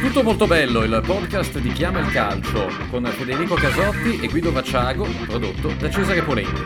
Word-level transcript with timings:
Tutto 0.00 0.22
molto 0.22 0.46
bello, 0.46 0.82
il 0.84 1.02
podcast 1.04 1.58
di 1.58 1.72
Chiama 1.72 2.00
il 2.00 2.10
Calcio 2.10 2.68
con 2.90 3.04
Federico 3.06 3.54
Casotti 3.54 4.20
e 4.20 4.28
Guido 4.28 4.52
Vacciago, 4.52 5.06
prodotto 5.26 5.72
da 5.78 5.90
Cesare 5.90 6.22
Polenti. 6.22 6.62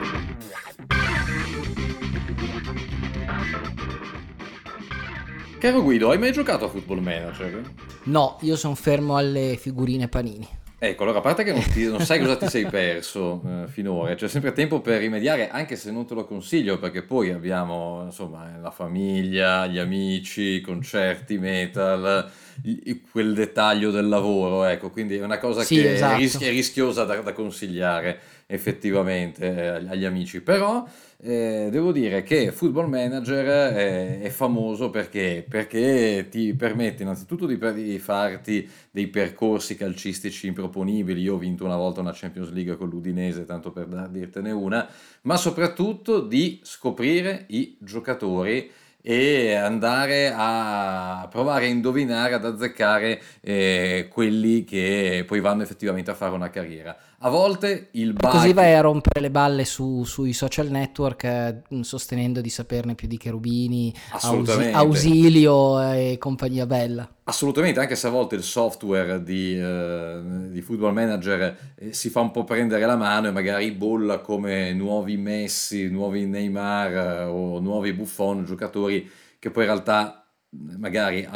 Caro 5.59 5.83
Guido, 5.83 6.11
hai 6.11 6.19
mai 6.19 6.33
giocato 6.33 6.67
a 6.67 6.69
Football 6.69 6.99
Manager? 6.99 7.63
No, 8.05 8.39
io 8.43 8.57
sono 8.57 8.75
fermo 8.75 9.17
alle 9.17 9.57
figurine 9.59 10.09
panini. 10.09 10.47
Ecco, 10.81 11.03
allora 11.03 11.19
a 11.19 11.23
parte 11.23 11.43
che 11.43 11.53
non, 11.53 11.65
ti, 11.73 11.87
non 11.89 11.99
sai 12.03 12.21
cosa 12.21 12.37
ti 12.37 12.47
sei 12.47 12.65
perso 12.67 13.43
eh, 13.45 13.67
finora, 13.67 14.15
c'è 14.15 14.29
sempre 14.29 14.53
tempo 14.53 14.81
per 14.81 15.01
rimediare, 15.01 15.49
anche 15.51 15.75
se 15.75 15.91
non 15.91 16.07
te 16.07 16.15
lo 16.15 16.25
consiglio, 16.25 16.79
perché 16.79 17.03
poi 17.03 17.31
abbiamo 17.31 18.03
insomma 18.05 18.57
la 18.61 18.71
famiglia, 18.71 19.67
gli 19.67 19.79
amici, 19.79 20.41
i 20.43 20.61
concerti 20.61 21.37
metal, 21.37 22.31
i- 22.63 23.03
quel 23.11 23.35
dettaglio 23.35 23.91
del 23.91 24.07
lavoro, 24.07 24.63
ecco, 24.67 24.91
quindi 24.91 25.17
è 25.17 25.25
una 25.25 25.39
cosa 25.39 25.65
Sì, 25.65 25.75
che 25.75 25.95
esatto. 25.95 26.15
è, 26.15 26.17
ris- 26.19 26.41
è 26.41 26.51
rischiosa 26.51 27.03
da, 27.03 27.17
da 27.23 27.33
consigliare 27.33 28.21
effettivamente 28.51 29.55
eh, 29.55 29.69
agli 29.89 30.07
amici, 30.07 30.41
però 30.41 30.87
eh, 31.21 31.69
devo 31.71 31.93
dire 31.93 32.23
che 32.23 32.51
Football 32.51 32.89
Manager 32.89 33.75
è, 33.75 34.21
è 34.21 34.29
famoso 34.31 34.89
perché, 34.89 35.45
perché 35.47 36.29
ti 36.31 36.55
permette 36.55 37.03
innanzitutto 37.03 37.45
di, 37.45 37.59
di 37.75 37.99
farti 37.99 38.67
dei 38.91 39.09
percorsi 39.09 39.77
calcistici 39.77 40.47
improponibili. 40.47 41.21
Io 41.21 41.35
ho 41.35 41.39
vinto 41.39 41.67
una 41.67 41.77
volta 41.77 42.01
una 42.01 42.13
Champions 42.15 42.51
League 42.53 42.77
con 42.77 42.89
l'Udinese, 42.89 43.45
tanto 43.45 43.71
per 43.71 43.87
dar- 43.87 44.09
dirtene 44.09 44.51
una, 44.51 44.89
ma 45.23 45.37
soprattutto 45.37 46.21
di 46.21 46.61
scoprire 46.63 47.45
i 47.49 47.77
giocatori 47.81 48.71
e 49.03 49.55
andare 49.55 50.33
a 50.35 51.29
provare 51.31 51.67
a 51.67 51.69
indovinare, 51.69 52.35
ad 52.35 52.45
azzeccare 52.45 53.21
eh, 53.41 54.09
quelli 54.11 54.65
che 54.65 55.25
poi 55.27 55.41
vanno 55.41 55.63
effettivamente 55.63 56.11
a 56.11 56.15
fare 56.15 56.35
una 56.35 56.51
carriera. 56.51 56.97
A 57.21 57.31
volte 57.31 57.89
il 57.93 58.15
Così 58.17 58.47
bug... 58.49 58.55
vai 58.55 58.75
a 58.75 58.81
rompere 58.81 59.21
le 59.21 59.31
balle 59.33 59.65
su- 59.65 60.05
sui 60.05 60.33
social 60.33 60.69
network 60.69 61.25
eh, 61.25 61.63
sostenendo 61.81 62.41
di 62.41 62.49
saperne 62.49 62.95
più 62.95 63.09
di 63.09 63.17
Cherubini, 63.17 63.93
Ausi-. 64.21 64.71
Ausilio 64.71 65.81
e 65.91 66.17
compagnia 66.21 66.65
bella. 66.65 67.11
Assolutamente, 67.25 67.81
anche 67.81 67.97
se 67.97 68.07
a 68.07 68.11
volte 68.11 68.37
il 68.37 68.45
software 68.45 69.21
di, 69.25 69.59
eh, 69.59 70.21
di 70.51 70.63
Football 70.63 70.93
Manager 70.93 71.75
eh, 71.75 71.93
si 71.93 72.09
fa 72.09 72.21
un 72.21 72.31
po' 72.31 72.45
prendere 72.45 72.87
la 72.87 72.97
mano 72.97 73.27
e 73.27 73.33
magari 73.33 73.73
bolla 73.73 74.19
come 74.21 74.73
nuovi 74.73 75.17
Messi, 75.17 75.91
nuovi 75.91 76.25
Neymar 76.25 76.93
eh, 76.93 77.23
o 77.25 77.59
nuovi 77.59 77.93
Buffon, 77.95 78.45
giocatori 78.45 79.11
che 79.41 79.51
poi 79.51 79.65
in 79.65 79.71
realtà 79.71 80.28
magari 80.51 81.29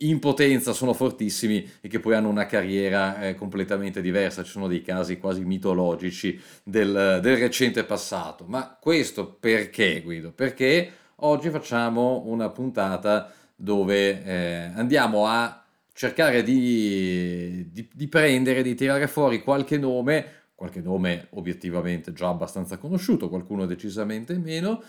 in 0.00 0.18
potenza 0.20 0.72
sono 0.72 0.92
fortissimi 0.92 1.68
e 1.80 1.88
che 1.88 1.98
poi 1.98 2.14
hanno 2.14 2.28
una 2.28 2.46
carriera 2.46 3.20
eh, 3.20 3.34
completamente 3.34 4.00
diversa. 4.00 4.42
Ci 4.44 4.50
sono 4.50 4.68
dei 4.68 4.82
casi 4.82 5.18
quasi 5.18 5.44
mitologici 5.44 6.40
del, 6.62 7.18
del 7.22 7.36
recente 7.36 7.84
passato. 7.84 8.44
Ma 8.46 8.76
questo 8.80 9.32
perché, 9.34 10.02
Guido? 10.02 10.32
Perché 10.32 10.92
oggi 11.16 11.50
facciamo 11.50 12.22
una 12.26 12.48
puntata 12.50 13.32
dove 13.56 14.24
eh, 14.24 14.70
andiamo 14.74 15.26
a 15.26 15.62
cercare 15.92 16.42
di, 16.42 17.68
di- 17.72 17.88
di 17.92 18.08
prendere, 18.08 18.62
di 18.62 18.74
tirare 18.74 19.06
fuori 19.06 19.42
qualche 19.42 19.76
nome, 19.76 20.26
qualche 20.54 20.80
nome 20.80 21.26
obiettivamente 21.30 22.12
già 22.12 22.28
abbastanza 22.28 22.78
conosciuto, 22.78 23.28
qualcuno 23.28 23.66
decisamente 23.66 24.38
meno, 24.38 24.82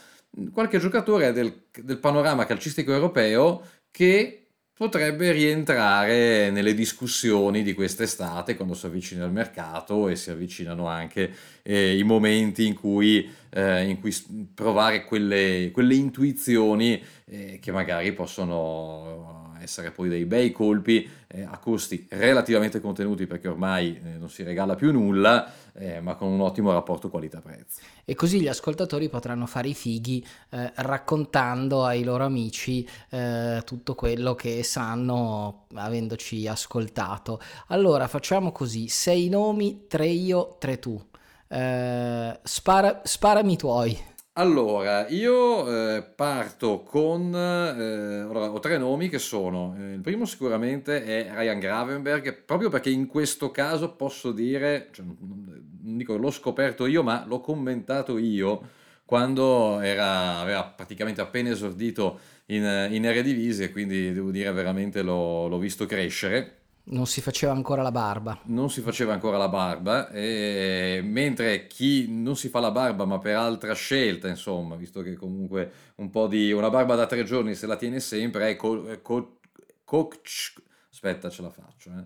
qualche 0.51 0.79
giocatore 0.79 1.31
del, 1.31 1.63
del 1.83 1.99
panorama 1.99 2.45
calcistico 2.45 2.93
europeo 2.93 3.65
che 3.91 4.41
potrebbe 4.73 5.31
rientrare 5.31 6.49
nelle 6.49 6.73
discussioni 6.73 7.61
di 7.61 7.73
quest'estate 7.73 8.55
quando 8.55 8.73
si 8.73 8.87
avvicina 8.87 9.25
il 9.25 9.31
mercato 9.31 10.07
e 10.07 10.15
si 10.15 10.31
avvicinano 10.31 10.87
anche 10.87 11.31
eh, 11.61 11.95
i 11.95 12.03
momenti 12.03 12.65
in 12.65 12.73
cui, 12.73 13.29
eh, 13.51 13.83
in 13.83 13.99
cui 13.99 14.11
provare 14.55 15.03
quelle, 15.03 15.69
quelle 15.71 15.93
intuizioni 15.93 16.99
eh, 17.25 17.59
che 17.61 17.71
magari 17.71 18.11
possono 18.13 19.50
essere 19.61 19.91
poi 19.91 20.09
dei 20.09 20.25
bei 20.25 20.51
colpi 20.51 21.09
eh, 21.27 21.43
a 21.43 21.57
costi 21.57 22.07
relativamente 22.09 22.81
contenuti 22.81 23.27
perché 23.27 23.47
ormai 23.47 23.99
eh, 24.03 24.17
non 24.17 24.29
si 24.29 24.43
regala 24.43 24.75
più 24.75 24.91
nulla, 24.91 25.51
eh, 25.73 26.01
ma 26.01 26.15
con 26.15 26.29
un 26.29 26.41
ottimo 26.41 26.71
rapporto 26.71 27.09
qualità-prezzo. 27.09 27.81
E 28.03 28.15
così 28.15 28.41
gli 28.41 28.47
ascoltatori 28.47 29.09
potranno 29.09 29.45
fare 29.45 29.69
i 29.69 29.73
fighi 29.73 30.25
eh, 30.49 30.71
raccontando 30.75 31.85
ai 31.85 32.03
loro 32.03 32.25
amici 32.25 32.87
eh, 33.09 33.61
tutto 33.65 33.95
quello 33.95 34.35
che 34.35 34.63
sanno 34.63 35.65
avendoci 35.75 36.47
ascoltato. 36.47 37.39
Allora 37.67 38.07
facciamo 38.07 38.51
così: 38.51 38.87
sei 38.87 39.29
nomi, 39.29 39.85
tre 39.87 40.07
io, 40.07 40.57
tre 40.59 40.79
tu. 40.79 41.01
Eh, 41.47 42.39
spara- 42.43 43.01
sparami 43.03 43.53
i 43.53 43.57
tuoi. 43.57 43.97
Allora, 44.33 45.09
io 45.09 45.95
eh, 45.97 46.03
parto 46.03 46.83
con... 46.83 47.33
eh, 47.35 48.23
ho 48.23 48.59
tre 48.59 48.77
nomi 48.77 49.09
che 49.09 49.19
sono... 49.19 49.75
eh, 49.77 49.93
il 49.93 49.99
primo 50.01 50.25
sicuramente 50.25 51.03
è 51.03 51.29
Ryan 51.33 51.59
Gravenberg, 51.59 52.43
proprio 52.45 52.69
perché 52.69 52.89
in 52.89 53.07
questo 53.07 53.51
caso 53.51 53.93
posso 53.95 54.31
dire, 54.31 54.87
cioè, 54.93 55.05
non 55.05 55.97
dico 55.97 56.15
l'ho 56.15 56.31
scoperto 56.31 56.85
io, 56.85 57.03
ma 57.03 57.25
l'ho 57.27 57.41
commentato 57.41 58.17
io 58.17 58.69
quando 59.03 59.81
era, 59.81 60.37
aveva 60.39 60.63
praticamente 60.63 61.19
appena 61.19 61.49
esordito 61.49 62.19
in, 62.47 62.63
in 62.91 63.05
Eredivisie, 63.05 63.69
quindi 63.71 64.13
devo 64.13 64.31
dire 64.31 64.49
veramente 64.53 65.01
l'ho 65.01 65.47
l'ho 65.49 65.57
visto 65.57 65.85
crescere 65.85 66.60
Non 66.83 67.05
si 67.07 67.21
faceva 67.21 67.53
ancora 67.53 67.81
la 67.81 67.91
barba. 67.91 68.39
non 68.45 68.69
si 68.69 68.81
faceva 68.81 69.13
ancora 69.13 69.37
la 69.37 69.47
barba, 69.49 70.09
e 70.09 71.01
mentre 71.03 71.67
chi 71.67 72.07
non 72.09 72.35
si 72.35 72.49
fa 72.49 72.59
la 72.59 72.71
barba 72.71 73.05
ma 73.05 73.19
per 73.19 73.35
altra 73.35 73.73
scelta, 73.73 74.27
insomma, 74.27 74.75
visto 74.75 75.01
che 75.01 75.15
comunque 75.15 75.71
un 75.95 76.09
po' 76.09 76.27
di 76.27 76.51
una 76.51 76.69
barba 76.69 76.95
da 76.95 77.05
tre 77.05 77.23
giorni 77.23 77.55
se 77.55 77.67
la 77.67 77.75
tiene 77.77 77.99
sempre, 77.99 78.49
è 78.49 78.55
co, 78.55 78.99
co- 79.01 79.37
Kokch- 79.83 80.61
aspetta 80.91 81.29
ce 81.29 81.41
la 81.41 81.49
faccio, 81.49 81.89
eh. 81.91 82.05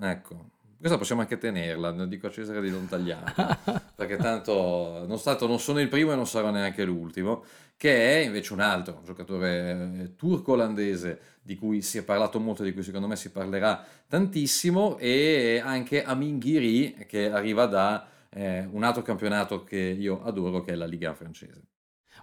Ecco. 0.00 0.50
Questa 0.78 0.98
possiamo 0.98 1.22
anche 1.22 1.38
tenerla, 1.38 1.90
dico 2.06 2.26
a 2.26 2.30
Cesare 2.30 2.60
di 2.60 2.70
non 2.70 2.86
tagliarla, 2.86 3.92
perché 3.96 4.16
tanto 4.16 5.04
non, 5.06 5.18
stato, 5.18 5.46
non 5.46 5.58
sono 5.58 5.80
il 5.80 5.88
primo 5.88 6.12
e 6.12 6.16
non 6.16 6.26
sarò 6.26 6.50
neanche 6.50 6.84
l'ultimo, 6.84 7.44
che 7.76 8.20
è 8.20 8.24
invece 8.24 8.52
un 8.52 8.60
altro 8.60 8.96
un 8.98 9.04
giocatore 9.04 10.00
eh, 10.02 10.16
turco-olandese 10.16 11.20
di 11.46 11.56
cui 11.56 11.80
si 11.80 11.96
è 11.98 12.02
parlato 12.02 12.40
molto, 12.40 12.64
di 12.64 12.72
cui 12.72 12.82
secondo 12.82 13.06
me 13.06 13.14
si 13.14 13.30
parlerà 13.30 13.86
tantissimo, 14.08 14.98
e 14.98 15.62
anche 15.64 16.02
Amin 16.02 16.38
Ghiri 16.38 17.06
che 17.06 17.30
arriva 17.30 17.66
da 17.66 18.04
eh, 18.30 18.68
un 18.68 18.82
altro 18.82 19.02
campionato 19.02 19.62
che 19.62 19.78
io 19.78 20.24
adoro, 20.24 20.62
che 20.62 20.72
è 20.72 20.74
la 20.74 20.86
Liga 20.86 21.14
francese. 21.14 21.62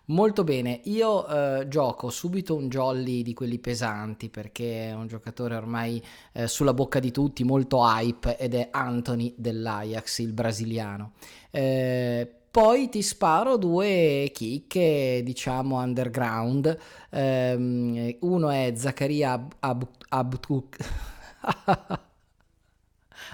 Molto 0.08 0.44
bene, 0.44 0.82
io 0.84 1.26
eh, 1.26 1.68
gioco 1.70 2.10
subito 2.10 2.54
un 2.54 2.68
jolly 2.68 3.22
di 3.22 3.34
quelli 3.34 3.60
pesanti 3.60 4.30
perché 4.30 4.90
è 4.90 4.94
un 4.94 5.08
giocatore 5.08 5.56
ormai 5.56 6.04
eh, 6.34 6.48
sulla 6.48 6.74
bocca 6.74 7.00
di 7.00 7.12
tutti, 7.12 7.46
molto 7.46 7.80
hype 7.82 8.38
ed 8.38 8.56
è 8.56 8.68
Anthony 8.72 9.34
dell'Ajax, 9.38 10.18
il 10.18 10.34
brasiliano. 10.34 11.14
Eh, 11.50 12.43
poi 12.54 12.88
ti 12.90 13.02
sparo 13.02 13.58
due 13.58 14.30
chicche, 14.34 15.22
diciamo, 15.24 15.78
underground. 15.82 16.78
Ehm, 17.10 18.16
uno 18.22 18.50
è 18.52 18.72
Zaccaria 18.76 19.34
Ab- 19.34 19.54
Ab- 19.60 19.88
Abtuk- 20.10 20.78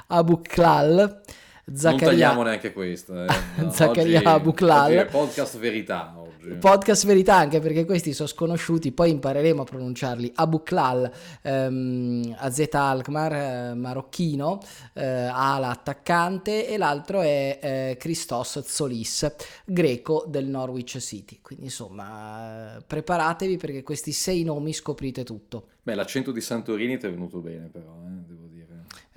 Abuklal. 0.09 1.21
Non 1.69 1.77
Zaccaria- 1.77 2.07
tagliamo 2.07 2.43
neanche 2.43 2.73
questa. 2.73 3.25
Eh. 3.25 3.27
No, 3.63 3.71
Zaccaria 3.71 4.19
oggi- 4.19 4.27
Abuklal. 4.27 4.97
oggi 4.97 5.09
podcast 5.11 5.57
verità 5.59 6.13
oggi. 6.17 6.27
Podcast 6.59 7.05
verità 7.05 7.35
anche 7.35 7.59
perché 7.59 7.85
questi 7.85 8.13
sono 8.13 8.27
sconosciuti, 8.27 8.91
poi 8.91 9.11
impareremo 9.11 9.61
a 9.61 9.65
pronunciarli. 9.65 10.31
Abuklal, 10.35 11.11
ehm, 11.41 12.35
Azeta 12.39 12.81
Alkmaar, 12.83 13.33
eh, 13.33 13.73
marocchino, 13.75 14.59
eh, 14.93 15.03
ala 15.05 15.69
attaccante 15.69 16.67
e 16.67 16.77
l'altro 16.77 17.21
è 17.21 17.59
eh, 17.61 17.95
Christos 17.99 18.63
Zolis, 18.63 19.31
greco 19.65 20.25
del 20.27 20.47
Norwich 20.47 20.97
City. 20.99 21.39
Quindi 21.41 21.65
insomma, 21.65 22.81
preparatevi 22.85 23.57
perché 23.57 23.83
questi 23.83 24.11
sei 24.11 24.43
nomi 24.43 24.73
scoprite 24.73 25.23
tutto. 25.23 25.67
Beh, 25.83 25.95
l'accento 25.95 26.31
di 26.31 26.41
Santorini 26.41 26.97
ti 26.97 27.05
è 27.05 27.09
venuto 27.11 27.39
bene 27.39 27.67
però, 27.71 27.93
eh, 28.05 28.23
devo 28.27 28.45
dire. 28.47 28.48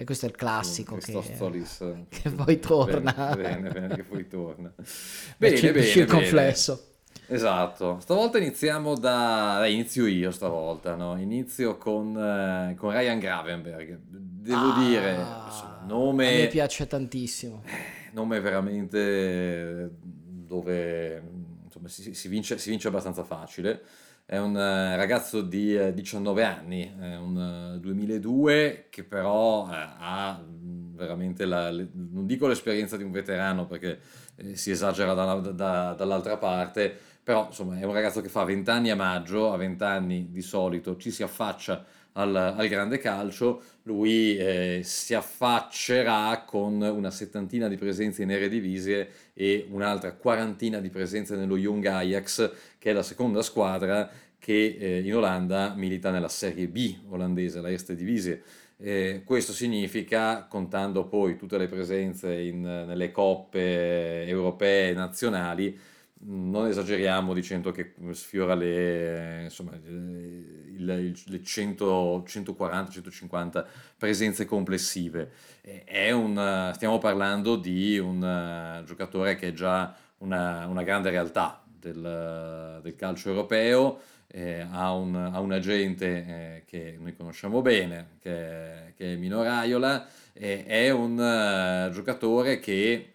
E 0.03 0.05
questo 0.05 0.27
è 0.27 0.29
il 0.31 0.35
classico 0.35 0.97
che, 0.97 1.23
Zolis. 1.37 1.79
che 2.11 2.29
poi 2.31 2.59
torna. 2.59 3.13
Bene, 3.37 3.37
bene, 3.37 3.71
bene, 3.71 3.95
che 3.95 4.03
poi 4.03 4.27
torna. 4.27 4.73
Bene, 5.39 5.61
bene, 5.61 5.83
circonflesso. 5.85 6.75
bene. 6.75 7.37
Esatto. 7.37 8.01
Stavolta 8.01 8.39
iniziamo 8.39 8.95
da... 8.99 9.59
dai, 9.59 9.75
inizio 9.75 10.07
io 10.07 10.33
stavolta, 10.33 10.97
no? 10.97 11.17
Inizio 11.21 11.77
con, 11.79 12.17
eh, 12.19 12.75
con 12.77 12.91
Ryan 12.91 13.21
Gravenberg. 13.21 13.97
Devo 14.03 14.57
Ah, 14.73 14.79
dire, 14.85 15.11
insomma, 15.13 15.79
A 15.79 15.83
me 15.83 15.87
nome, 15.87 16.47
piace 16.49 16.87
tantissimo. 16.89 17.63
nome 18.13 18.41
veramente 18.41 19.89
dove 20.01 21.23
insomma, 21.65 21.87
si, 21.87 22.13
si 22.13 22.27
vince, 22.27 22.59
si 22.59 22.71
vince 22.71 22.89
abbastanza 22.89 23.23
facile. 23.23 23.83
È 24.25 24.39
un 24.39 24.57
eh, 24.57 24.97
ragazzo 24.97 25.43
di 25.43 25.93
19 25.93 26.45
anni, 26.45 26.95
è 26.99 27.17
un 27.17 27.79
2002 27.81 28.87
che 28.91 29.05
però 29.05 29.67
ha 29.69 30.41
mm, 30.43 30.97
veramente, 30.97 31.45
la, 31.45 31.71
non 31.71 32.27
dico 32.27 32.47
l'esperienza 32.47 32.97
di 32.97 33.03
un 33.03 33.11
veterano 33.11 33.67
perché 33.67 34.01
si 34.53 34.71
esagera 34.71 35.15
da, 35.15 35.35
da, 35.35 35.95
dall'altra 35.95 36.37
parte, 36.39 36.97
però 37.23 37.47
insomma 37.47 37.79
è 37.79 37.85
un 37.85 37.93
ragazzo 37.93 38.21
che 38.21 38.29
fa 38.29 38.45
20 38.45 38.71
anni 38.71 38.91
a 38.91 38.97
maggio, 38.97 39.53
a 39.53 39.57
20 39.57 39.85
anni 39.85 40.31
di 40.31 40.43
solito 40.43 40.97
ci 40.97 41.11
si 41.11 41.23
affaccia 41.23 41.85
al, 42.13 42.35
al 42.35 42.69
grande 42.69 42.99
calcio, 42.99 43.63
lui 43.85 44.37
eh, 44.37 44.81
si 44.85 45.15
affaccerà 45.15 46.45
con 46.47 46.81
una 46.81 47.11
settantina 47.11 47.69
di 47.69 47.77
presenze 47.77 48.23
in 48.23 48.31
Eredivisie 48.31 49.09
e 49.35 49.67
un'altra 49.71 50.13
quarantina 50.13 50.79
di 50.79 50.89
presenze 50.89 51.37
nello 51.37 51.57
Young 51.57 51.85
Ajax, 51.85 52.53
che 52.79 52.91
è 52.91 52.93
la 52.93 53.03
seconda 53.03 53.43
squadra 53.43 54.11
che 54.39 54.77
eh, 54.79 55.01
in 55.01 55.15
Olanda 55.15 55.75
milita 55.77 56.11
nella 56.11 56.29
Serie 56.29 56.69
B 56.69 56.97
olandese, 57.09 57.61
la 57.61 57.71
Erste 57.71 57.95
Divisie. 57.95 58.43
Eh, 58.77 59.23
questo 59.25 59.53
significa, 59.53 60.47
contando 60.49 61.07
poi 61.07 61.37
tutte 61.37 61.59
le 61.59 61.69
presenze 61.69 62.35
in, 62.35 62.61
nelle 62.61 63.13
coppe 63.13 64.27
europee 64.27 64.91
e 64.91 64.95
nazionali, 64.95 65.79
non 66.25 66.67
esageriamo 66.67 67.35
dicendo 67.35 67.73
che 67.73 67.95
sfiora 68.13 68.55
le, 68.55 69.41
insomma, 69.45 69.73
il, 69.75 70.75
il, 70.75 70.85
le 70.85 71.39
140-150 71.39 73.65
presenze 73.97 74.45
complessive. 74.45 75.31
Un, 76.13 76.71
stiamo 76.75 76.99
parlando 76.99 77.57
di 77.57 77.97
un 77.99 78.23
uh, 78.23 78.85
giocatore 78.85 79.37
che 79.37 79.49
è 79.49 79.53
già 79.53 79.97
una, 80.19 80.67
una 80.67 80.83
grande 80.83 81.09
realtà 81.11 81.63
del, 81.67 82.81
del 82.83 82.95
calcio 82.95 83.31
europeo, 83.31 84.01
eh, 84.29 84.67
ha, 84.71 84.93
un, 84.93 85.15
ha, 85.15 85.41
un, 85.41 85.53
agente 85.53 86.07
eh, 86.07 86.63
che 86.65 86.97
noi 86.99 87.15
conosciamo 87.15 87.61
bene, 87.61 88.17
che, 88.21 88.95
che 88.97 89.13
è 89.13 89.17
Mino 89.17 89.43
Raiola, 89.43 90.07
eh, 90.33 90.65
è 90.65 90.89
un 90.91 91.19
uh, 91.19 91.91
giocatore 91.93 92.59
che 92.59 93.12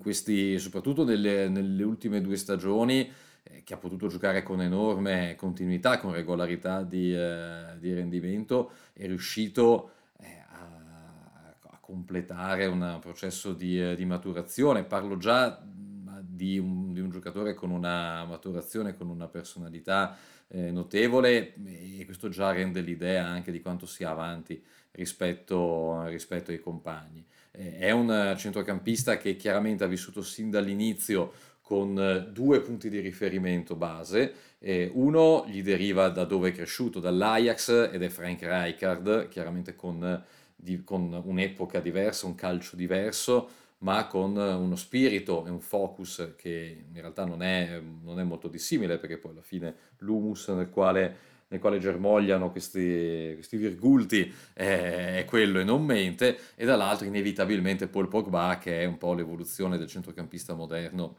questi, 0.00 0.58
soprattutto 0.58 1.04
nelle, 1.04 1.48
nelle 1.48 1.82
ultime 1.82 2.20
due 2.20 2.36
stagioni, 2.36 3.10
eh, 3.42 3.62
che 3.62 3.74
ha 3.74 3.76
potuto 3.76 4.08
giocare 4.08 4.42
con 4.42 4.62
enorme 4.62 5.34
continuità, 5.36 5.98
con 5.98 6.12
regolarità 6.12 6.82
di, 6.82 7.14
eh, 7.14 7.76
di 7.78 7.92
rendimento, 7.92 8.70
è 8.92 9.06
riuscito 9.06 9.90
eh, 10.18 10.44
a, 10.48 11.54
a, 11.60 11.78
completare 11.80 12.66
un 12.66 12.98
processo 13.00 13.52
di, 13.52 13.80
eh, 13.80 13.94
di, 13.94 14.04
maturazione. 14.06 14.84
Parlo 14.84 15.18
già 15.18 15.62
di 15.62 16.58
un, 16.58 16.92
di 16.92 17.00
un, 17.00 17.10
giocatore 17.10 17.54
con 17.54 17.70
una 17.70 18.24
maturazione, 18.24 18.96
con 18.96 19.08
una 19.08 19.28
personalità 19.28 20.16
eh, 20.48 20.70
notevole 20.70 21.54
e 21.64 22.02
questo 22.04 22.28
già 22.28 22.50
rende 22.50 22.80
l'idea 22.80 23.26
anche 23.26 23.52
di 23.52 23.60
quanto 23.60 23.86
sia 23.86 24.10
avanti 24.10 24.62
rispetto, 24.92 26.06
rispetto 26.06 26.50
ai 26.50 26.60
compagni. 26.60 27.24
Eh, 27.56 27.78
è 27.78 27.90
un 27.90 28.34
centrocampista 28.36 29.16
che 29.16 29.36
chiaramente 29.36 29.84
ha 29.84 29.88
vissuto 29.88 30.22
sin 30.22 30.50
dall'inizio 30.50 31.32
con 31.60 31.98
eh, 31.98 32.28
due 32.30 32.60
punti 32.60 32.88
di 32.88 33.00
riferimento 33.00 33.76
base. 33.76 34.34
Eh, 34.58 34.90
uno 34.94 35.44
gli 35.46 35.62
deriva 35.62 36.08
da 36.08 36.24
dove 36.24 36.50
è 36.50 36.52
cresciuto, 36.52 37.00
dall'Ajax, 37.00 37.90
ed 37.92 38.02
è 38.02 38.08
Frank 38.08 38.42
Rijkaard, 38.42 39.28
chiaramente 39.28 39.74
con, 39.74 40.22
di, 40.54 40.82
con 40.84 41.22
un'epoca 41.24 41.80
diversa, 41.80 42.26
un 42.26 42.34
calcio 42.34 42.76
diverso, 42.76 43.48
ma 43.78 44.06
con 44.06 44.36
uno 44.36 44.76
spirito 44.76 45.44
e 45.46 45.50
un 45.50 45.60
focus 45.60 46.32
che 46.36 46.84
in 46.90 47.00
realtà 47.00 47.24
non 47.24 47.42
è, 47.42 47.80
non 48.02 48.18
è 48.18 48.22
molto 48.22 48.48
dissimile, 48.48 48.98
perché 48.98 49.18
poi 49.18 49.32
alla 49.32 49.42
fine 49.42 49.74
l'humus 49.98 50.48
nel 50.48 50.70
quale 50.70 51.16
nel 51.54 51.60
quale 51.60 51.78
germogliano 51.78 52.50
questi, 52.50 53.32
questi 53.34 53.56
virgulti 53.56 54.32
è, 54.52 55.18
è, 55.18 55.24
quello 55.24 55.60
e 55.60 55.64
non 55.64 55.84
mente, 55.84 56.36
e 56.56 56.64
dall'altro 56.64 57.06
inevitabilmente 57.06 57.86
Paul 57.86 58.08
Pogba 58.08 58.58
che 58.58 58.80
è 58.80 58.84
un 58.84 58.98
po' 58.98 59.14
l'evoluzione 59.14 59.78
del 59.78 59.86
centrocampista 59.86 60.54
moderno 60.54 61.16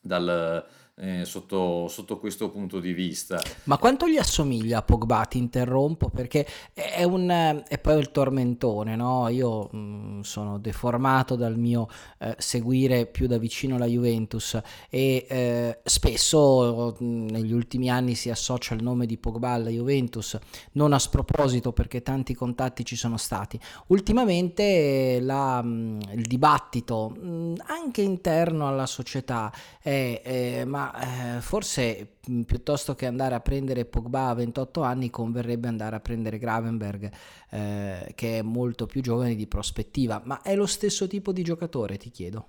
dal, 0.00 0.66
eh, 0.96 1.24
sotto, 1.24 1.88
sotto, 1.88 2.18
questo 2.18 2.50
punto 2.50 2.78
di 2.78 2.92
vista. 2.92 3.40
Ma 3.64 3.78
quanto 3.78 4.06
gli 4.06 4.18
assomiglia 4.18 4.78
a 4.78 4.82
Pogba? 4.82 5.24
Ti 5.24 5.38
interrompo 5.38 6.10
perché 6.10 6.46
è, 6.74 7.02
un, 7.04 7.62
è 7.66 7.78
poi 7.78 7.98
il 7.98 8.10
tormentone, 8.10 8.94
no? 8.94 9.28
Io 9.28 9.68
mh, 9.72 9.78
mm, 9.78 10.20
sono 10.20 10.58
deformato 10.58 11.34
dal 11.34 11.56
mio 11.58 11.88
eh, 12.18 12.34
seguire 12.38 13.06
più 13.06 13.26
da 13.26 13.38
vicino 13.38 13.78
la 13.78 13.86
Juventus 13.86 14.60
e 14.90 15.26
eh, 15.28 15.78
spesso 15.82 16.94
mh, 16.98 17.04
mm, 17.04 17.26
negli 17.28 17.52
ultimi 17.52 17.88
anni 17.88 18.14
si 18.14 18.28
associa 18.28 18.74
il 18.74 18.82
nome 18.82 19.06
di 19.06 19.16
Pogba 19.16 19.50
alla 19.50 19.70
Juventus, 19.70 20.38
non 20.72 20.92
a 20.92 20.98
sproposito 20.98 21.72
perché 21.72 22.02
tanti 22.02 22.34
contatti 22.34 22.84
ci 22.84 22.96
sono 22.96 23.16
stati. 23.16 23.58
Ultimamente 23.86 25.20
la, 25.20 25.62
mh, 25.62 25.68
mm, 25.68 26.00
il 26.12 26.26
dibattito 26.26 27.14
anche 27.66 28.02
interno 28.02 28.68
alla 28.68 28.86
società 28.86 29.52
è 29.80 30.64
ma 30.66 30.81
eh, 30.90 31.40
forse 31.40 32.16
mm, 32.28 32.42
piuttosto 32.42 32.94
che 32.94 33.06
andare 33.06 33.34
a 33.34 33.40
prendere 33.40 33.84
Pogba 33.84 34.28
a 34.28 34.34
28 34.34 34.82
anni 34.82 35.10
converrebbe 35.10 35.68
andare 35.68 35.96
a 35.96 36.00
prendere 36.00 36.38
Gravenberg 36.38 37.10
eh, 37.50 38.12
che 38.14 38.38
è 38.38 38.42
molto 38.42 38.86
più 38.86 39.00
giovane 39.00 39.34
di 39.34 39.46
prospettiva, 39.46 40.20
ma 40.24 40.42
è 40.42 40.56
lo 40.56 40.66
stesso 40.66 41.06
tipo 41.06 41.32
di 41.32 41.42
giocatore, 41.42 41.96
ti 41.98 42.10
chiedo. 42.10 42.46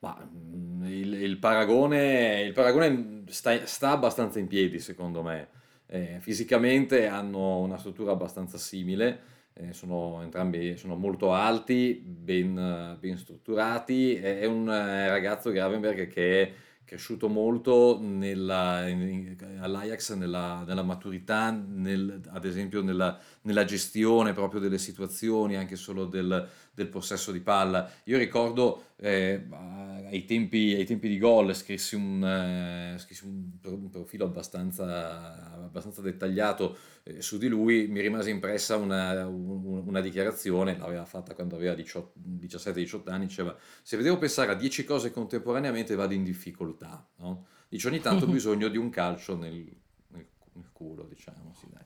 Ma, 0.00 0.16
mm, 0.22 0.84
il, 0.84 1.14
il, 1.14 1.38
paragone, 1.38 2.42
il 2.42 2.52
paragone 2.52 3.24
sta, 3.28 3.64
sta, 3.66 3.90
abbastanza 3.90 4.38
in 4.38 4.48
piedi 4.48 4.78
secondo 4.78 5.22
me, 5.22 5.48
eh, 5.86 6.18
fisicamente 6.20 7.06
hanno 7.06 7.58
una 7.60 7.78
struttura 7.78 8.12
abbastanza 8.12 8.58
simile. 8.58 9.32
Eh, 9.56 9.72
sono 9.72 10.20
entrambi 10.22 10.76
sono 10.76 10.96
molto 10.96 11.32
alti, 11.32 12.02
ben, 12.04 12.96
ben 12.98 13.16
strutturati. 13.16 14.16
È, 14.16 14.40
è 14.40 14.46
un 14.46 14.68
eh, 14.68 15.08
ragazzo 15.08 15.50
Gravenberg 15.50 16.08
che 16.08 16.42
è 16.42 16.52
cresciuto 16.94 17.28
molto 17.28 17.98
nella, 18.00 18.86
in, 18.86 19.36
all'Ajax 19.58 20.14
nella, 20.14 20.62
nella 20.64 20.84
maturità, 20.84 21.50
nel, 21.50 22.20
ad 22.28 22.44
esempio 22.44 22.82
nella, 22.82 23.18
nella, 23.42 23.64
gestione 23.64 24.32
proprio 24.32 24.60
delle 24.60 24.78
situazioni, 24.78 25.56
anche 25.56 25.74
solo 25.74 26.06
del, 26.06 26.48
del 26.74 26.88
possesso 26.88 27.32
di 27.32 27.40
palla. 27.40 27.90
Io 28.04 28.18
ricordo 28.18 28.92
eh, 28.96 29.46
ai, 29.50 30.24
tempi, 30.24 30.74
ai, 30.74 30.84
tempi, 30.84 31.08
di 31.08 31.18
gol 31.18 31.54
scrissi 31.54 31.94
un, 31.94 32.24
eh, 32.24 32.98
scrissi 32.98 33.24
un, 33.24 33.50
un 33.62 33.90
profilo 33.90 34.24
abbastanza, 34.24 35.52
abbastanza 35.54 36.00
dettagliato 36.00 36.76
eh, 37.04 37.22
su 37.22 37.38
di 37.38 37.48
lui, 37.48 37.86
mi 37.86 38.00
rimase 38.00 38.30
impressa 38.30 38.76
una, 38.76 39.26
una 39.26 40.00
dichiarazione, 40.00 40.76
l'aveva 40.78 41.04
fatta 41.04 41.34
quando 41.34 41.56
aveva 41.56 41.74
17-18 41.74 43.10
anni, 43.10 43.26
diceva 43.26 43.56
se 43.82 43.96
devo 43.96 44.18
pensare 44.18 44.52
a 44.52 44.54
10 44.54 44.84
cose 44.84 45.10
contemporaneamente 45.10 45.94
vado 45.94 46.14
in 46.14 46.24
difficoltà, 46.24 47.06
no? 47.18 47.46
dice 47.68 47.88
ogni 47.88 48.00
tanto 48.00 48.24
ho 48.26 48.28
bisogno 48.28 48.68
di 48.68 48.78
un 48.78 48.90
calcio 48.90 49.36
nel, 49.36 49.70
nel, 50.08 50.26
nel 50.54 50.70
culo, 50.72 51.04
diciamo, 51.04 51.54
sì 51.58 51.66
dai, 51.70 51.83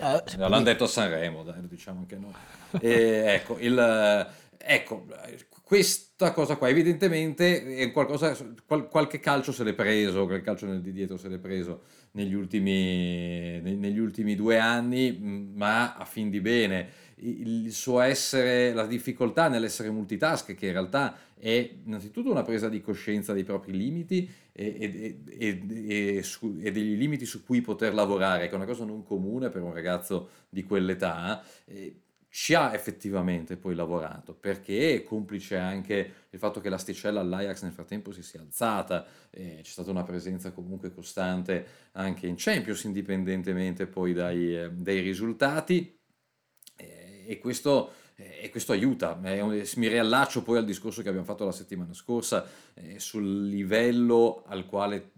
Eh, 0.00 0.36
L'hanno 0.36 0.62
detto 0.62 0.84
a 0.84 0.88
Sanremo, 0.88 1.42
dai, 1.42 1.66
diciamo 1.66 2.00
anche 2.00 2.16
noi. 2.16 2.32
E, 2.80 3.24
ecco, 3.26 3.58
il, 3.58 4.28
ecco, 4.56 5.06
questa 5.62 6.32
cosa 6.32 6.56
qua 6.56 6.68
evidentemente 6.68 7.76
è 7.76 7.90
qualcosa, 7.90 8.36
qual, 8.66 8.88
qualche 8.88 9.18
calcio 9.18 9.52
se 9.52 9.64
l'è 9.64 9.74
preso, 9.74 10.26
quel 10.26 10.42
calcio 10.42 10.66
nel 10.66 10.80
di 10.80 10.92
dietro 10.92 11.16
se 11.16 11.28
l'è 11.28 11.38
preso 11.38 11.82
negli 12.12 12.34
ultimi, 12.34 13.60
negli 13.60 13.98
ultimi 13.98 14.34
due 14.34 14.58
anni, 14.58 15.18
ma 15.18 15.94
a 15.94 16.04
fin 16.04 16.30
di 16.30 16.40
bene. 16.40 16.88
Il 17.22 17.72
suo 17.72 18.00
essere, 18.00 18.72
la 18.72 18.86
difficoltà 18.86 19.48
nell'essere 19.48 19.90
multitask, 19.90 20.54
che 20.54 20.66
in 20.66 20.72
realtà 20.72 21.16
è 21.38 21.70
innanzitutto 21.84 22.30
una 22.30 22.42
presa 22.42 22.68
di 22.68 22.80
coscienza 22.80 23.32
dei 23.32 23.44
propri 23.44 23.72
limiti 23.72 24.28
e, 24.52 25.18
e, 25.28 26.16
e, 26.16 26.22
su, 26.22 26.58
e, 26.60 26.70
degli 26.70 26.96
limiti 26.96 27.24
su 27.24 27.44
cui 27.44 27.60
poter 27.60 27.94
lavorare, 27.94 28.46
che 28.46 28.52
è 28.52 28.56
una 28.56 28.66
cosa 28.66 28.84
non 28.84 29.02
comune 29.02 29.48
per 29.48 29.62
un 29.62 29.72
ragazzo 29.72 30.28
di 30.48 30.62
quell'età. 30.64 31.42
ci 32.32 32.54
ha 32.54 32.72
effettivamente 32.74 33.56
poi 33.56 33.74
lavorato 33.74 34.34
perché 34.34 34.94
è 34.94 35.02
complice 35.02 35.56
anche 35.56 36.12
il 36.30 36.38
fatto 36.38 36.60
che 36.60 36.68
l'asticella 36.68 37.20
all'Ajax 37.20 37.62
nel 37.62 37.72
frattempo 37.72 38.12
si 38.12 38.22
sia 38.22 38.40
alzata, 38.40 39.04
c'è 39.30 39.62
stata 39.62 39.90
una 39.90 40.04
presenza 40.04 40.52
comunque 40.52 40.92
costante 40.92 41.66
anche 41.92 42.26
in 42.26 42.36
Champions 42.36 42.84
indipendentemente 42.84 43.86
poi 43.86 44.12
dai, 44.12 44.56
eh, 44.56 44.70
dai 44.70 45.00
risultati 45.00 45.99
e 47.30 47.38
questo 47.38 47.92
e 48.40 48.50
questo 48.50 48.72
aiuta. 48.72 49.18
mi 49.18 49.88
riallaccio 49.88 50.42
poi 50.42 50.58
al 50.58 50.64
discorso 50.64 51.02
che 51.02 51.08
abbiamo 51.08 51.26
fatto 51.26 51.44
la 51.44 51.52
settimana 51.52 51.94
scorsa 51.94 52.46
eh, 52.74 52.98
sul 52.98 53.46
livello 53.46 54.44
al 54.46 54.66
quale, 54.66 55.12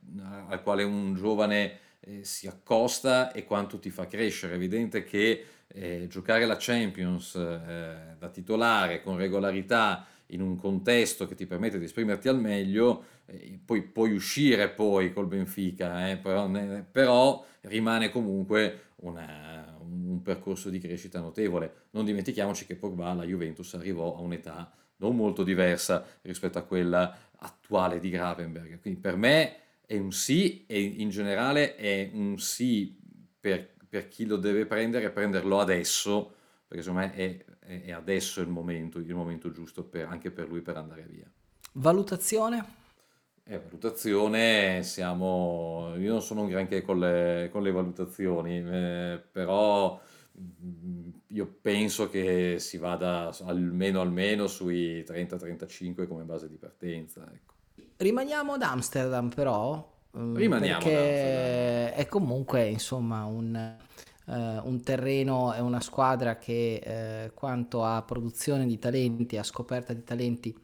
al 0.47 0.63
quale 0.63 0.85
un 0.85 1.15
giovane 1.15 1.79
eh, 2.01 2.25
si 2.25 2.47
accosta 2.47 3.33
e 3.33 3.45
quanto 3.45 3.79
ti 3.79 3.91
fa 3.91 4.07
crescere. 4.07 4.53
È 4.53 4.57
evidente 4.57 5.05
che 5.05 5.45
eh, 5.67 6.07
giocare 6.09 6.45
la 6.45 6.57
Champions 6.59 7.35
eh, 7.35 8.17
da 8.19 8.29
titolare 8.29 9.03
con 9.03 9.17
regolarità 9.17 10.07
in 10.33 10.41
un 10.41 10.57
contesto 10.57 11.27
che 11.27 11.35
ti 11.35 11.47
permette 11.47 11.79
di 11.79 11.85
esprimerti 11.85 12.29
al 12.29 12.41
meglio, 12.41 13.05
eh, 13.27 13.59
poi 13.65 13.83
puoi 13.83 14.13
uscire 14.13 14.69
poi 14.71 15.13
col 15.13 15.27
Benfica, 15.27 16.11
eh, 16.11 16.17
però, 16.17 16.47
ne, 16.47 16.87
però, 16.91 17.45
rimane 17.63 18.11
comunque 18.11 18.91
una, 18.97 19.77
un 19.81 20.21
percorso 20.23 20.69
di 20.69 20.79
crescita 20.79 21.21
notevole. 21.21 21.87
Non 21.91 22.05
dimentichiamoci 22.05 22.67
che 22.67 22.77
Pogba 22.77 23.09
alla 23.09 23.25
Juventus 23.25 23.75
arrivò 23.75 24.17
a 24.17 24.21
un'età 24.21 24.73
non 24.97 25.17
molto 25.17 25.43
diversa 25.43 26.05
rispetto 26.23 26.59
a 26.59 26.63
quella 26.63 27.17
attuale 27.39 27.99
di 27.99 28.09
Gravenberg. 28.09 28.81
Quindi 28.81 29.01
per 29.01 29.17
me 29.17 29.57
è 29.85 29.99
un 29.99 30.13
sì 30.13 30.65
e 30.67 30.81
in 30.81 31.11
generale 31.11 31.75
è 31.75 32.09
un 32.13 32.39
sì 32.39 32.97
per, 33.39 33.75
per 33.89 34.09
chi 34.09 34.25
lo 34.27 34.37
deve 34.37 34.65
prendere, 34.65 35.11
prenderlo 35.11 35.59
adesso, 35.59 36.35
perché 36.67 36.83
secondo 36.83 37.07
me 37.07 37.15
è, 37.15 37.45
è, 37.67 37.83
è 37.85 37.93
adesso 37.93 38.41
il 38.41 38.49
momento, 38.49 38.99
il 38.99 39.15
momento 39.15 39.51
giusto 39.51 39.85
per, 39.85 40.07
anche 40.09 40.31
per 40.31 40.49
lui 40.49 40.61
per 40.61 40.77
andare 40.77 41.07
via. 41.09 41.31
Valutazione? 41.73 42.81
Eh, 43.45 43.59
valutazione, 43.59 44.83
siamo... 44.83 45.95
Io 45.97 46.13
non 46.13 46.23
sono 46.23 46.43
un 46.43 46.49
granché 46.49 46.83
con 46.83 46.99
le, 46.99 47.49
con 47.51 47.63
le 47.63 47.73
valutazioni, 47.73 48.59
eh, 48.59 49.21
però 49.31 50.01
mm, 50.39 51.09
io 51.29 51.57
penso 51.61 52.09
che 52.09 52.57
si 52.59 52.79
vada 52.79 53.35
almeno 53.45 54.01
almeno 54.01 54.47
sui 54.47 55.03
30-35 55.03 56.07
come 56.07 56.23
base 56.23 56.49
di 56.49 56.57
partenza. 56.57 57.27
Ecco. 57.33 57.55
Rimaniamo 57.97 58.53
ad 58.53 58.63
Amsterdam 58.63 59.29
però, 59.29 59.93
mm, 60.17 60.37
Rimaniamo 60.37 60.85
perché 60.85 61.95
è 61.95 62.07
comunque 62.07 62.67
insomma 62.67 63.25
un, 63.25 63.77
un 64.35 64.81
terreno, 64.83 65.53
è 65.53 65.61
una 65.61 65.81
squadra 65.81 66.39
che 66.39 67.29
uh, 67.29 67.35
quanto 67.35 67.85
a 67.85 68.03
produzione 68.03 68.67
di 68.67 68.79
talenti, 68.79 69.37
a 69.37 69.43
scoperta 69.43 69.93
di 69.93 70.05
talenti 70.05 70.57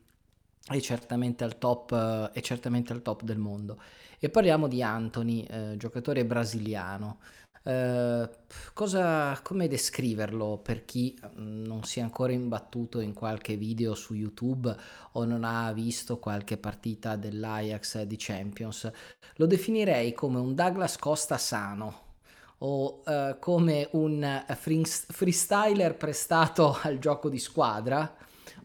è 0.66 0.80
certamente 0.80 1.44
al 1.44 1.58
top, 1.58 1.90
uh, 1.90 2.32
è 2.32 2.40
certamente 2.40 2.92
al 2.92 3.02
top 3.02 3.22
del 3.22 3.38
mondo. 3.38 3.80
E 4.18 4.30
parliamo 4.30 4.66
di 4.66 4.82
Anthony, 4.82 5.46
giocatore 5.76 6.24
brasiliano. 6.24 7.18
Uh, 7.62 8.28
cosa, 8.72 9.38
come 9.42 9.68
descriverlo 9.68 10.58
per 10.58 10.84
chi 10.84 11.16
mm, 11.22 11.64
non 11.64 11.84
si 11.84 11.98
è 11.98 12.02
ancora 12.02 12.32
imbattuto 12.32 13.00
in 13.00 13.12
qualche 13.12 13.56
video 13.56 13.94
su 13.94 14.14
YouTube 14.14 14.74
o 15.12 15.24
non 15.24 15.44
ha 15.44 15.70
visto 15.72 16.18
qualche 16.18 16.56
partita 16.56 17.16
dell'Ajax 17.16 18.02
di 18.02 18.16
Champions? 18.18 18.90
Lo 19.36 19.46
definirei 19.46 20.14
come 20.14 20.38
un 20.38 20.54
Douglas 20.54 20.96
Costa 20.96 21.36
sano 21.36 22.06
o 22.58 23.02
uh, 23.04 23.38
come 23.38 23.88
un 23.92 24.42
freestyler 24.46 25.96
prestato 25.96 26.76
al 26.82 26.98
gioco 26.98 27.28
di 27.28 27.38
squadra 27.38 28.16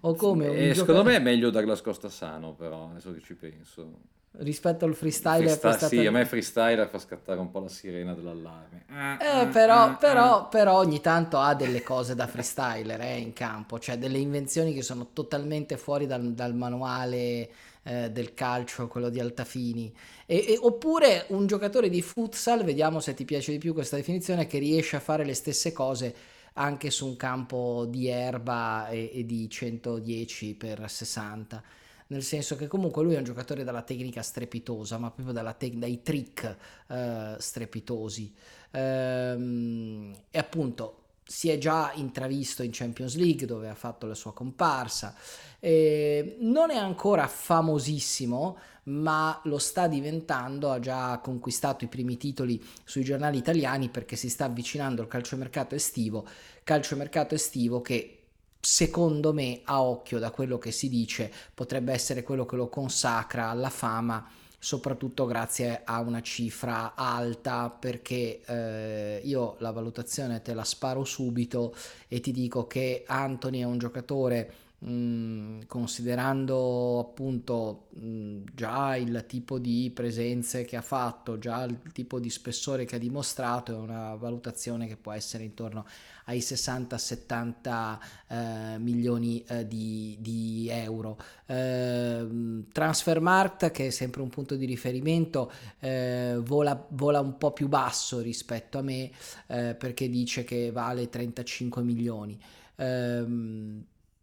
o 0.02 0.16
come 0.16 0.48
un 0.48 0.56
eh, 0.56 0.74
secondo 0.74 1.04
me 1.04 1.16
è 1.16 1.20
meglio 1.20 1.50
Douglas 1.50 1.82
Costa 1.82 2.10
sano 2.10 2.54
però 2.54 2.90
adesso 2.90 3.14
che 3.14 3.22
ci 3.22 3.36
penso 3.36 4.12
rispetto 4.38 4.86
al 4.86 4.96
freestyler. 4.96 5.58
Freestyle, 5.58 6.02
sì, 6.02 6.06
a 6.06 6.12
me 6.12 6.26
freestyler 6.26 6.88
fa 6.88 6.98
scattare 6.98 7.40
un 7.40 7.52
po' 7.52 7.60
la 7.60 7.68
sirena 7.68 8.14
dell'allarme. 8.14 8.86
Eh, 8.90 9.48
però, 9.48 9.98
però, 9.98 10.48
però, 10.48 10.78
ogni 10.78 11.02
tanto 11.02 11.38
ha 11.38 11.54
delle 11.54 11.84
cose 11.84 12.16
da 12.16 12.28
freestyler 12.28 13.00
eh, 13.02 13.18
in 13.18 13.34
campo, 13.34 13.80
cioè 13.80 13.98
delle 13.98 14.18
invenzioni 14.18 14.74
che 14.74 14.82
sono 14.82 15.10
totalmente 15.14 15.78
fuori 15.78 16.08
dal, 16.08 16.34
dal 16.34 16.56
manuale 16.56 17.50
eh, 17.84 18.12
del 18.12 18.34
calcio, 18.34 18.88
quello 18.88 19.10
di 19.10 19.20
Altafini. 19.20 19.94
E, 20.26 20.46
e, 20.48 20.58
oppure 20.60 21.26
un 21.30 21.48
giocatore 21.48 21.90
di 21.90 22.02
futsal, 22.02 22.64
vediamo 22.64 23.00
se 23.00 23.14
ti 23.14 23.26
piace 23.26 23.52
di 23.52 23.58
più 23.58 23.74
questa 23.74 23.96
definizione, 23.96 24.48
che 24.48 24.60
riesce 24.60 24.96
a 24.96 25.00
fare 25.00 25.26
le 25.26 25.34
stesse 25.34 25.72
cose 25.72 26.16
anche 26.54 26.92
su 26.92 27.08
un 27.08 27.16
campo 27.16 27.86
di 27.90 28.08
erba 28.08 28.88
e, 28.90 29.12
e 29.14 29.26
di 29.26 29.50
110 29.50 30.56
per 30.56 30.90
60 30.90 31.64
nel 32.08 32.22
senso 32.22 32.56
che 32.56 32.68
comunque 32.68 33.02
lui 33.02 33.16
è 33.16 33.18
un 33.18 33.24
giocatore 33.24 33.64
dalla 33.64 33.82
tecnica 33.82 34.22
strepitosa, 34.22 34.98
ma 35.00 35.10
proprio 35.10 35.56
te- 35.58 35.78
dai 35.78 36.02
trick 36.04 36.56
uh, 36.88 37.40
strepitosi. 37.40 38.32
Ehm, 38.72 40.14
e 40.30 40.38
appunto 40.38 41.03
si 41.26 41.50
è 41.50 41.58
già 41.58 41.92
intravisto 41.96 42.64
in 42.64 42.72
Champions 42.72 43.16
League 43.16 43.46
dove 43.46 43.70
ha 43.70 43.76
fatto 43.76 44.08
la 44.08 44.16
sua 44.16 44.34
comparsa. 44.34 45.16
E 45.60 46.38
non 46.40 46.72
è 46.72 46.78
ancora 46.78 47.28
famosissimo, 47.28 48.58
ma 48.86 49.40
lo 49.46 49.58
sta 49.58 49.88
diventando, 49.88 50.72
ha 50.72 50.80
già 50.80 51.18
conquistato 51.20 51.86
i 51.86 51.88
primi 51.88 52.18
titoli 52.18 52.62
sui 52.84 53.04
giornali 53.04 53.38
italiani 53.38 53.90
perché 53.90 54.16
si 54.16 54.30
sta 54.30 54.46
avvicinando 54.46 55.02
al 55.02 55.08
calciomercato 55.08 55.76
estivo, 55.76 56.28
calciomercato 56.64 57.36
estivo 57.36 57.82
che 57.82 58.18
secondo 58.60 59.34
me, 59.34 59.62
a 59.66 59.82
occhio 59.82 60.20
da 60.20 60.32
quello 60.32 60.58
che 60.58 60.72
si 60.72 60.88
dice, 60.88 61.32
potrebbe 61.54 61.92
essere 61.92 62.24
quello 62.24 62.46
che 62.46 62.56
lo 62.56 62.70
consacra 62.70 63.50
alla 63.50 63.70
fama, 63.70 64.26
soprattutto 64.64 65.26
grazie 65.26 65.82
a 65.84 66.00
una 66.00 66.22
cifra 66.22 66.94
alta, 66.96 67.70
perché 67.70 68.40
eh, 68.46 69.20
io 69.26 69.58
la 69.60 69.72
valutazione 69.72 70.42
te 70.42 70.54
la 70.54 70.64
sparo 70.64 71.04
subito 71.04 71.76
e 72.08 72.22
ti 72.22 72.32
dico 72.32 72.66
che 72.66 73.04
Anthony 73.06 73.60
è 73.60 73.66
un 73.66 73.78
giocatore 73.78 74.63
Mm, 74.86 75.62
considerando 75.66 77.00
appunto 77.00 77.88
mm, 77.98 78.44
già 78.54 78.98
il 78.98 79.24
tipo 79.30 79.58
di 79.58 79.90
presenze 79.96 80.66
che 80.66 80.76
ha 80.76 80.82
fatto, 80.82 81.40
già 81.40 81.64
il 81.64 81.80
tipo 81.94 82.20
di 82.20 82.30
spessore 82.30 82.84
che 82.84 82.98
ha 82.98 83.00
dimostrato, 83.00 83.72
è 83.72 83.78
una 83.78 84.16
valutazione 84.16 84.88
che 84.88 84.98
può 84.98 85.14
essere 85.14 85.46
intorno 85.46 85.86
ai 86.26 86.40
60-70 86.40 87.98
eh, 88.28 88.78
milioni 88.80 89.42
eh, 89.48 89.66
di, 89.66 90.18
di, 90.20 90.68
euro. 90.70 91.18
Eh, 91.46 92.28
Transfermarkt, 92.70 93.72
che 93.72 93.88
è 93.88 93.90
sempre 93.90 94.22
un 94.22 94.30
punto 94.30 94.56
di 94.56 94.66
riferimento, 94.66 95.50
eh, 95.80 96.38
vola, 96.42 96.86
vola, 96.90 97.22
un 97.22 97.38
po' 97.38 97.54
più 97.54 97.70
basso 97.70 98.20
rispetto 98.20 98.80
a 98.80 98.82
me 98.82 99.10
eh, 99.48 99.76
perché 99.76 100.10
dice 100.10 100.44
che 100.44 100.72
vale 100.72 101.08
35 101.08 101.82
milioni. 101.84 102.38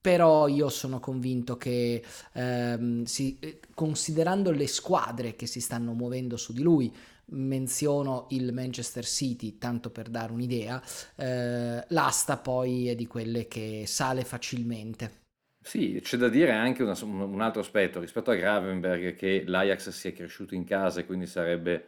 Però 0.01 0.49
io 0.49 0.69
sono 0.71 0.99
convinto 0.99 1.57
che 1.57 2.03
ehm, 2.33 3.05
si, 3.05 3.39
considerando 3.75 4.51
le 4.51 4.67
squadre 4.67 5.37
che 5.37 5.47
si 5.47 5.61
stanno 5.61 5.93
muovendo 5.93 6.37
su 6.37 6.53
di 6.53 6.63
lui, 6.63 6.93
menziono 7.33 8.27
il 8.31 8.53
Manchester 8.53 9.05
City 9.05 9.59
tanto 9.59 9.91
per 9.91 10.09
dare 10.09 10.33
un'idea, 10.33 10.83
eh, 11.17 11.85
l'asta 11.89 12.39
poi 12.39 12.89
è 12.89 12.95
di 12.95 13.07
quelle 13.07 13.47
che 13.47 13.85
sale 13.87 14.25
facilmente. 14.25 15.19
Sì, 15.63 16.01
c'è 16.03 16.17
da 16.17 16.29
dire 16.29 16.53
anche 16.53 16.83
una, 16.83 16.97
un 17.03 17.41
altro 17.41 17.61
aspetto 17.61 18.01
rispetto 18.01 18.31
a 18.31 18.35
Gravenberg 18.35 19.15
che 19.15 19.45
l'Ajax 19.47 19.91
si 19.91 20.09
è 20.09 20.13
cresciuto 20.15 20.55
in 20.55 20.65
casa 20.65 21.01
e 21.01 21.07
quindi 21.07 21.27
sarebbe 21.27 21.87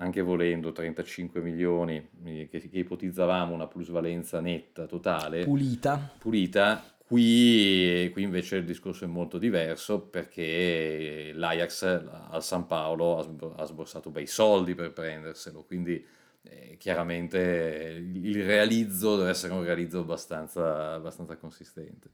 anche 0.00 0.20
volendo 0.20 0.72
35 0.72 1.40
milioni 1.40 2.08
che, 2.22 2.48
che 2.48 2.78
ipotizzavamo 2.78 3.54
una 3.54 3.66
plusvalenza 3.66 4.40
netta 4.40 4.86
totale 4.86 5.44
pulita 5.44 6.14
pulita 6.18 6.97
Qui, 7.08 8.10
qui, 8.12 8.22
invece 8.22 8.56
il 8.56 8.66
discorso 8.66 9.04
è 9.04 9.08
molto 9.08 9.38
diverso 9.38 9.98
perché 9.98 11.32
l'Ajax 11.32 11.82
al 12.28 12.44
San 12.44 12.66
Paolo 12.66 13.16
ha 13.56 13.64
sborsato 13.64 14.10
bei 14.10 14.26
soldi 14.26 14.74
per 14.74 14.92
prenderselo, 14.92 15.64
quindi 15.64 16.04
eh, 16.42 16.76
chiaramente 16.76 18.04
il 18.12 18.44
realizzo 18.44 19.16
deve 19.16 19.30
essere 19.30 19.54
un 19.54 19.62
realizzo 19.62 20.00
abbastanza, 20.00 20.92
abbastanza 20.92 21.38
consistente. 21.38 22.10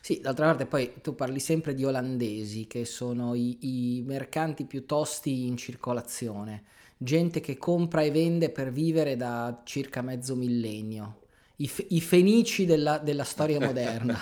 Sì, 0.00 0.20
d'altra 0.20 0.46
parte 0.46 0.66
poi 0.66 0.92
tu 1.02 1.16
parli 1.16 1.40
sempre 1.40 1.74
di 1.74 1.84
olandesi 1.84 2.68
che 2.68 2.84
sono 2.84 3.34
i, 3.34 3.98
i 3.98 4.02
mercanti 4.06 4.64
più 4.64 4.86
tosti 4.86 5.46
in 5.48 5.56
circolazione, 5.56 6.62
gente 6.96 7.40
che 7.40 7.56
compra 7.56 8.02
e 8.02 8.12
vende 8.12 8.50
per 8.50 8.70
vivere 8.70 9.16
da 9.16 9.62
circa 9.64 10.02
mezzo 10.02 10.36
millennio. 10.36 11.24
I, 11.56 11.70
i 11.88 12.00
fenici 12.00 12.66
della, 12.66 12.98
della 12.98 13.24
storia 13.24 13.60
moderna. 13.60 14.18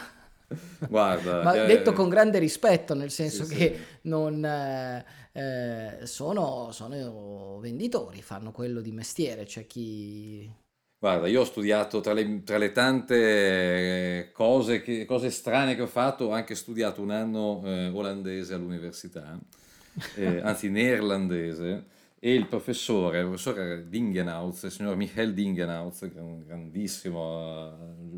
Guarda, 0.88 1.42
ma 1.42 1.64
eh, 1.64 1.66
detto 1.66 1.92
con 1.92 2.08
grande 2.08 2.38
rispetto, 2.38 2.94
nel 2.94 3.10
senso 3.10 3.44
sì, 3.44 3.54
che 3.54 3.74
sì. 3.74 4.08
non 4.08 4.44
eh, 4.44 5.04
eh, 5.32 6.06
sono, 6.06 6.70
sono, 6.70 7.58
venditori, 7.60 8.22
fanno 8.22 8.52
quello 8.52 8.80
di 8.80 8.92
mestiere, 8.92 9.44
c'è 9.44 9.66
chi... 9.66 10.48
Guarda, 10.96 11.26
io 11.26 11.40
ho 11.40 11.44
studiato 11.44 12.00
tra 12.00 12.12
le, 12.12 12.42
tra 12.44 12.56
le 12.56 12.72
tante 12.72 14.30
cose, 14.32 14.80
che, 14.80 15.04
cose, 15.04 15.30
strane 15.30 15.74
che 15.74 15.82
ho 15.82 15.86
fatto, 15.86 16.26
ho 16.26 16.30
anche 16.30 16.54
studiato 16.54 17.02
un 17.02 17.10
anno 17.10 17.60
eh, 17.64 17.88
olandese 17.88 18.54
all'università, 18.54 19.38
eh, 20.14 20.40
anzi 20.44 20.70
neerlandese, 20.70 21.84
e 22.26 22.32
il 22.32 22.46
professore, 22.46 23.18
il 23.18 23.24
professore 23.26 23.86
Dingenhaus, 23.86 24.62
il 24.62 24.70
signor 24.70 24.96
Michael 24.96 25.34
Dingenhaus, 25.34 26.08
grandissimo, 26.46 27.70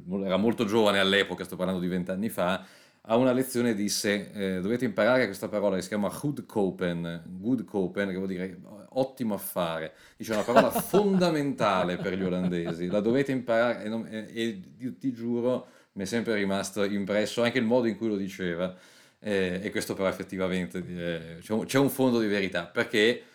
eh, 0.09 0.25
era 0.25 0.37
molto 0.37 0.65
giovane 0.65 1.01
all'epoca, 1.01 1.43
sto 1.43 1.57
parlando 1.57 1.81
di 1.81 1.89
vent'anni 1.89 2.29
fa, 2.29 2.65
a 3.01 3.17
una 3.17 3.33
lezione 3.33 3.75
disse 3.75 4.31
eh, 4.31 4.61
dovete 4.61 4.85
imparare 4.85 5.25
questa 5.25 5.49
parola 5.49 5.75
che 5.75 5.83
si 5.83 5.89
chiama 5.89 6.09
Goedkopen, 6.09 7.25
Goedkopen 7.27 8.11
che 8.11 8.15
vuol 8.15 8.29
dire 8.29 8.61
ottimo 8.91 9.35
affare, 9.35 9.93
dice 10.17 10.35
una 10.35 10.43
parola 10.43 10.71
fondamentale 10.71 11.97
per 11.97 12.17
gli 12.17 12.23
olandesi, 12.23 12.87
la 12.87 13.01
dovete 13.01 13.33
imparare 13.33 13.83
e, 13.83 13.89
non, 13.89 14.07
e, 14.09 14.31
e 14.33 14.99
ti 15.01 15.13
giuro 15.13 15.67
mi 15.95 16.05
è 16.05 16.07
sempre 16.07 16.35
rimasto 16.37 16.85
impresso 16.85 17.43
anche 17.43 17.59
il 17.59 17.65
modo 17.65 17.89
in 17.89 17.97
cui 17.97 18.07
lo 18.07 18.17
diceva 18.17 18.73
eh, 19.19 19.59
e 19.61 19.71
questo 19.73 19.95
però 19.95 20.09
effettivamente 20.09 20.79
eh, 20.79 21.39
c'è, 21.41 21.53
un, 21.53 21.65
c'è 21.65 21.79
un 21.79 21.91
fondo 21.91 22.21
di 22.21 22.29
verità, 22.29 22.67
perché 22.67 23.35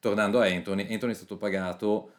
tornando 0.00 0.40
a 0.40 0.46
Anthony, 0.46 0.92
Anthony 0.92 1.12
è 1.12 1.16
stato 1.16 1.36
pagato 1.36 2.12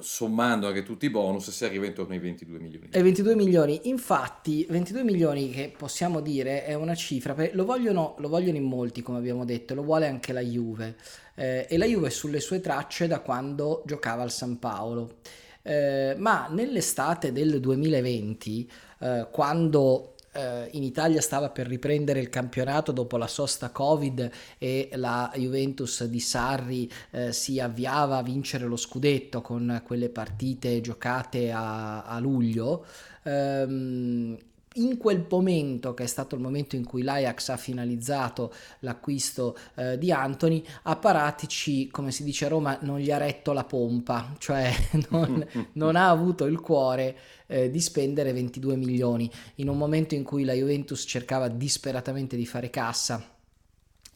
sommando 0.00 0.66
anche 0.66 0.82
tutti 0.82 1.06
i 1.06 1.10
bonus 1.10 1.50
si 1.50 1.64
arriva 1.64 1.86
intorno 1.86 2.12
ai 2.12 2.18
22 2.18 2.58
milioni. 2.58 2.88
E 2.90 3.02
22 3.02 3.34
milioni, 3.34 3.80
infatti 3.84 4.66
22 4.68 5.02
milioni 5.04 5.50
che 5.50 5.72
possiamo 5.74 6.20
dire 6.20 6.64
è 6.66 6.74
una 6.74 6.94
cifra, 6.94 7.34
lo 7.52 7.64
vogliono, 7.64 8.14
lo 8.18 8.28
vogliono 8.28 8.58
in 8.58 8.64
molti 8.64 9.00
come 9.00 9.16
abbiamo 9.16 9.46
detto, 9.46 9.74
lo 9.74 9.82
vuole 9.82 10.06
anche 10.06 10.34
la 10.34 10.42
Juve 10.42 10.96
eh, 11.34 11.66
e 11.68 11.78
la 11.78 11.86
Juve 11.86 12.08
è 12.08 12.10
sulle 12.10 12.40
sue 12.40 12.60
tracce 12.60 13.06
da 13.06 13.20
quando 13.20 13.82
giocava 13.86 14.22
al 14.22 14.30
San 14.30 14.58
Paolo. 14.58 15.16
Eh, 15.62 16.14
ma 16.18 16.48
nell'estate 16.50 17.32
del 17.32 17.58
2020, 17.60 18.70
eh, 18.98 19.28
quando 19.30 20.09
eh, 20.32 20.68
in 20.72 20.82
Italia 20.82 21.20
stava 21.20 21.50
per 21.50 21.66
riprendere 21.66 22.20
il 22.20 22.28
campionato 22.28 22.92
dopo 22.92 23.16
la 23.16 23.26
sosta 23.26 23.70
Covid 23.70 24.30
e 24.58 24.90
la 24.94 25.30
Juventus 25.34 26.04
di 26.04 26.20
Sarri 26.20 26.90
eh, 27.10 27.32
si 27.32 27.60
avviava 27.60 28.18
a 28.18 28.22
vincere 28.22 28.66
lo 28.66 28.76
scudetto 28.76 29.40
con 29.40 29.82
quelle 29.84 30.08
partite 30.08 30.80
giocate 30.80 31.50
a, 31.50 32.02
a 32.02 32.18
luglio. 32.18 32.84
Ehm, 33.24 34.36
in 34.74 34.98
quel 34.98 35.26
momento, 35.28 35.94
che 35.94 36.04
è 36.04 36.06
stato 36.06 36.36
il 36.36 36.40
momento 36.40 36.76
in 36.76 36.84
cui 36.84 37.02
l'Ajax 37.02 37.48
ha 37.48 37.56
finalizzato 37.56 38.52
l'acquisto 38.80 39.56
eh, 39.74 39.98
di 39.98 40.12
Anthony, 40.12 40.62
a 40.84 40.96
Paratici, 40.96 41.88
come 41.88 42.12
si 42.12 42.22
dice 42.22 42.44
a 42.44 42.48
Roma, 42.48 42.78
non 42.82 43.00
gli 43.00 43.10
ha 43.10 43.18
retto 43.18 43.52
la 43.52 43.64
pompa, 43.64 44.34
cioè 44.38 44.72
non, 45.10 45.44
non 45.72 45.96
ha 45.96 46.08
avuto 46.08 46.44
il 46.44 46.60
cuore 46.60 47.16
eh, 47.46 47.70
di 47.70 47.80
spendere 47.80 48.32
22 48.32 48.76
milioni. 48.76 49.28
In 49.56 49.68
un 49.68 49.76
momento 49.76 50.14
in 50.14 50.22
cui 50.22 50.44
la 50.44 50.52
Juventus 50.52 51.04
cercava 51.06 51.48
disperatamente 51.48 52.36
di 52.36 52.46
fare 52.46 52.70
cassa 52.70 53.38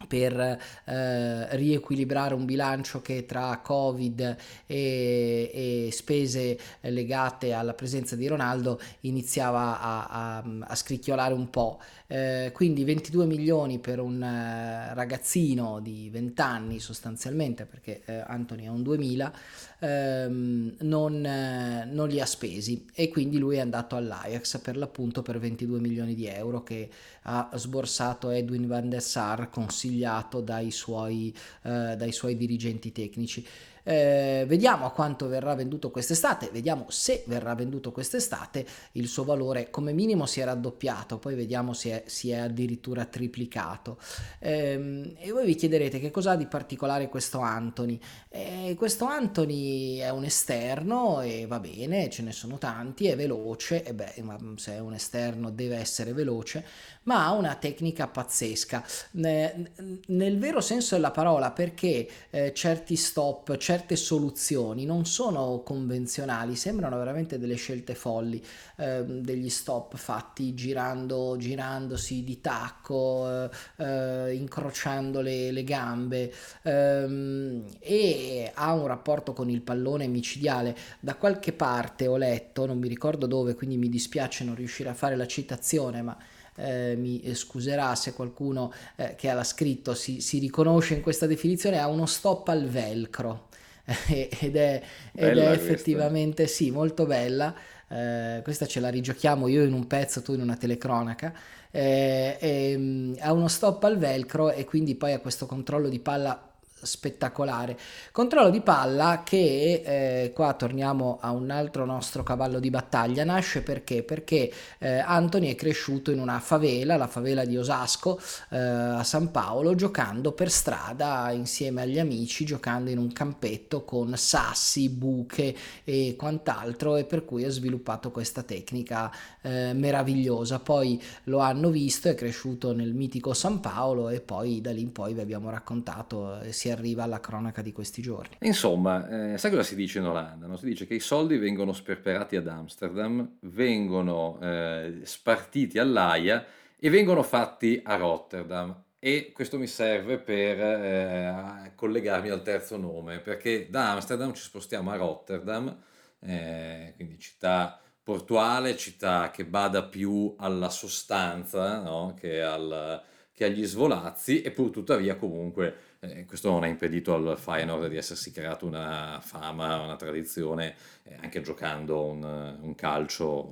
per 0.06 0.58
eh, 0.84 1.56
riequilibrare 1.56 2.34
un 2.34 2.44
bilancio 2.44 3.00
che 3.00 3.26
tra 3.26 3.60
Covid 3.62 4.36
e, 4.66 5.86
e, 5.86 5.88
spese 5.92 6.58
legate 6.80 7.52
alla 7.52 7.74
presenza 7.74 8.16
di 8.16 8.26
Ronaldo 8.26 8.80
iniziava 9.00 9.80
a, 9.80 10.04
a, 10.06 10.44
a 10.60 10.74
scricchiolare 10.74 11.34
un 11.34 11.50
po'. 11.50 11.80
Eh, 12.14 12.52
quindi 12.52 12.84
22 12.84 13.26
milioni 13.26 13.80
per 13.80 13.98
un 13.98 14.22
eh, 14.22 14.94
ragazzino 14.94 15.80
di 15.80 16.08
20 16.10 16.40
anni 16.42 16.78
sostanzialmente, 16.78 17.66
perché 17.66 18.02
eh, 18.04 18.22
Anthony 18.24 18.66
è 18.66 18.68
un 18.68 18.84
2000, 18.84 19.32
ehm, 19.80 20.76
non, 20.82 21.26
eh, 21.26 21.84
non, 21.90 22.06
li 22.06 22.20
ha 22.20 22.26
spesi 22.26 22.86
e 22.94 23.08
quindi 23.08 23.38
lui 23.38 23.56
è 23.56 23.58
andato 23.58 23.96
all'Ajax 23.96 24.60
per 24.60 24.76
l'appunto 24.76 25.22
per 25.22 25.40
22 25.40 25.80
milioni 25.80 26.14
di 26.14 26.28
euro 26.28 26.62
che 26.62 26.88
ha 27.22 27.50
sborsato 27.54 28.30
Edwin 28.30 28.68
van 28.68 28.90
der 28.90 29.02
Sar 29.02 29.50
consigliato 29.50 30.40
dai 30.40 30.70
suoi, 30.70 31.34
eh, 31.62 31.96
dai 31.96 32.12
suoi 32.12 32.36
dirigenti 32.36 32.92
tecnici. 32.92 33.44
Eh, 33.86 34.44
vediamo 34.48 34.86
a 34.86 34.90
quanto 34.90 35.28
verrà 35.28 35.54
venduto 35.54 35.90
quest'estate, 35.90 36.48
vediamo 36.50 36.86
se 36.88 37.22
verrà 37.26 37.54
venduto 37.54 37.92
quest'estate, 37.92 38.66
il 38.92 39.06
suo 39.06 39.24
valore 39.24 39.68
come 39.68 39.92
minimo 39.92 40.24
si 40.24 40.40
è 40.40 40.44
raddoppiato, 40.44 41.18
poi 41.18 41.34
vediamo 41.34 41.74
se 41.74 42.02
è, 42.02 42.08
si 42.08 42.30
è 42.30 42.36
addirittura 42.36 43.04
triplicato. 43.04 43.98
Eh, 44.38 45.14
e 45.18 45.30
voi 45.30 45.44
vi 45.44 45.54
chiederete 45.54 46.00
che 46.00 46.10
cosa 46.10 46.32
ha 46.32 46.36
di 46.36 46.46
particolare 46.46 47.08
questo 47.08 47.40
Anthony. 47.40 48.00
Eh, 48.30 48.74
questo 48.76 49.04
Anthony 49.04 49.98
è 49.98 50.08
un 50.08 50.24
esterno 50.24 51.20
e 51.20 51.46
va 51.46 51.60
bene, 51.60 52.08
ce 52.08 52.22
ne 52.22 52.32
sono 52.32 52.58
tanti, 52.58 53.06
è 53.06 53.16
veloce, 53.16 53.84
e 53.84 53.92
beh, 53.92 54.14
se 54.56 54.72
è 54.72 54.78
un 54.78 54.94
esterno 54.94 55.50
deve 55.50 55.76
essere 55.76 56.12
veloce, 56.12 56.64
ma 57.04 57.26
ha 57.26 57.32
una 57.32 57.54
tecnica 57.56 58.08
pazzesca, 58.08 58.84
nel 59.12 60.38
vero 60.38 60.60
senso 60.60 60.94
della 60.94 61.10
parola, 61.10 61.50
perché 61.50 62.08
eh, 62.30 62.52
certi 62.54 62.96
stop, 62.96 63.56
certe 63.74 63.96
soluzioni 63.96 64.84
non 64.84 65.04
sono 65.04 65.62
convenzionali, 65.64 66.54
sembrano 66.54 66.96
veramente 66.96 67.40
delle 67.40 67.56
scelte 67.56 67.96
folli, 67.96 68.40
eh, 68.76 69.02
degli 69.04 69.50
stop 69.50 69.96
fatti 69.96 70.54
girando, 70.54 71.34
girandosi 71.36 72.22
di 72.22 72.40
tacco, 72.40 73.28
eh, 73.28 73.50
eh 73.78 74.34
incrociando 74.34 75.20
le, 75.20 75.50
le 75.50 75.64
gambe 75.64 76.32
ehm, 76.62 77.64
e 77.80 78.52
ha 78.54 78.72
un 78.74 78.86
rapporto 78.86 79.32
con 79.32 79.50
il 79.50 79.60
pallone 79.60 80.06
micidiale. 80.06 80.76
Da 81.00 81.16
qualche 81.16 81.52
parte 81.52 82.06
ho 82.06 82.16
letto, 82.16 82.66
non 82.66 82.78
mi 82.78 82.86
ricordo 82.86 83.26
dove, 83.26 83.56
quindi 83.56 83.76
mi 83.76 83.88
dispiace 83.88 84.44
non 84.44 84.54
riuscire 84.54 84.88
a 84.88 84.94
fare 84.94 85.16
la 85.16 85.26
citazione, 85.26 86.00
ma 86.00 86.16
eh, 86.56 86.94
mi 86.96 87.34
scuserà 87.34 87.96
se 87.96 88.12
qualcuno 88.12 88.72
eh, 88.94 89.16
che 89.16 89.32
l'ha 89.32 89.42
scritto 89.42 89.94
si, 89.94 90.20
si, 90.20 90.38
riconosce 90.38 90.94
in 90.94 91.00
questa 91.00 91.26
definizione, 91.26 91.80
ha 91.80 91.88
uno 91.88 92.06
stop 92.06 92.46
al 92.48 92.68
velcro 92.68 93.48
ed 94.08 94.56
è, 94.56 94.82
ed 95.12 95.38
è 95.38 95.50
effettivamente 95.50 96.46
sì, 96.46 96.70
molto 96.70 97.06
bella. 97.06 97.54
Eh, 97.88 98.40
questa 98.42 98.66
ce 98.66 98.80
la 98.80 98.88
rigiochiamo 98.88 99.48
io 99.48 99.62
in 99.62 99.72
un 99.72 99.86
pezzo, 99.86 100.22
tu 100.22 100.32
in 100.32 100.40
una 100.40 100.56
telecronaca. 100.56 101.32
Eh, 101.70 102.36
e, 102.40 103.14
ha 103.18 103.32
uno 103.32 103.48
stop 103.48 103.82
al 103.84 103.98
velcro 103.98 104.50
e 104.50 104.64
quindi 104.64 104.94
poi 104.94 105.12
ha 105.12 105.20
questo 105.20 105.46
controllo 105.46 105.88
di 105.88 105.98
palla 105.98 106.53
spettacolare. 106.84 107.76
Controllo 108.12 108.50
di 108.50 108.60
palla 108.60 109.22
che 109.24 109.82
eh, 109.84 110.32
qua 110.32 110.52
torniamo 110.54 111.18
a 111.20 111.30
un 111.32 111.50
altro 111.50 111.84
nostro 111.84 112.22
cavallo 112.22 112.60
di 112.60 112.70
battaglia, 112.70 113.24
nasce 113.24 113.62
perché? 113.62 114.02
Perché 114.02 114.52
eh, 114.78 114.98
Anthony 114.98 115.50
è 115.50 115.54
cresciuto 115.54 116.10
in 116.10 116.20
una 116.20 116.38
favela, 116.40 116.96
la 116.96 117.06
favela 117.06 117.44
di 117.44 117.56
Osasco 117.56 118.20
eh, 118.50 118.58
a 118.58 119.02
San 119.02 119.30
Paolo, 119.30 119.74
giocando 119.74 120.32
per 120.32 120.50
strada 120.50 121.30
insieme 121.32 121.82
agli 121.82 121.98
amici, 121.98 122.44
giocando 122.44 122.90
in 122.90 122.98
un 122.98 123.12
campetto 123.12 123.84
con 123.84 124.16
sassi, 124.16 124.88
buche 124.88 125.54
e 125.84 126.14
quant'altro 126.16 126.96
e 126.96 127.04
per 127.04 127.24
cui 127.24 127.44
ha 127.44 127.50
sviluppato 127.50 128.10
questa 128.10 128.42
tecnica 128.42 129.10
eh, 129.42 129.72
meravigliosa. 129.74 130.60
Poi 130.60 131.02
lo 131.24 131.38
hanno 131.38 131.70
visto, 131.70 132.08
è 132.08 132.14
cresciuto 132.14 132.72
nel 132.72 132.94
mitico 132.94 133.32
San 133.34 133.60
Paolo 133.60 134.08
e 134.08 134.20
poi 134.20 134.60
da 134.60 134.70
lì 134.70 134.82
in 134.82 134.92
poi 134.92 135.14
vi 135.14 135.20
abbiamo 135.20 135.50
raccontato, 135.50 136.40
eh, 136.40 136.52
si 136.52 136.68
è 136.68 136.73
arriva 136.74 137.02
alla 137.02 137.20
cronaca 137.20 137.62
di 137.62 137.72
questi 137.72 138.02
giorni. 138.02 138.36
Insomma, 138.40 139.32
eh, 139.32 139.38
sai 139.38 139.50
cosa 139.50 139.62
si 139.62 139.74
dice 139.74 139.98
in 139.98 140.06
Olanda? 140.06 140.46
No? 140.46 140.56
Si 140.56 140.66
dice 140.66 140.86
che 140.86 140.94
i 140.94 141.00
soldi 141.00 141.38
vengono 141.38 141.72
sperperati 141.72 142.36
ad 142.36 142.46
Amsterdam, 142.46 143.36
vengono 143.40 144.38
eh, 144.42 145.00
spartiti 145.04 145.78
all'AIA 145.78 146.44
e 146.78 146.90
vengono 146.90 147.22
fatti 147.22 147.80
a 147.82 147.96
Rotterdam. 147.96 148.82
E 148.98 149.32
questo 149.34 149.58
mi 149.58 149.66
serve 149.66 150.18
per 150.18 150.60
eh, 150.60 151.72
collegarmi 151.74 152.30
al 152.30 152.42
terzo 152.42 152.76
nome, 152.76 153.18
perché 153.18 153.68
da 153.70 153.92
Amsterdam 153.92 154.32
ci 154.32 154.42
spostiamo 154.42 154.90
a 154.90 154.96
Rotterdam, 154.96 155.76
eh, 156.20 156.92
quindi 156.96 157.18
città 157.18 157.78
portuale, 158.02 158.76
città 158.76 159.30
che 159.30 159.46
bada 159.46 159.82
più 159.82 160.34
alla 160.38 160.68
sostanza 160.68 161.80
no? 161.80 162.14
che, 162.18 162.42
al, 162.42 163.02
che 163.32 163.44
agli 163.44 163.64
svolazzi, 163.64 164.42
e 164.42 164.52
tuttavia 164.52 165.16
comunque 165.16 165.93
eh, 166.10 166.24
questo 166.24 166.50
non 166.50 166.62
ha 166.62 166.66
impedito 166.66 167.14
al 167.14 167.36
Feyenoord 167.38 167.88
di 167.88 167.96
essersi 167.96 168.30
creato 168.30 168.66
una 168.66 169.20
fama, 169.22 169.80
una 169.80 169.96
tradizione, 169.96 170.74
eh, 171.04 171.16
anche 171.20 171.40
giocando 171.40 172.04
un, 172.04 172.22
un, 172.60 172.74
calcio, 172.74 173.46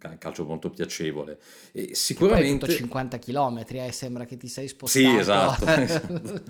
un 0.00 0.18
calcio 0.18 0.44
molto 0.44 0.70
piacevole. 0.70 1.38
E 1.72 1.94
sicuramente... 1.94 2.68
50 2.68 3.18
km, 3.18 3.64
eh, 3.68 3.92
sembra 3.92 4.24
che 4.24 4.36
ti 4.36 4.48
sei 4.48 4.68
spostato. 4.68 5.06
Sì, 5.06 5.16
esatto, 5.16 5.64
esatto, 5.70 6.42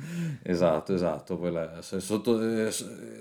esatto, 0.42 0.94
esatto. 0.94 1.38
Poi 1.38 1.52
la, 1.52 1.80
sotto, 1.82 2.66
eh, 2.66 2.70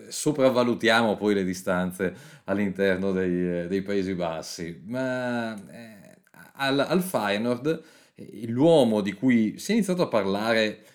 sopravvalutiamo 0.10 1.16
poi 1.16 1.34
le 1.34 1.44
distanze 1.44 2.14
all'interno 2.46 3.12
dei, 3.12 3.68
dei 3.68 3.82
Paesi 3.82 4.14
Bassi, 4.14 4.82
ma 4.86 5.56
eh, 5.72 6.18
al, 6.54 6.80
al 6.80 7.02
Feyenoord 7.02 7.84
eh, 8.16 8.48
l'uomo 8.48 9.02
di 9.02 9.14
cui 9.14 9.58
si 9.58 9.72
è 9.72 9.76
iniziato 9.76 10.04
a 10.04 10.08
parlare 10.08 10.86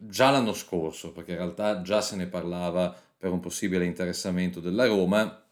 già 0.00 0.30
l'anno 0.30 0.52
scorso, 0.52 1.12
perché 1.12 1.32
in 1.32 1.38
realtà 1.38 1.82
già 1.82 2.00
se 2.00 2.16
ne 2.16 2.26
parlava 2.26 2.94
per 3.18 3.30
un 3.30 3.40
possibile 3.40 3.84
interessamento 3.84 4.60
della 4.60 4.86
Roma 4.86 5.42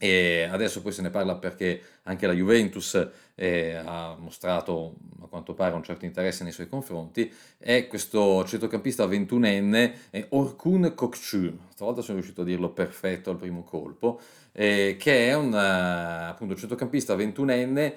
e 0.00 0.44
adesso 0.48 0.80
poi 0.80 0.92
se 0.92 1.02
ne 1.02 1.10
parla 1.10 1.34
perché 1.36 1.82
anche 2.04 2.28
la 2.28 2.32
Juventus 2.32 3.08
eh, 3.34 3.74
ha 3.74 4.14
mostrato 4.16 4.94
a 5.22 5.26
quanto 5.26 5.54
pare 5.54 5.74
un 5.74 5.82
certo 5.82 6.04
interesse 6.04 6.44
nei 6.44 6.52
suoi 6.52 6.68
confronti, 6.68 7.32
è 7.58 7.88
questo 7.88 8.44
centrocampista 8.44 9.04
21enne 9.06 9.92
eh, 10.10 10.26
Orkun 10.30 10.92
Kokchu, 10.94 11.58
stavolta 11.70 12.02
sono 12.02 12.18
riuscito 12.18 12.42
a 12.42 12.44
dirlo 12.44 12.70
perfetto 12.70 13.30
al 13.30 13.38
primo 13.38 13.64
colpo, 13.64 14.20
eh, 14.52 14.96
che 14.98 15.28
è 15.28 15.34
un 15.34 15.52
appunto 15.52 16.54
centrocampista 16.54 17.16
21enne 17.16 17.94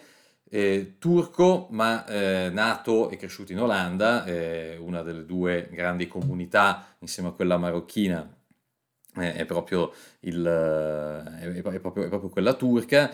eh, 0.54 0.96
turco, 1.00 1.68
ma 1.72 2.06
eh, 2.06 2.50
nato 2.52 3.10
e 3.10 3.18
cresciuto 3.18 3.54
in 3.54 3.62
Olanda, 3.62 4.26
eh, 4.26 4.78
una 4.78 5.02
delle 5.02 5.26
due 5.26 5.70
grandi 5.72 6.08
comunità 6.08 6.96
insieme 7.00 7.30
a 7.30 7.32
quella 7.32 7.58
marocchina. 7.58 8.38
Eh, 9.16 9.34
è 9.34 9.46
proprio, 9.46 9.94
il, 10.22 10.46
è, 10.46 11.52
è, 11.52 11.80
proprio, 11.80 12.06
è 12.06 12.08
proprio 12.08 12.30
quella 12.30 12.54
turca. 12.54 13.12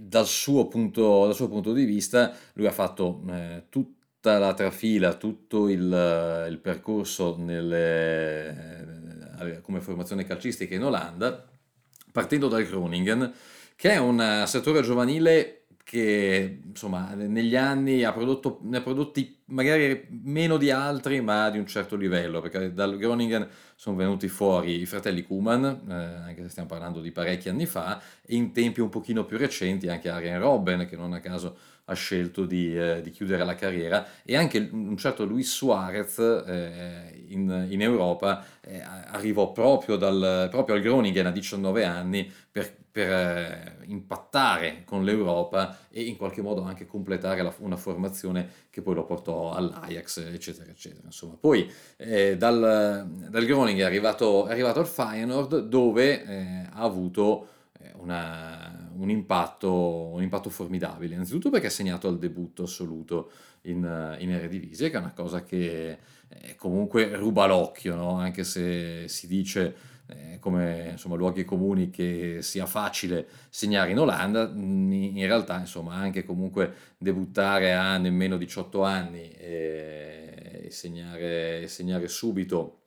Dal, 0.00 0.26
suo 0.26 0.68
punto, 0.68 1.24
dal 1.24 1.34
suo 1.34 1.48
punto 1.48 1.72
di 1.72 1.84
vista, 1.84 2.34
lui 2.54 2.66
ha 2.66 2.72
fatto 2.72 3.22
eh, 3.28 3.64
tut, 3.68 4.00
tutta 4.22 4.38
la 4.38 4.54
trafila, 4.54 5.14
tutto 5.14 5.68
il, 5.68 6.46
il 6.48 6.58
percorso 6.58 7.34
nelle, 7.36 8.50
eh, 9.40 9.60
come 9.62 9.80
formazione 9.80 10.24
calcistica 10.24 10.76
in 10.76 10.84
Olanda, 10.84 11.44
partendo 12.12 12.46
dal 12.46 12.64
Groningen, 12.64 13.32
che 13.74 13.90
è 13.90 13.98
un 13.98 14.44
settore 14.46 14.82
giovanile 14.82 15.61
che 15.84 16.60
insomma 16.64 17.12
negli 17.14 17.56
anni 17.56 18.04
ha 18.04 18.12
prodotto, 18.12 18.60
ne 18.62 18.78
ha 18.78 18.80
prodotti 18.80 19.40
magari 19.46 20.06
meno 20.22 20.56
di 20.56 20.70
altri 20.70 21.20
ma 21.20 21.50
di 21.50 21.58
un 21.58 21.66
certo 21.66 21.96
livello 21.96 22.40
perché 22.40 22.72
dal 22.72 22.96
Groningen 22.96 23.46
sono 23.74 23.96
venuti 23.96 24.28
fuori 24.28 24.80
i 24.80 24.86
fratelli 24.86 25.22
Kuman 25.22 25.64
eh, 25.88 25.92
anche 25.92 26.42
se 26.42 26.48
stiamo 26.50 26.68
parlando 26.68 27.00
di 27.00 27.10
parecchi 27.10 27.48
anni 27.48 27.66
fa 27.66 28.00
e 28.24 28.36
in 28.36 28.52
tempi 28.52 28.80
un 28.80 28.88
pochino 28.88 29.24
più 29.24 29.36
recenti 29.36 29.88
anche 29.88 30.08
Arjen 30.08 30.38
Robben 30.38 30.86
che 30.86 30.96
non 30.96 31.12
a 31.12 31.20
caso 31.20 31.56
ha 31.86 31.94
scelto 31.94 32.46
di, 32.46 32.76
eh, 32.76 33.00
di, 33.02 33.10
chiudere 33.10 33.44
la 33.44 33.56
carriera 33.56 34.06
e 34.24 34.36
anche 34.36 34.68
un 34.70 34.96
certo 34.96 35.24
Luis 35.24 35.50
Suarez 35.50 36.18
eh, 36.18 37.24
in, 37.28 37.66
in, 37.70 37.82
Europa 37.82 38.44
eh, 38.60 38.80
arrivò 38.80 39.50
proprio, 39.50 39.96
dal, 39.96 40.48
proprio, 40.48 40.76
al 40.76 40.80
Groningen 40.80 41.26
a 41.26 41.32
19 41.32 41.84
anni 41.84 42.30
per, 42.50 42.72
per 42.92 43.10
eh, 43.10 43.76
impattare 43.86 44.82
con 44.84 45.02
l'Europa 45.02 45.78
e 45.90 46.02
in 46.02 46.18
qualche 46.18 46.42
modo 46.42 46.62
anche 46.62 46.86
completare 46.86 47.42
la, 47.42 47.52
una 47.60 47.76
formazione 47.76 48.48
che 48.68 48.82
poi 48.82 48.94
lo 48.94 49.04
portò 49.04 49.52
all'Ajax 49.52 50.18
eccetera 50.30 50.70
eccetera 50.70 51.06
insomma 51.06 51.36
poi 51.40 51.70
eh, 51.96 52.36
dal, 52.36 53.08
dal 53.30 53.44
Groningen 53.46 53.82
è 53.82 53.86
arrivato, 53.86 54.46
è 54.46 54.52
arrivato 54.52 54.80
al 54.80 54.86
Feyenoord 54.86 55.60
dove 55.60 56.22
eh, 56.22 56.66
ha 56.70 56.82
avuto 56.82 57.48
una, 57.96 58.90
un, 58.96 59.10
impatto, 59.10 59.72
un, 60.12 60.22
impatto, 60.22 60.50
formidabile, 60.50 61.14
innanzitutto 61.14 61.50
perché 61.50 61.68
ha 61.68 61.70
segnato 61.70 62.08
al 62.08 62.18
debutto 62.18 62.64
assoluto 62.64 63.30
in, 63.62 64.16
in 64.18 64.30
Eredivisie, 64.30 64.90
che 64.90 64.96
è 64.96 65.00
una 65.00 65.12
cosa 65.12 65.42
che 65.42 65.98
eh, 66.28 66.56
comunque 66.56 67.16
ruba 67.16 67.46
l'occhio, 67.46 67.94
no? 67.94 68.18
anche 68.18 68.44
se 68.44 69.06
si 69.08 69.26
dice 69.26 69.74
eh, 70.16 70.38
come 70.38 70.90
insomma, 70.92 71.16
luoghi 71.16 71.44
comuni 71.44 71.90
che 71.90 72.38
sia 72.42 72.66
facile 72.66 73.26
segnare 73.48 73.90
in 73.90 73.98
Olanda, 73.98 74.50
in 74.54 75.26
realtà 75.26 75.58
insomma 75.58 75.94
anche 75.94 76.24
comunque 76.24 76.74
debuttare 76.98 77.74
a 77.74 77.96
nemmeno 77.98 78.36
18 78.36 78.82
anni 78.82 79.30
e, 79.32 80.62
e, 80.64 80.70
segnare, 80.70 81.62
e 81.62 81.68
segnare 81.68 82.08
subito 82.08 82.80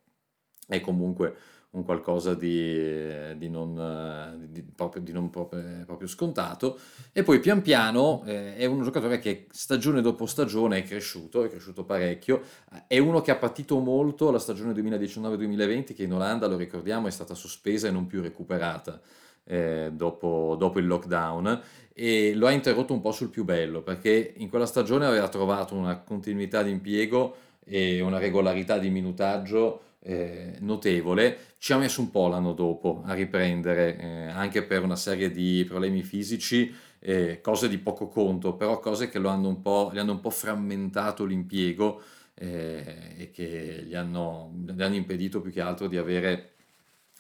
è 0.67 0.79
comunque 0.79 1.35
un 1.75 1.83
qualcosa 1.83 2.33
di, 2.33 3.38
di 3.38 3.49
non, 3.49 4.47
di, 4.49 4.63
proprio, 4.63 5.01
di 5.01 5.11
non 5.11 5.29
proprio, 5.29 6.07
scontato. 6.07 6.79
E 7.11 7.23
poi 7.23 7.39
pian 7.39 7.61
piano 7.61 8.23
eh, 8.25 8.55
è 8.55 8.65
un 8.65 8.81
giocatore 8.81 9.19
che 9.19 9.47
stagione 9.51 10.01
dopo 10.01 10.25
stagione 10.25 10.79
è 10.79 10.83
cresciuto, 10.83 11.43
è 11.43 11.49
cresciuto 11.49 11.83
parecchio. 11.83 12.41
È 12.88 12.97
uno 12.97 13.21
che 13.21 13.31
ha 13.31 13.35
patito 13.35 13.77
molto 13.79 14.31
la 14.31 14.39
stagione 14.39 14.73
2019-2020 14.73 15.93
che 15.93 16.03
in 16.03 16.13
Olanda, 16.13 16.47
lo 16.47 16.57
ricordiamo, 16.57 17.07
è 17.07 17.11
stata 17.11 17.33
sospesa 17.33 17.88
e 17.88 17.91
non 17.91 18.07
più 18.07 18.21
recuperata. 18.21 18.99
Eh, 19.47 19.91
dopo, 19.93 20.55
dopo, 20.57 20.79
il 20.79 20.88
lockdown 20.88 21.61
e 21.93 22.33
lo 22.33 22.47
ha 22.47 22.51
interrotto 22.51 22.93
un 22.93 22.99
po' 22.99 23.11
sul 23.11 23.29
più 23.29 23.43
bello 23.43 23.83
perché 23.83 24.33
in 24.38 24.49
quella 24.49 24.65
stagione 24.65 25.05
aveva 25.05 25.27
trovato 25.29 25.75
una 25.75 25.99
continuità 25.99 26.63
di 26.63 26.71
impiego 26.71 27.35
e 27.63 28.01
una 28.01 28.17
regolarità 28.17 28.79
di 28.79 28.89
minutaggio 28.89 29.81
eh, 30.05 30.57
notevole. 30.59 31.37
Ci 31.57 31.73
ha 31.73 31.77
messo 31.77 31.99
un 32.01 32.11
po' 32.11 32.27
l'anno 32.27 32.53
dopo 32.53 33.01
a 33.05 33.13
riprendere, 33.13 33.97
eh, 33.97 34.27
anche 34.27 34.63
per 34.63 34.83
una 34.83 34.95
serie 34.95 35.31
di 35.31 35.65
problemi 35.67 36.03
fisici, 36.03 36.73
eh, 36.99 37.41
cose 37.41 37.67
di 37.67 37.79
poco 37.79 38.07
conto, 38.07 38.53
però 38.55 38.79
cose 38.79 39.09
che 39.09 39.17
lo 39.19 39.29
hanno 39.29 39.47
un 39.47 39.61
po', 39.61 39.89
gli 39.91 39.97
hanno 39.97 40.11
un 40.11 40.19
po' 40.19 40.29
frammentato 40.29 41.25
l'impiego 41.25 42.01
eh, 42.35 43.15
e 43.17 43.31
che 43.31 43.83
gli 43.87 43.95
hanno, 43.95 44.53
gli 44.67 44.81
hanno 44.81 44.95
impedito 44.95 45.41
più 45.41 45.51
che 45.51 45.61
altro 45.61 45.87
di 45.87 45.97
avere 45.97 46.51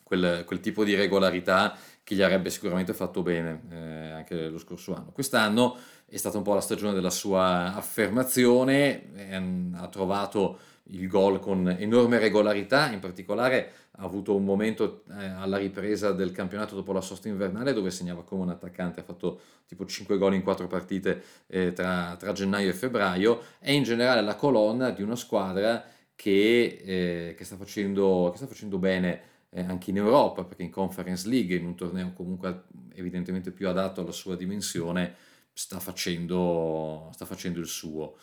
quel, 0.03 0.43
quel 0.45 0.59
tipo 0.59 0.83
di 0.83 0.93
regolarità 0.93 1.75
che 2.03 2.13
gli 2.13 2.21
avrebbe 2.21 2.51
sicuramente 2.51 2.93
fatto 2.93 3.23
bene 3.23 3.61
eh, 3.71 4.11
anche 4.11 4.47
lo 4.47 4.59
scorso 4.59 4.93
anno. 4.93 5.11
Quest'anno 5.11 5.75
è 6.05 6.17
stata 6.17 6.37
un 6.37 6.43
po' 6.43 6.53
la 6.53 6.61
stagione 6.61 6.93
della 6.93 7.09
sua 7.09 7.73
affermazione, 7.73 9.15
ehm, 9.15 9.75
ha 9.79 9.87
trovato 9.87 10.59
il 10.89 11.07
gol 11.07 11.39
con 11.39 11.67
enorme 11.79 12.19
regolarità, 12.19 12.91
in 12.91 12.99
particolare 12.99 13.71
ha 13.97 14.03
avuto 14.03 14.35
un 14.35 14.43
momento 14.43 15.03
eh, 15.17 15.25
alla 15.25 15.57
ripresa 15.57 16.11
del 16.11 16.31
campionato 16.31 16.75
dopo 16.75 16.91
la 16.91 17.01
sosta 17.01 17.27
invernale 17.27 17.73
dove 17.73 17.89
segnava 17.89 18.23
come 18.23 18.43
un 18.43 18.49
attaccante, 18.49 18.99
ha 18.99 19.03
fatto 19.03 19.39
tipo 19.65 19.85
5 19.85 20.17
gol 20.17 20.35
in 20.35 20.43
4 20.43 20.67
partite 20.67 21.23
eh, 21.47 21.73
tra, 21.73 22.15
tra, 22.19 22.33
gennaio 22.33 22.69
e 22.69 22.73
febbraio, 22.73 23.41
è 23.59 23.71
in 23.71 23.83
generale 23.83 24.21
la 24.21 24.35
colonna 24.35 24.91
di 24.91 25.01
una 25.01 25.15
squadra 25.15 25.83
che, 26.15 26.81
eh, 26.83 27.35
che, 27.35 27.43
sta, 27.43 27.55
facendo, 27.55 28.29
che 28.31 28.37
sta 28.37 28.47
facendo 28.47 28.77
bene 28.77 29.21
eh, 29.49 29.61
anche 29.61 29.89
in 29.89 29.97
Europa, 29.97 30.43
perché 30.43 30.63
in 30.63 30.69
Conference 30.69 31.27
League, 31.27 31.55
in 31.55 31.65
un 31.65 31.75
torneo 31.75 32.11
comunque 32.13 32.63
evidentemente 32.93 33.51
più 33.51 33.67
adatto 33.67 34.01
alla 34.01 34.11
sua 34.11 34.35
dimensione, 34.35 35.15
sta 35.53 35.79
facendo, 35.79 37.09
sta 37.13 37.25
facendo 37.25 37.59
il 37.59 37.67
suo 37.67 38.17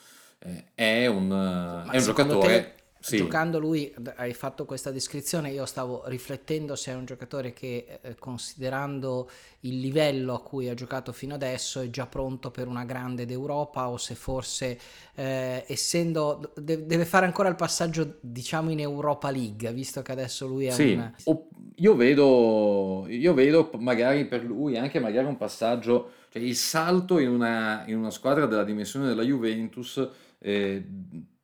è 0.74 1.06
un, 1.06 1.84
è 1.90 1.96
un 1.96 2.02
giocatore... 2.02 2.74
Te, 2.74 2.80
sì. 3.02 3.16
Giocando 3.16 3.58
lui, 3.58 3.92
hai 4.14 4.32
fatto 4.32 4.64
questa 4.64 4.92
descrizione, 4.92 5.50
io 5.50 5.66
stavo 5.66 6.04
riflettendo 6.06 6.76
se 6.76 6.92
è 6.92 6.94
un 6.94 7.04
giocatore 7.04 7.52
che 7.52 7.98
eh, 8.00 8.14
considerando 8.16 9.28
il 9.60 9.80
livello 9.80 10.34
a 10.34 10.40
cui 10.40 10.68
ha 10.68 10.74
giocato 10.74 11.12
fino 11.12 11.34
adesso 11.34 11.80
è 11.80 11.90
già 11.90 12.06
pronto 12.06 12.52
per 12.52 12.68
una 12.68 12.84
grande 12.84 13.26
d'Europa 13.26 13.88
o 13.88 13.96
se 13.96 14.14
forse 14.14 14.78
eh, 15.14 15.64
essendo 15.66 16.52
de- 16.54 16.86
deve 16.86 17.04
fare 17.04 17.26
ancora 17.26 17.48
il 17.48 17.56
passaggio 17.56 18.18
diciamo 18.20 18.70
in 18.70 18.78
Europa 18.78 19.32
League, 19.32 19.72
visto 19.72 20.00
che 20.02 20.12
adesso 20.12 20.46
lui 20.46 20.66
è 20.66 20.70
sì. 20.70 20.92
un... 21.24 21.44
Io 21.76 21.96
vedo, 21.96 23.06
io 23.08 23.34
vedo 23.34 23.70
magari 23.78 24.26
per 24.26 24.44
lui 24.44 24.76
anche 24.76 25.00
magari 25.00 25.26
un 25.26 25.36
passaggio, 25.36 26.10
cioè 26.28 26.40
il 26.40 26.54
salto 26.54 27.18
in 27.18 27.30
una, 27.30 27.82
in 27.86 27.96
una 27.96 28.10
squadra 28.10 28.46
della 28.46 28.62
dimensione 28.62 29.08
della 29.08 29.24
Juventus 29.24 30.08
eh, 30.42 30.84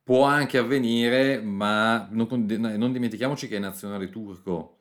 può 0.02 0.24
anche 0.24 0.58
avvenire, 0.58 1.40
ma 1.40 2.08
non, 2.10 2.26
non, 2.28 2.92
dimentichiamoci 2.92 3.46
che 3.46 3.56
è 3.56 3.60
nazionale 3.60 4.08
turco, 4.10 4.78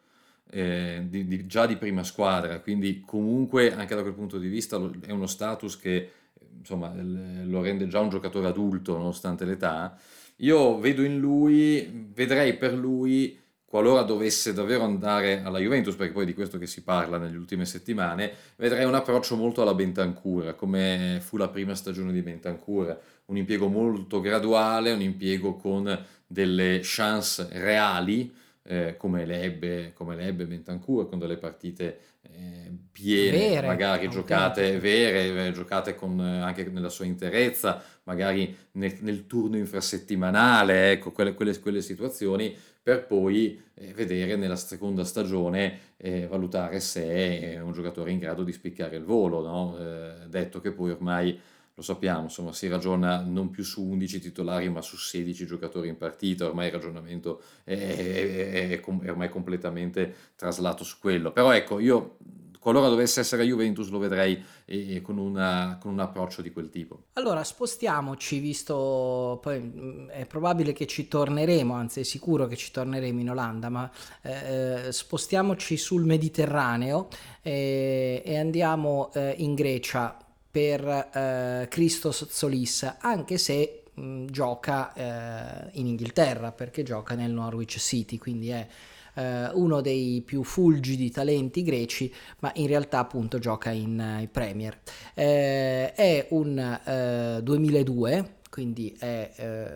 eh, 0.50 1.06
di, 1.08 1.28
di, 1.28 1.46
già 1.46 1.66
di 1.66 1.76
prima 1.76 2.04
squadra, 2.04 2.60
quindi 2.62 3.04
comunque 3.06 3.74
anche 3.74 3.96
da 3.96 4.02
quel 4.02 4.14
punto 4.14 4.38
di 4.38 4.48
vista 4.48 4.78
è 5.06 5.12
uno 5.12 5.28
status 5.28 5.78
che 5.78 6.12
insomma, 6.58 6.94
lo 6.96 7.62
rende 7.62 7.88
già 7.88 8.00
un 8.00 8.10
giocatore 8.10 8.48
adulto 8.48 8.98
nonostante 8.98 9.46
l'età. 9.46 9.98
Io 10.38 10.80
vedo 10.80 11.04
in 11.04 11.20
lui, 11.20 12.10
vedrei 12.14 12.56
per 12.56 12.74
lui 12.74 13.38
qualora 13.66 14.04
dovesse 14.04 14.54
davvero 14.54 14.84
andare 14.84 15.44
alla 15.44 15.60
Juventus, 15.60 15.96
perché 15.96 16.14
poi 16.14 16.26
di 16.26 16.34
questo 16.34 16.58
che 16.58 16.68
si 16.68 16.84
parla 16.84 17.18
nelle 17.18 17.36
ultime 17.36 17.66
settimane, 17.66 18.32
vedrei 18.56 18.86
un 18.86 18.96
approccio 18.96 19.36
molto 19.36 19.62
alla 19.62 19.74
Bentancur, 19.74 20.56
come 20.56 21.20
fu 21.22 21.36
la 21.36 21.50
prima 21.50 21.76
stagione 21.76 22.14
di 22.14 22.22
Bentancur, 22.22 22.98
un 23.28 23.38
impiego 23.38 23.68
molto 23.68 24.20
graduale, 24.20 24.92
un 24.92 25.02
impiego 25.02 25.56
con 25.56 26.06
delle 26.26 26.80
chance 26.84 27.48
reali, 27.52 28.34
eh, 28.64 28.96
come, 28.98 29.26
le 29.26 29.42
ebbe, 29.42 29.94
come 29.94 30.16
le 30.16 30.26
ebbe 30.26 30.46
Bentancur, 30.46 31.08
con 31.08 31.20
delle 31.20 31.38
partite 31.38 32.00
eh, 32.22 32.72
piene, 32.92 33.38
vere, 33.38 33.68
magari 33.68 34.10
giocate 34.10 34.78
vere, 34.80 35.52
giocate 35.54 35.96
con, 35.96 36.20
eh, 36.20 36.42
anche 36.42 36.66
nella 36.66 36.90
sua 36.90 37.06
interezza, 37.06 37.82
magari 38.04 38.56
nel, 38.74 38.98
nel 39.02 39.26
turno 39.26 39.58
infrasettimanale, 39.58 40.92
ecco, 40.92 41.12
quelle, 41.12 41.34
quelle, 41.34 41.58
quelle 41.60 41.82
situazioni 41.82 42.56
per 42.82 43.06
poi 43.06 43.62
eh, 43.74 43.94
vedere 43.94 44.38
nella 44.38 44.56
seconda 44.56 45.04
stagione 45.04 45.80
eh, 45.98 46.28
valutare 46.28 46.80
se 46.80 47.06
è 47.06 47.60
un 47.60 47.74
giocatore 47.74 48.12
in 48.12 48.20
grado 48.20 48.44
di 48.44 48.54
spiccare 48.54 48.96
il 48.96 49.04
volo, 49.04 49.42
no? 49.42 49.78
eh, 49.78 50.28
detto 50.28 50.62
che 50.62 50.72
poi 50.72 50.92
ormai 50.92 51.38
lo 51.78 51.84
sappiamo, 51.84 52.24
insomma, 52.24 52.54
si 52.54 52.68
ragiona 52.68 53.22
non 53.22 53.52
più 53.52 53.64
su 53.64 53.86
11 53.86 54.20
titolari 54.20 54.68
ma 54.68 54.82
su 54.82 54.98
16 54.98 55.46
giocatori 55.46 55.90
in 55.90 55.96
partita, 55.96 56.48
ormai 56.48 56.68
il 56.68 56.74
ragionamento 56.74 57.40
è, 57.64 57.74
è, 57.74 58.70
è, 58.72 58.82
è 58.82 59.10
ormai 59.12 59.30
completamente 59.30 60.12
traslato 60.36 60.84
su 60.84 60.98
quello. 61.00 61.32
Però 61.32 61.52
ecco, 61.52 61.78
io 61.78 62.18
qualora 62.60 62.90
dovesse 62.90 63.20
essere 63.20 63.46
Juventus 63.46 63.90
lo 63.90 64.00
vedrei 64.00 64.44
eh, 64.66 65.02
con, 65.04 65.20
una, 65.20 65.78
con, 65.80 65.92
un 65.92 66.00
approccio 66.00 66.42
di 66.42 66.52
quel 66.52 66.72
tipo. 66.72 67.04
Allora 67.14 67.44
spostiamoci, 67.44 68.40
visto 68.40 69.38
poi 69.40 69.60
mm, 69.60 70.08
è 70.08 70.26
probabile 70.26 70.74
che 70.74 70.88
ci 70.88 71.08
torneremo, 71.08 71.76
anzi 71.76 72.00
è 72.00 72.04
sicuro 72.04 72.48
che 72.48 72.56
ci 72.56 72.72
torneremo 72.72 73.20
in 73.20 73.30
Olanda, 73.30 73.70
ma 73.70 73.88
eh, 74.24 74.88
spostiamoci 74.90 75.78
sul 75.78 76.06
Mediterraneo 76.06 77.08
eh, 77.44 78.24
e 78.26 78.36
andiamo 78.36 79.12
eh, 79.14 79.36
in 79.38 79.54
Grecia 79.54 80.18
per 80.58 81.10
eh, 81.14 81.68
Christos 81.70 82.30
Zolis, 82.30 82.96
anche 83.02 83.38
se 83.38 83.84
mh, 83.94 84.26
gioca 84.26 84.92
eh, 84.96 85.70
in 85.74 85.86
Inghilterra, 85.86 86.52
perché 86.52 86.82
gioca 86.82 87.14
nel 87.14 87.32
Norwich 87.32 87.78
City, 87.78 88.18
quindi 88.18 88.50
è 88.50 88.68
eh, 89.14 89.50
uno 89.54 89.82
dei 89.82 90.24
più 90.26 90.42
fulgidi 90.42 91.12
talenti 91.12 91.62
greci, 91.62 92.12
ma 92.40 92.52
in 92.56 92.66
realtà 92.66 92.98
appunto 92.98 93.38
gioca 93.38 93.70
in, 93.70 94.28
Premier. 94.32 94.80
Eh, 95.14 95.94
è 95.94 96.26
un 96.32 97.40
2002, 97.44 98.38
quindi 98.50 98.96
è 98.98 99.34
eh, 99.36 99.68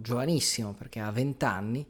giovanissimo 0.00 0.72
perché 0.72 1.00
ha 1.00 1.10
20 1.10 1.44
anni 1.44 1.86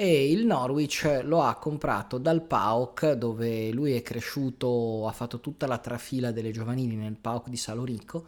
e 0.00 0.30
il 0.30 0.46
Norwich 0.46 1.22
lo 1.24 1.42
ha 1.42 1.56
comprato 1.56 2.18
dal 2.18 2.42
PAOK 2.42 3.14
dove 3.14 3.72
lui 3.72 3.94
è 3.94 4.02
cresciuto, 4.02 5.08
ha 5.08 5.10
fatto 5.10 5.40
tutta 5.40 5.66
la 5.66 5.78
trafila 5.78 6.30
delle 6.30 6.52
giovanili 6.52 6.94
nel 6.94 7.16
PAOK 7.16 7.48
di 7.48 7.56
Salonico, 7.56 8.26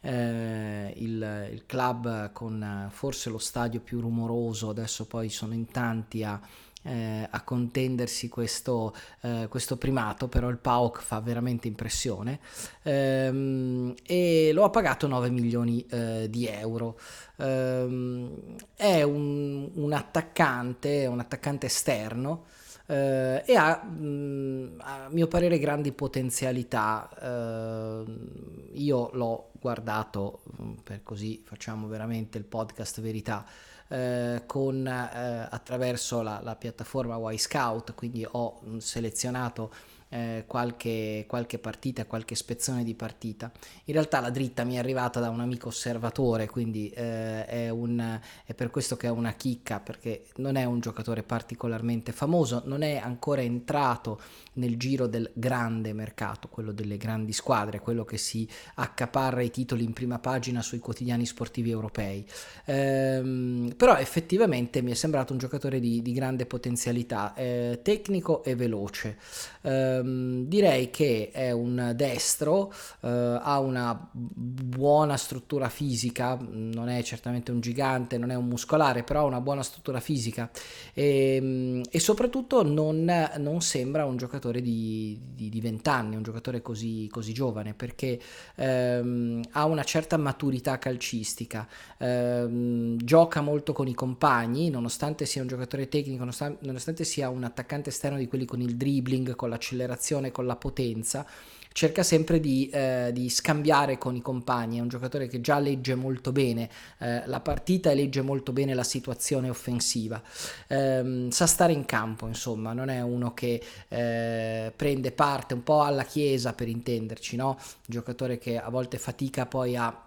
eh, 0.00 0.92
il, 0.96 1.48
il, 1.52 1.62
club 1.66 2.32
con 2.32 2.88
forse 2.90 3.30
lo 3.30 3.38
stadio 3.38 3.78
più 3.78 4.00
rumoroso, 4.00 4.70
adesso 4.70 5.06
poi 5.06 5.28
sono 5.28 5.54
in 5.54 5.66
tanti 5.66 6.24
a 6.24 6.40
eh, 6.84 7.26
a 7.28 7.42
contendersi 7.42 8.28
questo, 8.28 8.94
eh, 9.22 9.46
questo, 9.48 9.76
primato, 9.76 10.28
però 10.28 10.48
il 10.48 10.58
PAOK 10.58 11.02
fa 11.02 11.20
veramente 11.20 11.66
impressione 11.66 12.40
ehm, 12.82 13.94
e 14.04 14.50
lo 14.52 14.64
ha 14.64 14.70
pagato 14.70 15.06
9 15.06 15.30
milioni 15.30 15.84
eh, 15.86 16.26
di 16.30 16.46
euro. 16.46 16.98
Ehm, 17.36 18.56
è 18.74 19.02
un, 19.02 19.70
un, 19.74 19.92
attaccante, 19.92 21.06
un 21.06 21.20
attaccante 21.20 21.66
esterno. 21.66 22.44
Uh, 22.86 23.40
e 23.46 23.56
ha, 23.56 23.82
mh, 23.82 24.74
a 24.80 25.08
mio 25.08 25.26
parere, 25.26 25.58
grandi 25.58 25.90
potenzialità. 25.92 27.08
Uh, 27.18 28.70
io 28.74 29.08
l'ho 29.14 29.52
guardato, 29.58 30.42
per 30.82 31.02
così 31.02 31.42
facciamo 31.42 31.88
veramente 31.88 32.36
il 32.36 32.44
podcast 32.44 33.00
verità, 33.00 33.46
eh, 33.88 34.42
con, 34.46 34.86
eh, 34.86 35.48
attraverso 35.50 36.22
la, 36.22 36.40
la 36.42 36.56
piattaforma 36.56 37.32
Y 37.32 37.38
Scout, 37.38 37.94
quindi 37.94 38.26
ho 38.28 38.60
mm, 38.64 38.78
selezionato 38.78 39.70
eh, 40.14 40.44
qualche, 40.46 41.24
qualche, 41.26 41.58
partita, 41.58 42.06
qualche 42.06 42.36
spezzone 42.36 42.84
di 42.84 42.94
partita. 42.94 43.50
In 43.86 43.94
realtà 43.94 44.20
la 44.20 44.30
dritta 44.30 44.62
mi 44.62 44.76
è 44.76 44.78
arrivata 44.78 45.18
da 45.18 45.28
un 45.28 45.40
amico 45.40 45.68
osservatore, 45.68 46.48
quindi 46.48 46.88
eh, 46.90 47.44
è, 47.46 47.68
un, 47.68 48.20
è, 48.44 48.54
per 48.54 48.70
questo 48.70 48.96
che 48.96 49.08
è 49.08 49.10
una 49.10 49.32
chicca, 49.32 49.80
perché 49.80 50.26
non 50.36 50.54
è 50.54 50.64
un 50.64 50.78
giocatore 50.78 51.24
particolarmente 51.24 52.12
famoso, 52.12 52.62
non 52.66 52.82
è 52.82 52.96
ancora 52.96 53.42
entrato 53.42 54.20
nel 54.54 54.76
giro 54.76 55.08
del 55.08 55.28
grande 55.34 55.92
mercato, 55.92 56.46
quello 56.46 56.70
delle 56.70 56.96
grandi 56.96 57.32
squadre, 57.32 57.80
quello 57.80 58.04
che 58.04 58.16
si 58.16 58.48
accaparra 58.74 59.42
i 59.42 59.50
titoli 59.50 59.82
in 59.82 59.92
prima 59.92 60.20
pagina 60.20 60.62
sui 60.62 60.78
quotidiani 60.78 61.26
sportivi 61.26 61.70
europei. 61.70 62.24
Ehm, 62.66 63.74
però 63.76 63.96
effettivamente 63.96 64.80
mi 64.80 64.92
è 64.92 64.94
sembrato 64.94 65.32
un 65.32 65.40
giocatore 65.40 65.80
di, 65.80 66.02
di 66.02 66.12
grande 66.12 66.46
potenzialità, 66.46 67.34
eh, 67.34 67.80
tecnico 67.82 68.44
e 68.44 68.54
veloce. 68.54 69.18
Ehm, 69.62 70.03
ehm, 70.04 70.44
direi 70.46 70.90
che 70.90 71.30
è 71.32 71.50
un 71.50 71.92
destro, 71.96 72.72
eh, 73.00 73.08
ha 73.40 73.58
una 73.58 74.08
buona 74.12 75.16
struttura 75.16 75.68
fisica, 75.68 76.38
non 76.40 76.88
è 76.88 77.02
certamente 77.02 77.50
un 77.50 77.60
gigante, 77.60 78.18
non 78.18 78.30
è 78.30 78.34
un 78.34 78.46
muscolare, 78.46 79.02
però 79.02 79.20
ha 79.20 79.24
una 79.24 79.40
buona 79.40 79.62
struttura 79.62 80.00
fisica. 80.00 80.50
E, 80.92 81.36
ehm, 81.36 81.82
e 81.90 82.00
soprattutto 82.00 82.62
non, 82.62 83.04
non, 83.38 83.60
sembra 83.60 84.04
un 84.04 84.16
giocatore 84.16 84.60
di, 84.60 85.18
di, 85.34 85.48
di 85.48 85.60
20 85.60 85.88
anni, 85.88 86.16
un 86.16 86.22
giocatore 86.22 86.62
così, 86.62 87.08
così 87.10 87.32
giovane, 87.32 87.74
perché 87.74 88.20
ehm, 88.56 89.42
ha 89.52 89.64
una 89.64 89.84
certa 89.84 90.16
maturità 90.16 90.78
calcistica, 90.78 91.66
ehm, 91.98 92.96
gioca 92.98 93.40
molto 93.40 93.72
con 93.72 93.88
i 93.88 93.94
compagni, 93.94 94.70
nonostante 94.70 95.26
sia 95.26 95.42
un 95.42 95.48
giocatore 95.48 95.88
tecnico, 95.88 96.18
nonostante, 96.18 96.66
nonostante 96.66 97.04
sia 97.04 97.28
un 97.28 97.44
attaccante 97.44 97.90
esterno 97.90 98.18
di 98.18 98.26
quelli 98.26 98.44
con 98.44 98.60
il 98.60 98.76
dribbling, 98.76 99.34
con 99.34 99.48
l'accelerazione, 99.48 99.93
l'accelerazione, 99.94 100.30
con 100.30 100.46
la 100.46 100.56
potenza, 100.56 101.26
cerca 101.72 102.04
sempre 102.04 102.38
di, 102.38 102.68
eh, 102.70 103.10
di, 103.12 103.28
scambiare 103.28 103.98
con 103.98 104.14
i 104.14 104.22
compagni, 104.22 104.78
è 104.78 104.80
un 104.80 104.88
giocatore 104.88 105.26
che 105.26 105.40
già 105.40 105.58
legge 105.58 105.96
molto 105.96 106.30
bene 106.30 106.68
eh, 106.98 107.26
la 107.26 107.40
partita 107.40 107.90
e 107.90 107.96
legge 107.96 108.22
molto 108.22 108.52
bene 108.52 108.74
la 108.74 108.84
situazione 108.84 109.48
offensiva, 109.48 110.22
eh, 110.68 111.26
sa 111.30 111.46
stare 111.46 111.72
in 111.72 111.84
campo 111.84 112.28
insomma, 112.28 112.72
non 112.72 112.90
è 112.90 113.00
uno 113.00 113.34
che 113.34 113.60
eh, 113.88 114.72
prende 114.74 115.10
parte 115.10 115.54
un 115.54 115.64
po' 115.64 115.82
alla 115.82 116.04
chiesa 116.04 116.52
per 116.52 116.68
intenderci, 116.68 117.34
no? 117.36 117.58
giocatore 117.86 118.38
che 118.38 118.56
a 118.56 118.68
volte 118.68 118.98
fatica 118.98 119.46
poi 119.46 119.76
a 119.76 120.03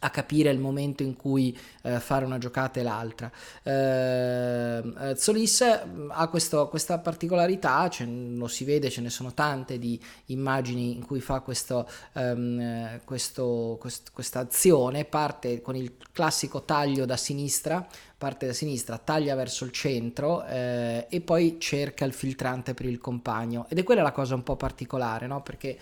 a 0.00 0.10
capire 0.10 0.50
il 0.50 0.58
momento 0.58 1.02
in 1.02 1.16
cui 1.16 1.56
eh, 1.82 2.00
fare 2.00 2.24
una 2.24 2.38
giocata 2.38 2.80
e 2.80 2.82
l'altra. 2.82 3.30
Eh, 3.62 4.82
eh 5.10 5.16
Solis 5.16 5.64
mm, 5.86 6.10
ha 6.12 6.28
questo, 6.28 6.68
questa 6.68 6.98
particolarità, 6.98 7.88
ce, 7.88 8.04
lo 8.04 8.48
si 8.48 8.64
vede, 8.64 8.90
ce 8.90 9.00
ne 9.00 9.10
sono 9.10 9.32
tante 9.32 9.78
di 9.78 10.00
immagini 10.26 10.94
in 10.94 11.04
cui 11.04 11.20
fa 11.20 11.40
questo, 11.40 11.88
ehm, 12.14 13.00
questo, 13.04 13.76
quest, 13.80 14.10
questa 14.12 14.40
azione, 14.40 15.04
parte 15.04 15.60
con 15.60 15.76
il 15.76 15.96
classico 16.12 16.62
taglio 16.62 17.04
da 17.04 17.16
sinistra, 17.16 17.86
parte 18.16 18.46
da 18.46 18.52
sinistra, 18.52 18.98
taglia 18.98 19.34
verso 19.34 19.64
il 19.64 19.72
centro 19.72 20.44
eh, 20.46 21.06
e 21.08 21.20
poi 21.20 21.58
cerca 21.60 22.04
il 22.04 22.12
filtrante 22.12 22.72
per 22.74 22.86
il 22.86 22.98
compagno 22.98 23.66
ed 23.68 23.78
è 23.78 23.82
quella 23.82 24.02
la 24.02 24.12
cosa 24.12 24.34
un 24.34 24.42
po' 24.42 24.56
particolare, 24.56 25.26
no? 25.26 25.42
perché 25.42 25.78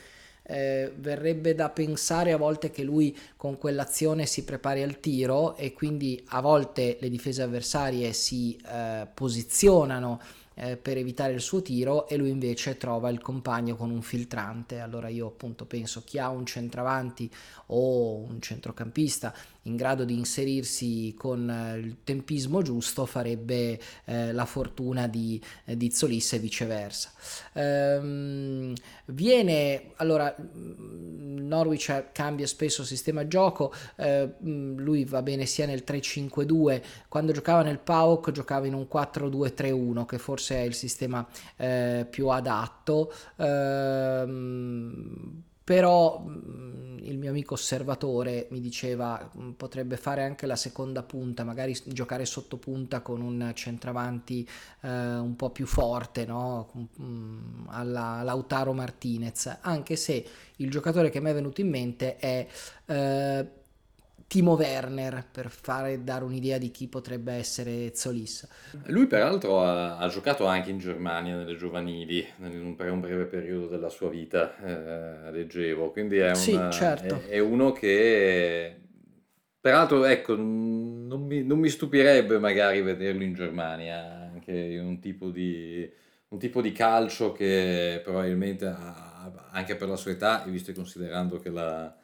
eh, 0.46 0.92
verrebbe 0.96 1.54
da 1.54 1.70
pensare 1.70 2.32
a 2.32 2.36
volte 2.36 2.70
che 2.70 2.82
lui 2.82 3.16
con 3.36 3.56
quell'azione 3.58 4.26
si 4.26 4.44
prepari 4.44 4.82
al 4.82 5.00
tiro 5.00 5.56
e 5.56 5.72
quindi 5.72 6.22
a 6.28 6.40
volte 6.40 6.98
le 7.00 7.08
difese 7.08 7.42
avversarie 7.42 8.12
si 8.12 8.56
eh, 8.66 9.06
posizionano 9.12 10.20
eh, 10.54 10.76
per 10.76 10.96
evitare 10.96 11.32
il 11.32 11.40
suo 11.40 11.62
tiro 11.62 12.06
e 12.06 12.16
lui 12.16 12.30
invece 12.30 12.76
trova 12.76 13.10
il 13.10 13.20
compagno 13.20 13.76
con 13.76 13.90
un 13.90 14.02
filtrante. 14.02 14.80
Allora 14.80 15.08
io 15.08 15.26
appunto 15.26 15.66
penso 15.66 16.02
chi 16.04 16.18
ha 16.18 16.28
un 16.28 16.46
centravanti 16.46 17.30
o 17.66 18.16
un 18.16 18.40
centrocampista 18.40 19.34
in 19.64 19.76
grado 19.76 20.04
di 20.04 20.14
inserirsi 20.14 21.14
con 21.16 21.48
eh, 21.48 21.78
il 21.78 21.96
tempismo 22.04 22.62
giusto 22.62 23.06
farebbe 23.06 23.78
eh, 24.04 24.32
la 24.32 24.44
fortuna 24.44 25.06
di, 25.06 25.40
eh, 25.64 25.76
di 25.76 25.90
Zolis 25.90 26.32
e 26.32 26.38
viceversa. 26.38 27.12
Ehm, 27.54 28.72
viene 29.06 29.92
allora 29.96 30.34
Norwich 31.44 32.12
cambia 32.12 32.46
spesso 32.46 32.84
sistema 32.84 33.26
gioco, 33.26 33.72
eh, 33.96 34.28
lui 34.40 35.04
va 35.04 35.22
bene 35.22 35.46
sia 35.46 35.66
nel 35.66 35.84
3-5-2, 35.86 36.82
quando 37.08 37.32
giocava 37.32 37.62
nel 37.62 37.78
PAOK 37.78 38.30
giocava 38.30 38.66
in 38.66 38.74
un 38.74 38.86
4-2-3-1 38.90 40.04
che 40.04 40.18
forse 40.18 40.56
è 40.56 40.62
il 40.62 40.74
sistema 40.74 41.26
eh, 41.56 42.06
più 42.08 42.28
adatto. 42.28 43.12
Ehm, 43.36 44.62
però 45.64 46.22
mm, 46.22 46.98
il 47.04 47.18
mio 47.18 47.30
amico 47.30 47.54
osservatore 47.54 48.46
mi 48.50 48.60
diceva 48.60 49.30
mm, 49.36 49.52
potrebbe 49.52 49.96
fare 49.96 50.22
anche 50.22 50.46
la 50.46 50.56
seconda 50.56 51.02
punta, 51.02 51.42
magari 51.42 51.76
giocare 51.86 52.26
sotto 52.26 52.58
punta 52.58 53.00
con 53.00 53.22
un 53.22 53.50
centravanti 53.54 54.48
eh, 54.82 54.88
un 54.88 55.34
po' 55.36 55.50
più 55.50 55.66
forte, 55.66 56.26
no? 56.26 56.70
Mm, 57.00 57.66
alla 57.68 58.22
Lautaro 58.22 58.72
Martinez, 58.72 59.58
anche 59.62 59.96
se 59.96 60.24
il 60.56 60.70
giocatore 60.70 61.10
che 61.10 61.20
mi 61.20 61.30
è 61.30 61.34
venuto 61.34 61.60
in 61.62 61.70
mente 61.70 62.16
è 62.16 62.46
eh, 62.86 63.48
Timo 64.26 64.54
Werner 64.54 65.24
per 65.30 65.48
fare, 65.50 66.02
dare 66.02 66.24
un'idea 66.24 66.58
di 66.58 66.70
chi 66.70 66.88
potrebbe 66.88 67.32
essere 67.32 67.94
Zolis. 67.94 68.48
Lui 68.86 69.06
peraltro 69.06 69.62
ha, 69.62 69.98
ha 69.98 70.08
giocato 70.08 70.46
anche 70.46 70.70
in 70.70 70.78
Germania 70.78 71.36
nelle 71.36 71.56
giovanili 71.56 72.26
nel, 72.38 72.74
per 72.76 72.90
un 72.90 73.00
breve 73.00 73.24
periodo 73.24 73.66
della 73.66 73.90
sua 73.90 74.08
vita, 74.08 74.56
eh, 74.58 75.30
leggevo, 75.30 75.90
quindi 75.90 76.18
è, 76.18 76.26
una, 76.26 76.34
sì, 76.34 76.58
certo. 76.70 77.22
è, 77.26 77.34
è, 77.34 77.38
uno 77.38 77.72
che 77.72 78.80
peraltro 79.60 80.04
ecco 80.04 80.34
non 80.36 81.24
mi, 81.26 81.42
non 81.42 81.58
mi, 81.58 81.68
stupirebbe 81.68 82.38
magari 82.38 82.82
vederlo 82.82 83.22
in 83.22 83.34
Germania, 83.34 84.30
anche 84.32 84.52
in 84.52 84.84
un 84.84 85.00
tipo 85.00 85.30
di, 85.30 85.88
un 86.28 86.38
tipo 86.38 86.60
di 86.60 86.72
calcio 86.72 87.32
che 87.32 88.00
probabilmente 88.02 88.66
ha, 88.66 89.48
anche 89.52 89.76
per 89.76 89.88
la 89.88 89.96
sua 89.96 90.10
età, 90.10 90.42
visto 90.46 90.70
e 90.70 90.74
considerando 90.74 91.38
che 91.38 91.50
la 91.50 91.96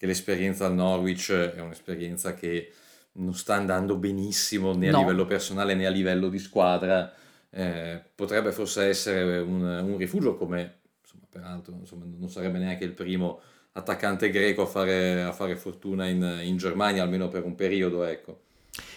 che 0.00 0.06
l'esperienza 0.06 0.64
al 0.64 0.72
Norwich 0.72 1.30
è 1.30 1.60
un'esperienza 1.60 2.32
che 2.32 2.72
non 3.12 3.34
sta 3.34 3.56
andando 3.56 3.96
benissimo 3.96 4.74
né 4.74 4.88
a 4.88 4.92
no. 4.92 5.00
livello 5.00 5.26
personale 5.26 5.74
né 5.74 5.84
a 5.84 5.90
livello 5.90 6.30
di 6.30 6.38
squadra. 6.38 7.12
Eh, 7.50 8.02
potrebbe 8.14 8.50
forse 8.50 8.84
essere 8.84 9.40
un, 9.40 9.60
un 9.60 9.98
rifugio 9.98 10.38
come 10.38 10.78
insomma, 11.02 11.24
peraltro 11.28 11.74
insomma, 11.78 12.06
non 12.06 12.30
sarebbe 12.30 12.56
neanche 12.56 12.84
il 12.84 12.92
primo 12.92 13.42
attaccante 13.72 14.30
greco 14.30 14.62
a 14.62 14.66
fare, 14.66 15.22
a 15.22 15.32
fare 15.32 15.54
fortuna 15.56 16.06
in, 16.06 16.40
in 16.44 16.56
Germania 16.56 17.02
almeno 17.02 17.28
per 17.28 17.44
un 17.44 17.54
periodo 17.54 18.02
ecco. 18.04 18.44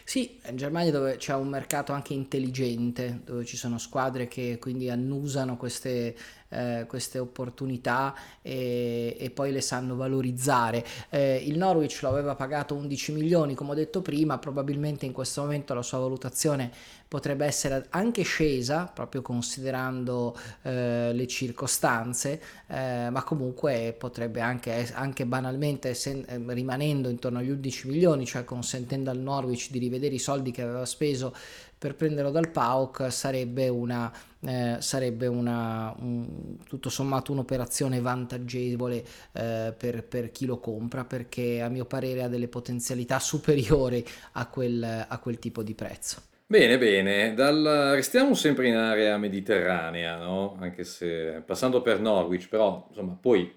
Sì, 0.06 0.40
in 0.48 0.56
Germania 0.56 0.92
dove 0.92 1.18
c'è 1.18 1.34
un 1.34 1.48
mercato 1.50 1.92
anche 1.94 2.14
intelligente, 2.14 3.22
dove 3.26 3.44
ci 3.44 3.58
sono 3.58 3.78
squadre 3.78 4.28
che 4.28 4.58
quindi 4.60 4.90
annusano 4.90 5.58
queste 5.58 6.16
eh, 6.54 6.86
queste 6.88 7.20
opportunità 7.20 8.14
e, 8.42 9.16
e, 9.20 9.30
poi 9.32 9.52
le 9.52 9.62
sanno 9.62 9.96
valorizzare. 9.96 10.86
Eh, 11.10 11.44
il 11.46 11.58
Norwich 11.58 12.02
lo 12.02 12.10
aveva 12.10 12.36
pagato 12.36 12.76
11 12.76 13.12
milioni, 13.12 13.56
come 13.56 13.72
ho 13.72 13.76
detto 13.76 14.02
prima, 14.02 14.38
probabilmente 14.38 15.06
in 15.06 15.12
questo 15.12 15.42
momento 15.42 15.74
la 15.74 15.82
sua 15.82 16.00
valutazione 16.00 16.72
potrebbe 17.14 17.46
essere 17.46 17.86
anche 17.92 18.24
scesa, 18.24 18.90
proprio 18.92 19.22
considerando 19.22 20.36
eh, 20.64 21.12
le 21.14 21.28
circostanze, 21.28 22.42
eh, 22.66 23.10
ma 23.12 23.22
comunque 23.22 23.96
potrebbe 23.96 24.42
anche, 24.42 24.92
anche 24.96 25.28
banalmente, 25.28 25.94
sen- 25.94 26.26
eh, 26.28 26.42
rimanendo 26.48 27.10
intorno 27.10 27.38
agli 27.38 27.52
11 27.52 27.88
milioni, 27.88 28.26
cioè 28.26 28.44
consentendo 28.44 29.12
al 29.12 29.20
Norwich 29.20 29.70
di 29.70 29.78
rivedere 29.78 30.16
i 30.16 30.20
soldi 30.20 30.50
che 30.50 30.64
aveva 30.64 30.86
speso 30.86 31.36
per 31.84 31.96
prenderlo 31.96 32.32
dal 32.32 32.50
PAOK, 32.50 33.12
sarebbe 33.12 33.68
una, 33.68 34.10
eh, 34.40 34.78
sarebbe 34.80 35.28
una 35.28 35.94
un, 36.00 36.56
tutto 36.66 36.90
sommato 36.90 37.34
un'operazione 37.34 38.00
vantaggevole 38.00 39.04
eh, 39.34 39.74
per, 39.78 40.06
per, 40.06 40.32
chi 40.32 40.46
lo 40.46 40.60
compra, 40.60 41.04
perché 41.04 41.62
a 41.62 41.68
mio 41.68 41.84
parere 41.84 42.24
ha 42.24 42.30
delle 42.30 42.48
potenzialità 42.48 43.20
superiori 43.20 44.02
a 44.34 44.48
quel, 44.48 45.06
a 45.06 45.20
quel 45.20 45.40
tipo 45.40 45.62
di 45.62 45.74
prezzo. 45.74 46.22
Bene, 46.46 46.78
bene, 46.78 47.34
Dal- 47.34 47.92
restiamo 47.96 48.34
sempre 48.34 48.70
in 48.70 48.76
area 48.76 49.18
mediterranea, 49.18 50.16
no? 50.16 50.56
Anche 50.62 50.86
se 50.86 51.44
passando 51.46 51.82
per 51.82 52.00
Norwich, 52.00 52.48
però 52.48 52.86
insomma 52.88 53.18
poi 53.20 53.54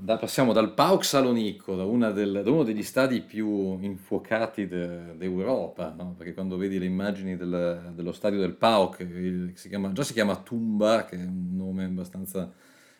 da- 0.00 0.16
passiamo 0.16 0.52
dal 0.52 0.72
PAOK 0.74 1.04
Salonicco, 1.04 1.74
da, 1.74 1.84
una 1.84 2.10
del- 2.10 2.42
da 2.44 2.50
uno 2.50 2.62
degli 2.62 2.82
stadi 2.82 3.20
più 3.20 3.78
infuocati 3.80 4.66
de- 4.66 5.16
d'Europa, 5.16 5.94
no? 5.96 6.14
Perché 6.16 6.32
quando 6.34 6.56
vedi 6.56 6.78
le 6.78 6.84
immagini 6.86 7.36
del- 7.36 7.92
dello 7.94 8.12
stadio 8.12 8.38
del 8.38 8.54
PAOK, 8.54 9.00
il- 9.00 9.52
si 9.54 9.68
chiama- 9.68 9.92
già 9.92 10.02
si 10.02 10.12
chiama 10.12 10.36
Tumba, 10.36 11.04
che 11.04 11.16
è 11.16 11.24
un 11.24 11.56
nome 11.56 11.84
abbastanza 11.84 12.52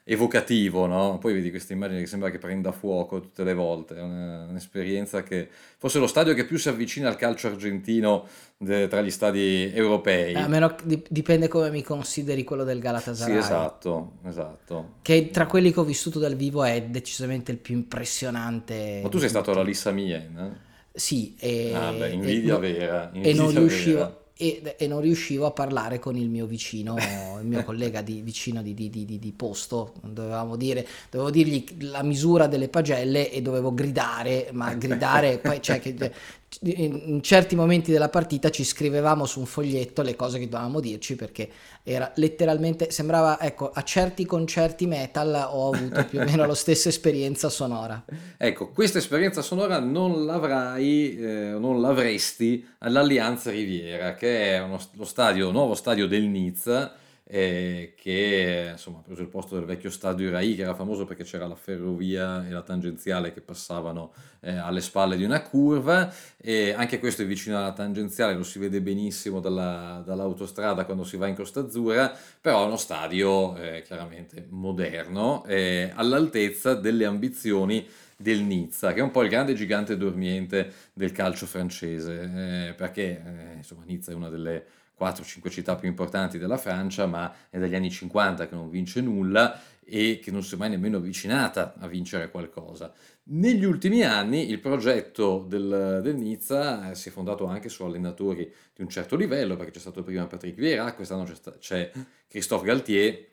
evocativo, 0.08 0.86
no? 0.86 1.18
Poi 1.18 1.32
vedi 1.34 1.50
questa 1.50 1.72
immagine 1.72 1.98
che 1.98 2.06
sembra 2.06 2.30
che 2.30 2.38
prenda 2.38 2.70
fuoco 2.70 3.18
tutte 3.20 3.42
le 3.42 3.54
volte, 3.54 3.96
è 3.96 4.00
una- 4.00 4.46
un'esperienza 4.48 5.24
che 5.24 5.48
forse 5.78 5.98
è 5.98 6.00
lo 6.00 6.06
stadio 6.06 6.32
che 6.32 6.44
più 6.44 6.58
si 6.58 6.68
avvicina 6.68 7.08
al 7.08 7.16
calcio 7.16 7.48
argentino 7.48 8.24
de- 8.56 8.86
tra 8.86 9.02
gli 9.02 9.10
stadi 9.10 9.68
europei. 9.74 10.34
A 10.34 10.46
meno 10.46 10.76
dip- 10.84 11.08
dipende 11.10 11.48
come 11.48 11.70
mi 11.70 11.82
consideri 11.82 12.44
quello 12.44 12.62
del 12.62 12.76
Sì, 12.76 12.82
Galatasaray, 12.82 13.36
esatto, 13.36 14.12
esatto. 14.24 14.94
che 15.02 15.30
tra 15.30 15.46
quelli 15.46 15.72
che 15.72 15.80
ho 15.80 15.84
vissuto 15.84 16.20
dal 16.20 16.36
vivo 16.36 16.62
è 16.62 16.82
decisamente 16.84 17.50
il 17.50 17.58
più 17.58 17.74
impressionante 17.74 19.00
Ma 19.02 19.08
tu 19.08 19.18
sei 19.18 19.28
stato 19.28 19.50
alla. 19.50 19.62
Lissa 19.62 19.90
Mien? 19.90 20.38
eh? 20.38 20.74
Sì, 20.98 21.34
e, 21.38 21.72
Ah, 21.74 21.90
beh, 21.92 22.06
e 22.06 22.12
invidia 22.12 22.52
no- 22.54 22.58
vera, 22.60 23.10
e 23.10 23.34
non 23.34 23.46
invidia 23.46 23.58
riuscivo, 23.58 23.98
vera. 23.98 24.24
E, 24.38 24.74
e 24.76 24.86
non 24.86 25.00
riuscivo 25.00 25.46
a 25.46 25.50
parlare 25.50 25.98
con 25.98 26.16
il 26.16 26.28
mio 26.28 26.44
vicino, 26.46 26.96
il 27.40 27.46
mio 27.46 27.64
collega 27.64 28.02
di, 28.02 28.20
vicino 28.20 28.62
di, 28.62 28.74
di- 28.74 28.90
di- 28.90 29.32
posto. 29.34 29.94
Dovevamo 30.02 30.56
dire, 30.56 30.86
dovevo 31.10 31.30
dirgli 31.30 31.64
la 31.86 32.02
misura 32.02 32.46
delle 32.46 32.68
pagelle 32.68 33.30
e 33.30 33.40
dovevo 33.40 33.72
gridare, 33.72 34.50
ma 34.52 34.74
gridare, 34.74 35.38
poi, 35.38 35.62
cioè, 35.62 35.80
che, 35.80 35.94
in 36.62 37.22
certi 37.22 37.54
momenti 37.54 37.90
della 37.92 38.08
partita 38.08 38.50
ci 38.50 38.64
scrivevamo 38.64 39.26
su 39.26 39.40
un 39.40 39.46
foglietto 39.46 40.02
le 40.02 40.16
cose 40.16 40.38
che 40.38 40.48
dovevamo 40.48 40.80
dirci 40.80 41.14
perché 41.14 41.48
era 41.82 42.10
letteralmente, 42.16 42.90
sembrava, 42.90 43.38
ecco, 43.40 43.70
a 43.70 43.82
certi 43.82 44.24
concerti 44.24 44.86
metal 44.86 45.48
ho 45.50 45.72
avuto 45.72 46.04
più 46.06 46.20
o 46.20 46.24
meno 46.24 46.46
la 46.46 46.54
stessa 46.54 46.88
esperienza 46.88 47.48
sonora. 47.48 48.02
Ecco, 48.38 48.68
questa 48.68 48.98
esperienza 48.98 49.40
sonora 49.40 49.78
non 49.78 50.24
l'avrai, 50.24 51.16
eh, 51.16 51.56
non 51.58 51.80
l'avresti 51.80 52.66
all'Allianza 52.78 53.50
Riviera, 53.50 54.14
che 54.14 54.54
è 54.54 54.60
uno- 54.60 54.80
lo 54.92 55.04
stadio, 55.04 55.50
nuovo 55.50 55.74
stadio 55.74 56.06
del 56.06 56.24
Nizza, 56.24 56.94
eh, 57.28 57.94
che 57.96 58.68
insomma, 58.72 58.98
ha 58.98 59.02
preso 59.02 59.20
il 59.20 59.28
posto 59.28 59.56
del 59.56 59.64
vecchio 59.64 59.90
stadio 59.90 60.30
Rai, 60.30 60.54
che 60.54 60.62
era 60.62 60.74
famoso 60.74 61.04
perché 61.04 61.24
c'era 61.24 61.46
la 61.46 61.56
ferrovia 61.56 62.46
e 62.46 62.50
la 62.50 62.62
tangenziale 62.62 63.32
che 63.32 63.40
passavano 63.40 64.12
eh, 64.40 64.54
alle 64.54 64.80
spalle 64.80 65.16
di 65.16 65.24
una 65.24 65.42
curva, 65.42 66.12
e 66.36 66.72
anche 66.72 67.00
questo 67.00 67.22
è 67.22 67.26
vicino 67.26 67.58
alla 67.58 67.72
tangenziale, 67.72 68.34
lo 68.34 68.44
si 68.44 68.60
vede 68.60 68.80
benissimo 68.80 69.40
dalla- 69.40 70.02
dall'autostrada 70.06 70.84
quando 70.84 71.02
si 71.02 71.16
va 71.16 71.26
in 71.26 71.34
Costa 71.34 71.60
Azzurra, 71.60 72.16
però 72.40 72.62
è 72.62 72.66
uno 72.66 72.76
stadio 72.76 73.56
eh, 73.56 73.82
chiaramente 73.82 74.46
moderno, 74.50 75.44
eh, 75.46 75.90
all'altezza 75.94 76.74
delle 76.74 77.06
ambizioni 77.06 77.86
del 78.16 78.40
Nizza, 78.42 78.92
che 78.92 79.00
è 79.00 79.02
un 79.02 79.10
po' 79.10 79.22
il 79.22 79.28
grande 79.28 79.54
gigante 79.54 79.96
dormiente 79.96 80.72
del 80.92 81.12
calcio 81.12 81.44
francese, 81.46 82.68
eh, 82.68 82.74
perché 82.74 83.02
eh, 83.02 83.56
insomma 83.56 83.82
Nizza 83.84 84.12
è 84.12 84.14
una 84.14 84.28
delle 84.28 84.64
4-5 84.98 85.50
città 85.50 85.76
più 85.76 85.88
importanti 85.88 86.38
della 86.38 86.56
Francia, 86.56 87.06
ma 87.06 87.32
è 87.50 87.58
dagli 87.58 87.74
anni 87.74 87.90
50 87.90 88.48
che 88.48 88.54
non 88.54 88.70
vince 88.70 89.00
nulla 89.00 89.60
e 89.84 90.18
che 90.20 90.30
non 90.30 90.42
si 90.42 90.54
è 90.54 90.58
mai 90.58 90.70
nemmeno 90.70 90.96
avvicinata 90.96 91.74
a 91.78 91.86
vincere 91.86 92.30
qualcosa. 92.30 92.92
Negli 93.28 93.64
ultimi 93.64 94.02
anni 94.02 94.50
il 94.50 94.58
progetto 94.58 95.44
del, 95.48 96.00
del 96.02 96.16
Nizza 96.16 96.90
eh, 96.90 96.94
si 96.94 97.08
è 97.08 97.12
fondato 97.12 97.46
anche 97.46 97.68
su 97.68 97.84
allenatori 97.84 98.52
di 98.74 98.82
un 98.82 98.88
certo 98.88 99.16
livello, 99.16 99.56
perché 99.56 99.72
c'è 99.72 99.78
stato 99.78 100.02
prima 100.02 100.26
Patrick 100.26 100.56
Vieira, 100.56 100.92
quest'anno 100.94 101.24
c'è, 101.24 101.58
c'è 101.58 101.92
Christophe 102.26 102.66
Galtier, 102.66 103.26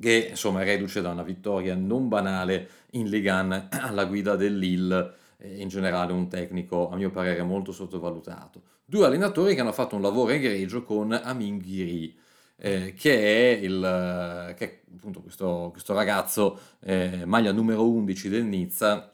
che 0.00 0.28
insomma 0.30 0.62
reduce 0.62 1.00
da 1.00 1.10
una 1.10 1.22
vittoria 1.22 1.74
non 1.74 2.08
banale 2.08 2.68
in 2.92 3.08
Ligue 3.08 3.30
1 3.30 3.68
alla 3.70 4.04
guida 4.04 4.36
del 4.36 4.56
Lille 4.56 5.14
e 5.38 5.60
in 5.60 5.68
generale 5.68 6.12
un 6.12 6.28
tecnico 6.28 6.90
a 6.90 6.96
mio 6.96 7.10
parere 7.10 7.42
molto 7.42 7.72
sottovalutato. 7.72 8.62
Due 8.84 9.06
allenatori 9.06 9.54
che 9.54 9.60
hanno 9.60 9.72
fatto 9.72 9.96
un 9.96 10.02
lavoro 10.02 10.32
egregio 10.32 10.82
con 10.82 11.12
Amin 11.12 11.58
Ghiri, 11.58 12.18
eh, 12.56 12.94
che 12.94 13.56
è, 13.56 13.58
il, 13.60 14.54
che 14.56 14.64
è 14.64 14.80
appunto 14.96 15.22
questo, 15.22 15.68
questo 15.70 15.94
ragazzo 15.94 16.58
eh, 16.80 17.24
maglia 17.24 17.52
numero 17.52 17.88
11 17.88 18.28
del 18.28 18.44
Nizza 18.44 19.12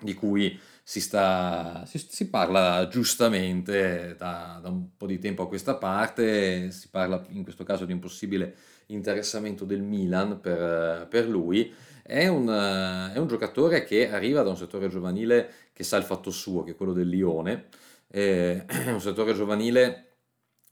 di 0.00 0.14
cui 0.14 0.58
si, 0.82 1.00
sta, 1.00 1.84
si, 1.86 1.98
si 1.98 2.28
parla 2.28 2.88
giustamente 2.88 4.16
da, 4.18 4.58
da 4.60 4.68
un 4.68 4.96
po' 4.96 5.06
di 5.06 5.18
tempo 5.18 5.42
a 5.42 5.48
questa 5.48 5.76
parte, 5.76 6.70
si 6.72 6.88
parla 6.88 7.24
in 7.30 7.42
questo 7.42 7.64
caso 7.64 7.84
di 7.84 7.92
un 7.92 8.00
possibile 8.00 8.54
interessamento 8.86 9.64
del 9.64 9.82
Milan 9.82 10.40
per, 10.40 11.06
per 11.08 11.26
lui. 11.28 11.72
È 12.06 12.26
un, 12.26 12.48
è 13.14 13.18
un 13.18 13.26
giocatore 13.26 13.84
che 13.84 14.10
arriva 14.10 14.42
da 14.42 14.50
un 14.50 14.56
settore 14.56 14.88
giovanile 14.88 15.70
che 15.72 15.84
sa 15.84 15.96
il 15.96 16.04
fatto 16.04 16.30
suo, 16.30 16.62
che 16.62 16.72
è 16.72 16.74
quello 16.76 16.92
del 16.92 17.08
Lione, 17.08 17.68
eh, 18.08 18.64
è 18.68 18.90
un 18.90 19.00
settore 19.00 19.32
giovanile 19.34 20.00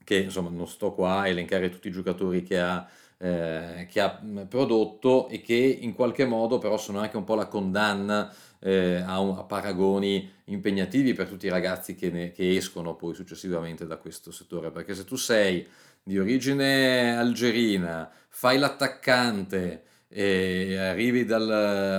che 0.03 0.17
insomma 0.17 0.49
non 0.49 0.67
sto 0.67 0.93
qua 0.93 1.21
a 1.21 1.27
elencare 1.27 1.69
tutti 1.69 1.87
i 1.87 1.91
giocatori 1.91 2.43
che 2.43 2.59
ha, 2.59 2.87
eh, 3.17 3.87
che 3.89 3.99
ha 4.01 4.19
mh, 4.21 4.47
prodotto 4.47 5.27
e 5.29 5.41
che 5.41 5.55
in 5.55 5.93
qualche 5.93 6.25
modo 6.25 6.59
però 6.59 6.77
sono 6.77 6.99
anche 6.99 7.17
un 7.17 7.23
po' 7.23 7.35
la 7.35 7.47
condanna 7.47 8.31
eh, 8.59 8.95
a, 9.05 9.19
un- 9.19 9.37
a 9.37 9.43
paragoni 9.43 10.29
impegnativi 10.45 11.13
per 11.13 11.27
tutti 11.27 11.45
i 11.47 11.49
ragazzi 11.49 11.95
che, 11.95 12.09
ne- 12.11 12.31
che 12.31 12.55
escono 12.55 12.95
poi 12.95 13.15
successivamente 13.15 13.87
da 13.87 13.97
questo 13.97 14.31
settore, 14.31 14.71
perché 14.71 14.93
se 14.93 15.03
tu 15.05 15.15
sei 15.15 15.65
di 16.03 16.19
origine 16.19 17.15
algerina, 17.17 18.11
fai 18.29 18.57
l'attaccante 18.57 19.83
e 20.15 20.77
arrivi 20.77 21.25
dal, 21.25 21.49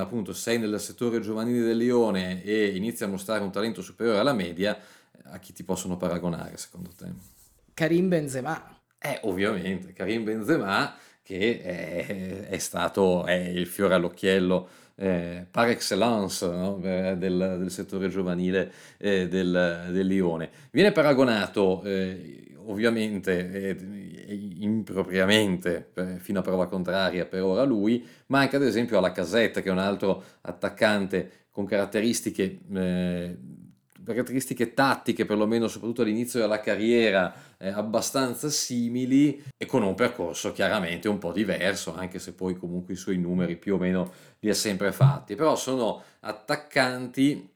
appunto, 0.00 0.32
sei 0.32 0.58
nel 0.58 0.78
settore 0.78 1.20
giovanile 1.20 1.66
del 1.66 1.76
Lione 1.76 2.44
e 2.44 2.68
inizi 2.76 3.02
a 3.02 3.08
mostrare 3.08 3.42
un 3.42 3.50
talento 3.50 3.82
superiore 3.82 4.18
alla 4.20 4.32
media, 4.32 4.78
a 5.24 5.38
chi 5.38 5.52
ti 5.52 5.64
possono 5.64 5.96
paragonare 5.96 6.56
secondo 6.56 6.90
te? 6.96 7.06
Karim 7.74 8.08
Benzema. 8.08 8.78
Eh, 8.98 9.18
ovviamente, 9.22 9.92
Karim 9.92 10.22
Benzema 10.22 10.94
che 11.24 11.60
è, 11.62 12.48
è 12.48 12.58
stato 12.58 13.24
è 13.24 13.32
il 13.32 13.66
fiore 13.66 13.94
all'occhiello 13.94 14.68
eh, 14.96 15.46
par 15.50 15.70
excellence 15.70 16.46
no? 16.46 16.78
Eh, 16.82 17.16
del, 17.16 17.56
del 17.58 17.70
settore 17.70 18.08
giovanile 18.10 18.70
eh, 18.98 19.26
del, 19.26 19.88
del 19.90 20.06
Lione. 20.06 20.50
Viene 20.70 20.92
paragonato 20.92 21.82
eh, 21.82 22.54
ovviamente 22.66 23.50
eh, 23.70 23.76
impropriamente, 24.28 25.90
eh, 25.94 26.18
fino 26.18 26.40
a 26.40 26.42
prova 26.42 26.66
contraria 26.66 27.26
per 27.26 27.42
ora 27.42 27.64
lui, 27.64 28.06
ma 28.26 28.40
anche 28.40 28.56
ad 28.56 28.62
esempio 28.62 28.98
alla 28.98 29.12
Casetta 29.12 29.60
che 29.60 29.68
è 29.68 29.72
un 29.72 29.78
altro 29.78 30.22
attaccante 30.42 31.46
con 31.50 31.66
caratteristiche 31.66 32.60
eh, 32.74 33.36
caratteristiche 34.12 34.74
tattiche, 34.74 35.24
perlomeno 35.24 35.66
soprattutto 35.66 36.02
all'inizio 36.02 36.40
della 36.40 36.60
carriera, 36.60 37.34
eh, 37.56 37.68
abbastanza 37.68 38.50
simili 38.50 39.42
e 39.56 39.64
con 39.64 39.82
un 39.82 39.94
percorso 39.94 40.52
chiaramente 40.52 41.08
un 41.08 41.18
po' 41.18 41.32
diverso, 41.32 41.94
anche 41.94 42.18
se 42.18 42.34
poi 42.34 42.56
comunque 42.56 42.94
i 42.94 42.96
suoi 42.96 43.16
numeri 43.16 43.56
più 43.56 43.74
o 43.74 43.78
meno 43.78 44.12
li 44.40 44.50
ha 44.50 44.54
sempre 44.54 44.92
fatti. 44.92 45.34
Però 45.34 45.56
sono 45.56 46.02
attaccanti, 46.20 47.48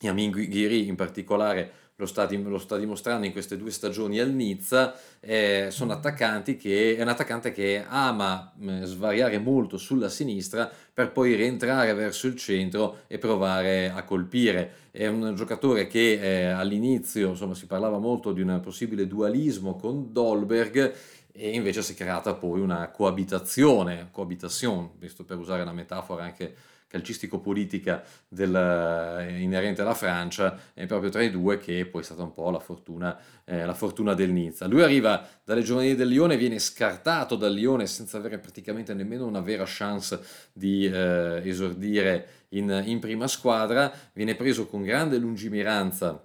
Yamin 0.00 0.30
Ghiri 0.30 0.86
in 0.86 0.94
particolare 0.94 1.81
lo 2.02 2.06
sta, 2.06 2.28
lo 2.30 2.58
sta 2.58 2.76
dimostrando 2.76 3.26
in 3.26 3.32
queste 3.32 3.56
due 3.56 3.70
stagioni 3.70 4.18
al 4.18 4.30
Nizza, 4.30 4.94
eh, 5.20 5.68
sono 5.70 5.92
attaccanti 5.92 6.56
che 6.56 6.96
è 6.96 7.02
un 7.02 7.08
attaccante 7.08 7.52
che 7.52 7.84
ama 7.86 8.52
mh, 8.56 8.82
svariare 8.82 9.38
molto 9.38 9.78
sulla 9.78 10.08
sinistra 10.08 10.70
per 10.92 11.12
poi 11.12 11.34
rientrare 11.34 11.94
verso 11.94 12.26
il 12.26 12.36
centro 12.36 13.02
e 13.06 13.18
provare 13.18 13.90
a 13.90 14.02
colpire. 14.02 14.80
È 14.90 15.06
un 15.06 15.34
giocatore 15.34 15.86
che 15.86 16.18
eh, 16.20 16.46
all'inizio 16.46 17.30
insomma, 17.30 17.54
si 17.54 17.66
parlava 17.66 17.98
molto 17.98 18.32
di 18.32 18.42
un 18.42 18.60
possibile 18.62 19.06
dualismo 19.06 19.76
con 19.76 20.12
Dolberg 20.12 20.94
e 21.32 21.50
invece 21.50 21.82
si 21.82 21.92
è 21.92 21.94
creata 21.96 22.34
poi 22.34 22.60
una 22.60 22.90
coabitazione, 22.90 24.08
cohabitation, 24.10 24.90
visto 24.98 25.24
per 25.24 25.38
usare 25.38 25.64
la 25.64 25.72
metafora 25.72 26.24
anche 26.24 26.54
calcistico-politica 26.92 28.04
del, 28.28 28.54
eh, 28.54 29.40
inerente 29.40 29.80
alla 29.80 29.94
Francia, 29.94 30.58
è 30.74 30.84
proprio 30.84 31.08
tra 31.08 31.22
i 31.22 31.30
due 31.30 31.56
che 31.56 31.86
poi 31.86 32.02
è 32.02 32.04
stata 32.04 32.22
un 32.22 32.34
po' 32.34 32.50
la 32.50 32.58
fortuna, 32.58 33.18
eh, 33.44 33.64
la 33.64 33.72
fortuna 33.72 34.12
del 34.12 34.30
Nizza. 34.30 34.66
Lui 34.66 34.82
arriva 34.82 35.26
dalle 35.42 35.62
giovanili 35.62 35.94
del 35.94 36.08
Lione, 36.08 36.36
viene 36.36 36.58
scartato 36.58 37.34
dal 37.34 37.54
Lione 37.54 37.86
senza 37.86 38.18
avere 38.18 38.38
praticamente 38.38 38.92
nemmeno 38.92 39.24
una 39.24 39.40
vera 39.40 39.64
chance 39.66 40.20
di 40.52 40.84
eh, 40.84 41.40
esordire 41.42 42.46
in, 42.50 42.82
in 42.84 42.98
prima 43.00 43.26
squadra, 43.26 43.90
viene 44.12 44.34
preso 44.34 44.66
con 44.66 44.82
grande 44.82 45.16
lungimiranza 45.16 46.22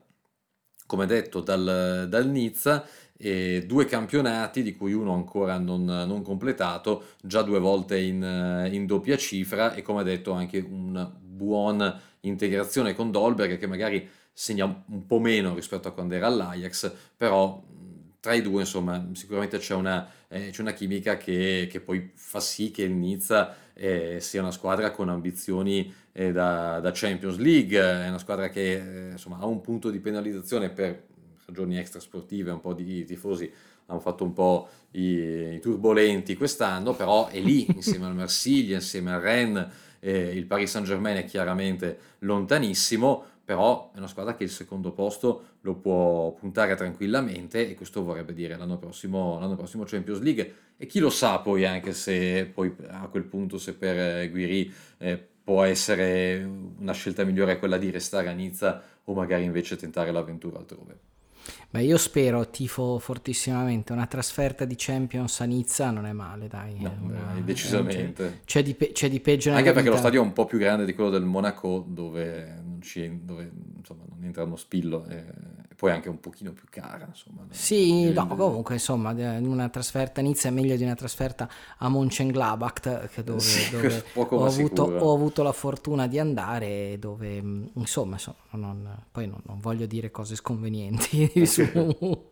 come 0.86 1.06
detto 1.06 1.42
dal, 1.42 2.08
dal 2.10 2.28
Nizza 2.30 2.86
e 3.18 3.64
due 3.66 3.86
campionati, 3.86 4.62
di 4.62 4.76
cui 4.76 4.94
uno 4.94 5.14
ancora 5.14 5.58
non, 5.58 5.84
non 5.84 6.22
completato, 6.22 7.04
già 7.22 7.42
due 7.42 7.60
volte 7.60 8.00
in, 8.00 8.70
in, 8.72 8.86
doppia 8.86 9.18
cifra 9.18 9.74
e 9.74 9.82
come 9.82 10.04
detto 10.04 10.34
anche 10.34 10.60
una 10.60 11.06
buona 11.06 12.00
integrazione 12.22 12.94
con 12.94 13.12
Dolberg 13.12 13.58
che 13.58 13.68
magari 13.68 14.08
segna 14.32 14.66
un 14.66 15.08
po' 15.08 15.20
meno 15.20 15.56
rispetto 15.56 15.88
a 15.88 15.92
quando 15.92 16.14
era 16.14 16.28
all'Ajax, 16.28 16.92
però 17.16 17.64
tra 18.20 18.34
i 18.34 18.42
due 18.42 18.62
insomma 18.62 19.10
sicuramente 19.14 19.58
c'è 19.58 19.74
una, 19.74 20.08
eh, 20.28 20.50
c'è 20.52 20.62
una 20.62 20.74
chimica 20.74 21.18
che, 21.18 21.68
che, 21.72 21.80
poi 21.80 22.12
fa 22.14 22.40
sì 22.40 22.70
che 22.72 22.84
il 22.84 22.92
Nizza 22.92 23.56
eh, 23.74 24.18
sia 24.20 24.42
una 24.42 24.52
squadra 24.52 24.92
con 24.92 25.10
ambizioni 25.10 25.92
eh, 26.12 26.32
da, 26.32 26.80
da, 26.80 26.92
Champions 26.94 27.38
League, 27.38 27.80
è 27.80 28.08
una 28.08 28.18
squadra 28.18 28.50
che 28.50 29.08
eh, 29.08 29.12
insomma 29.12 29.38
ha 29.40 29.46
un 29.46 29.62
punto 29.62 29.90
di 29.90 30.00
penalizzazione 30.00 30.70
per 30.70 31.06
ragioni 31.48 31.78
extrasportive, 31.78 32.52
un 32.52 32.60
po' 32.60 32.74
di 32.74 33.06
tifosi 33.06 33.52
hanno 33.86 34.00
fatto 34.00 34.26
un 34.26 34.34
po' 34.34 34.68
i, 34.92 35.54
i 35.56 35.60
turbolenti 35.62 36.36
quest'anno, 36.36 36.94
però 36.94 37.28
è 37.28 37.40
lì 37.40 37.66
insieme 37.74 38.06
al 38.06 38.16
Marsiglia, 38.16 38.76
insieme 38.76 39.14
al 39.14 39.22
Rennes, 39.22 39.68
eh, 40.00 40.36
il 40.36 40.46
Paris 40.46 40.70
Saint 40.70 40.86
Germain 40.86 41.18
è 41.18 41.24
chiaramente 41.24 41.98
lontanissimo, 42.20 43.24
però 43.46 43.92
è 43.94 43.98
una 43.98 44.08
squadra 44.08 44.36
che 44.36 44.44
il 44.44 44.50
secondo 44.50 44.92
posto 44.92 45.56
lo 45.62 45.76
può 45.76 46.34
puntare 46.34 46.76
tranquillamente 46.76 47.70
e 47.70 47.76
questo 47.76 48.04
vorrebbe 48.04 48.34
dire 48.34 48.58
l'anno 48.58 48.78
prossimo, 48.78 49.40
l'anno 49.40 49.56
prossimo 49.56 49.86
Champions 49.86 50.20
League 50.20 50.54
e 50.76 50.86
chi 50.86 51.00
lo 51.00 51.10
sa 51.10 51.40
poi 51.40 51.66
anche 51.66 51.94
se 51.94 52.52
poi 52.54 52.76
a 52.90 53.08
quel 53.08 53.24
punto 53.24 53.58
se 53.58 53.74
per 53.74 54.30
Guiri 54.30 54.72
eh, 54.98 55.26
può 55.44 55.64
essere 55.64 56.44
una 56.78 56.92
scelta 56.92 57.24
migliore 57.24 57.58
quella 57.58 57.78
di 57.78 57.90
restare 57.90 58.28
a 58.28 58.34
Nizza 58.34 58.84
o 59.06 59.14
magari 59.14 59.46
invece 59.46 59.78
tentare 59.78 60.12
l'avventura 60.12 60.58
altrove. 60.58 61.16
Beh, 61.70 61.84
io 61.84 61.98
spero, 61.98 62.50
tifo 62.50 62.98
fortissimamente, 63.00 63.92
una 63.92 64.08
trasferta 64.08 64.66
di 64.66 64.76
Champions 64.78 65.42
a 65.42 65.46
Nizza 65.46 65.92
non 65.92 66.06
è 66.06 66.14
male, 66.14 66.48
dai. 66.48 66.80
No, 66.80 66.96
una, 67.02 67.20
beh, 67.34 67.44
decisamente. 67.44 68.42
C'è, 68.46 68.64
c'è, 68.64 68.64
di, 68.64 68.92
c'è, 68.94 69.10
di, 69.10 69.20
peggio 69.20 69.50
nella 69.50 69.60
Anche 69.60 69.74
perché 69.74 69.90
vita. 69.90 69.96
lo 69.96 70.02
stadio 70.02 70.22
è 70.22 70.26
un 70.26 70.34
po' 70.34 70.46
più 70.46 70.58
grande 70.58 70.86
di 70.86 70.94
quello 70.94 71.10
del 71.10 71.24
Monaco, 71.24 71.84
dove 71.88 72.62
non, 72.64 72.82
ci, 72.82 73.20
dove, 73.24 73.52
insomma, 73.78 74.04
non 74.10 74.24
entra 74.24 74.44
uno 74.44 74.56
spillo, 74.56 75.06
e, 75.08 75.16
e, 75.70 75.76
poi 75.76 75.92
anche 75.92 76.10
un 76.10 76.20
pochino 76.20 76.52
più 76.52 76.66
cara. 76.70 77.06
Insomma, 77.08 77.46
sì, 77.50 78.12
no, 78.12 78.28
comunque, 78.28 78.76
insomma, 78.76 79.12
una 79.12 79.70
trasferta 79.70 80.22
a 80.22 80.24
Nizza 80.24 80.48
è 80.48 80.52
meglio 80.52 80.76
di 80.76 80.84
una 80.84 80.96
trasferta 80.96 81.50
a 81.78 81.90
Mönchengladbach, 81.90 83.22
dove, 83.24 83.40
sì, 83.42 83.72
dove 83.72 84.04
ho, 84.14 84.46
avuto, 84.46 84.84
ho, 84.84 85.14
avuto, 85.14 85.44
la 85.44 85.52
fortuna 85.52 86.08
di 86.08 86.18
andare, 86.18 86.98
dove, 86.98 87.36
insomma, 87.74 88.14
insomma 88.14 88.38
non, 88.52 89.04
poi 89.12 89.28
non, 89.28 89.40
non 89.46 89.60
voglio 89.60 89.86
dire 89.86 90.12
cose 90.12 90.36
sconvenienti 90.36 91.32
su, 91.48 92.26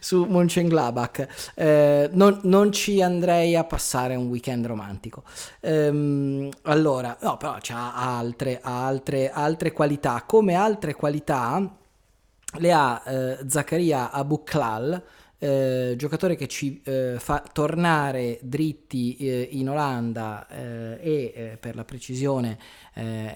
su 0.00 0.24
Mönchengladbach. 0.24 1.52
Eh, 1.54 2.10
non, 2.12 2.40
non, 2.44 2.72
ci 2.72 3.02
andrei 3.02 3.56
a 3.56 3.64
passare 3.64 4.14
un 4.14 4.28
weekend 4.28 4.66
romantico. 4.66 5.22
Ehm, 5.60 6.48
allora, 6.62 7.16
no, 7.20 7.36
però 7.36 7.56
c'ha 7.60 7.94
altre, 7.94 8.60
altre, 8.62 9.30
altre 9.30 9.72
qualità. 9.72 10.24
Come 10.26 10.54
altre 10.54 10.94
qualità 10.94 11.76
le 12.58 12.72
ha 12.72 13.02
eh, 13.04 13.38
Zaccaria 13.46 14.10
Abuklal, 14.10 15.02
eh, 15.38 15.94
giocatore 15.96 16.34
che 16.34 16.46
ci 16.46 16.80
eh, 16.84 17.16
fa 17.18 17.42
tornare 17.52 18.38
dritti 18.42 19.16
eh, 19.16 19.48
in 19.52 19.68
Olanda 19.68 20.46
eh, 20.48 20.98
e 21.00 21.32
eh, 21.34 21.56
per 21.58 21.76
la 21.76 21.84
precisione 21.84 22.58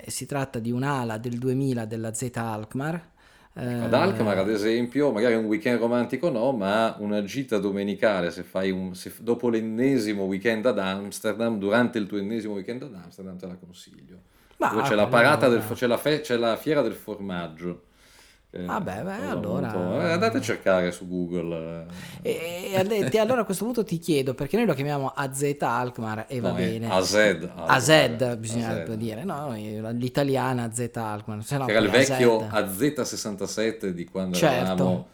si 0.06 0.24
tratta 0.24 0.58
di 0.58 0.70
un'ala 0.70 1.18
del 1.18 1.36
2000 1.36 1.84
della 1.84 2.14
Z 2.14 2.30
Alkmaar 2.32 3.10
ad 3.54 3.92
Alkmaar, 3.92 4.38
ad 4.38 4.48
esempio, 4.48 5.10
magari 5.10 5.34
un 5.34 5.44
weekend 5.44 5.78
romantico 5.80 6.30
no, 6.30 6.52
ma 6.52 6.94
una 6.98 7.22
gita 7.24 7.58
domenicale, 7.58 8.30
se 8.30 8.42
fai 8.42 8.70
un, 8.70 8.94
se, 8.94 9.12
dopo 9.20 9.48
l'ennesimo 9.48 10.24
weekend 10.24 10.66
ad 10.66 10.78
Amsterdam, 10.78 11.58
durante 11.58 11.98
il 11.98 12.06
tuo 12.06 12.18
ennesimo 12.18 12.54
weekend 12.54 12.82
ad 12.82 12.94
Amsterdam, 12.94 13.36
te 13.36 13.46
la 13.46 13.56
consiglio. 13.56 14.20
Ma, 14.58 14.68
Dove 14.68 14.82
c'è 14.82 14.94
la 14.94 15.06
parata, 15.06 15.48
del, 15.48 15.62
c'è, 15.72 15.86
la 15.86 15.96
fe, 15.96 16.20
c'è 16.20 16.36
la 16.36 16.56
fiera 16.56 16.82
del 16.82 16.94
formaggio 16.94 17.88
eh, 18.52 18.64
Vabbè, 18.64 19.02
beh, 19.02 19.26
allora... 19.28 19.72
Eh, 19.72 20.12
andate 20.12 20.38
a 20.38 20.40
cercare 20.40 20.90
su 20.90 21.06
Google. 21.06 21.86
E, 22.20 22.72
e, 22.72 23.08
e, 23.12 23.18
allora 23.18 23.42
a 23.42 23.44
questo 23.44 23.64
punto 23.64 23.84
ti 23.84 23.98
chiedo, 23.98 24.34
perché 24.34 24.56
noi 24.56 24.66
lo 24.66 24.74
chiamiamo 24.74 25.12
AZ 25.14 25.56
Alkmaar 25.60 26.24
e 26.26 26.40
va 26.40 26.48
no, 26.48 26.54
bene. 26.56 26.90
AZ. 26.90 27.48
AZ 27.54 28.36
bisogna 28.38 28.74
dire, 28.96 29.22
no, 29.22 29.54
l'italiana 29.92 30.64
AZ 30.64 30.90
Alkmaar. 30.92 31.44
No, 31.48 31.68
era 31.68 31.78
il 31.78 31.90
vecchio 31.90 32.44
AZ. 32.50 32.80
AZ67 32.80 33.90
di 33.90 34.04
quando 34.06 34.36
certo. 34.36 34.56
eravamo... 34.56 35.08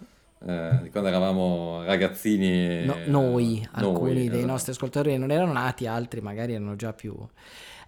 Eh, 0.46 0.78
di 0.82 0.90
quando 0.90 1.08
eravamo 1.08 1.82
ragazzini 1.84 2.84
no, 2.84 2.96
noi, 3.06 3.66
alcuni 3.72 4.28
dei 4.28 4.44
nostri 4.44 4.72
ascoltatori 4.72 5.16
non 5.16 5.30
erano 5.30 5.52
nati 5.52 5.86
altri 5.86 6.20
magari 6.20 6.52
erano 6.52 6.76
già 6.76 6.92
più 6.92 7.16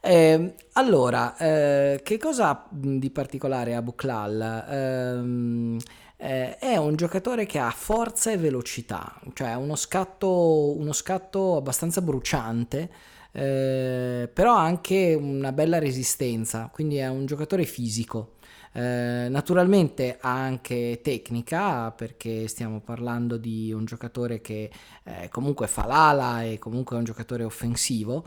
eh, 0.00 0.54
allora, 0.72 1.36
eh, 1.36 2.00
che 2.02 2.18
cosa 2.18 2.48
ha 2.50 2.66
di 2.70 3.10
particolare 3.10 3.74
Abu 3.74 3.94
Klal? 3.94 4.40
Eh, 5.78 5.78
eh, 6.20 6.58
è 6.58 6.76
un 6.76 6.96
giocatore 6.96 7.46
che 7.46 7.58
ha 7.58 7.70
forza 7.70 8.32
e 8.32 8.36
velocità, 8.36 9.20
cioè 9.34 9.54
uno 9.54 9.76
scatto, 9.76 10.76
uno 10.76 10.92
scatto 10.92 11.56
abbastanza 11.56 12.00
bruciante, 12.00 12.90
eh, 13.30 14.28
però 14.32 14.56
anche 14.56 15.14
una 15.14 15.52
bella 15.52 15.78
resistenza, 15.78 16.70
quindi 16.72 16.96
è 16.96 17.08
un 17.08 17.26
giocatore 17.26 17.64
fisico. 17.64 18.34
Eh, 18.72 19.28
naturalmente 19.30 20.18
ha 20.20 20.32
anche 20.32 21.00
tecnica 21.02 21.90
perché 21.92 22.46
stiamo 22.48 22.80
parlando 22.80 23.36
di 23.38 23.72
un 23.72 23.84
giocatore 23.84 24.40
che 24.40 24.70
eh, 25.04 25.28
comunque 25.30 25.66
fa 25.68 25.86
l'ala 25.86 26.44
e 26.44 26.58
comunque 26.58 26.96
è 26.96 26.98
un 26.98 27.04
giocatore 27.04 27.44
offensivo 27.44 28.26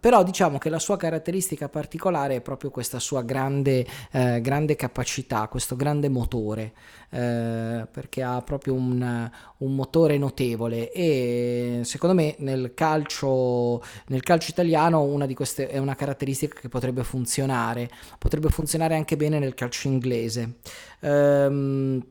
però 0.00 0.22
diciamo 0.22 0.58
che 0.58 0.68
la 0.68 0.78
sua 0.78 0.96
caratteristica 0.96 1.68
particolare 1.68 2.36
è 2.36 2.40
proprio 2.40 2.70
questa 2.70 2.98
sua 2.98 3.22
grande, 3.22 3.86
eh, 4.12 4.40
grande 4.40 4.76
capacità, 4.76 5.48
questo 5.48 5.76
grande 5.76 6.08
motore, 6.08 6.72
eh, 7.10 7.86
perché 7.90 8.22
ha 8.22 8.42
proprio 8.42 8.74
un, 8.74 9.30
un, 9.56 9.74
motore 9.74 10.18
notevole. 10.18 10.92
E 10.92 11.80
secondo 11.84 12.14
me 12.14 12.34
nel 12.38 12.74
calcio, 12.74 13.82
nel 14.08 14.22
calcio 14.22 14.50
italiano 14.50 15.02
una 15.02 15.26
di 15.26 15.34
queste 15.34 15.68
è 15.68 15.78
una 15.78 15.94
caratteristica 15.94 16.60
che 16.60 16.68
potrebbe 16.68 17.02
funzionare, 17.02 17.88
potrebbe 18.18 18.50
funzionare 18.50 18.94
anche 18.94 19.16
bene 19.16 19.38
nel 19.38 19.54
calcio 19.54 19.88
inglese. 19.88 20.56
Ehm, 21.00 22.02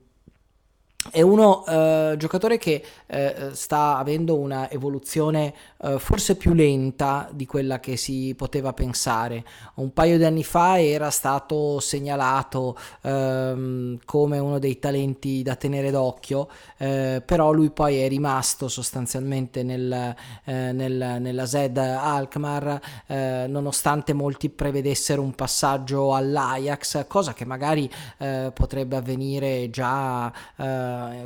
è 1.11 1.21
uno 1.21 1.65
eh, 1.65 2.15
giocatore 2.17 2.57
che 2.57 2.83
eh, 3.05 3.49
sta 3.53 3.97
avendo 3.97 4.35
una 4.35 4.69
evoluzione 4.69 5.53
eh, 5.83 5.99
forse 5.99 6.35
più 6.35 6.53
lenta 6.53 7.29
di 7.31 7.45
quella 7.45 7.79
che 7.79 7.97
si 7.97 8.33
poteva 8.35 8.73
pensare. 8.73 9.43
Un 9.75 9.93
paio 9.93 10.17
di 10.17 10.25
anni 10.25 10.43
fa 10.43 10.81
era 10.81 11.09
stato 11.09 11.79
segnalato 11.79 12.77
ehm, 13.01 13.99
come 14.05 14.39
uno 14.39 14.59
dei 14.59 14.79
talenti 14.79 15.43
da 15.43 15.55
tenere 15.55 15.91
d'occhio, 15.91 16.49
eh, 16.77 17.21
però 17.25 17.51
lui 17.51 17.69
poi 17.69 17.97
è 17.99 18.07
rimasto 18.07 18.67
sostanzialmente 18.67 19.63
nel, 19.63 20.15
eh, 20.45 20.71
nel, 20.71 21.17
nella 21.19 21.45
Zed 21.45 21.77
Alkmaar, 21.77 22.81
eh, 23.05 23.45
nonostante 23.47 24.13
molti 24.13 24.49
prevedessero 24.49 25.21
un 25.21 25.33
passaggio 25.33 26.15
all'Ajax, 26.15 27.05
cosa 27.07 27.33
che 27.33 27.45
magari 27.45 27.89
potrebbe 28.17 28.95
avvenire 28.95 29.69
già 29.69 30.31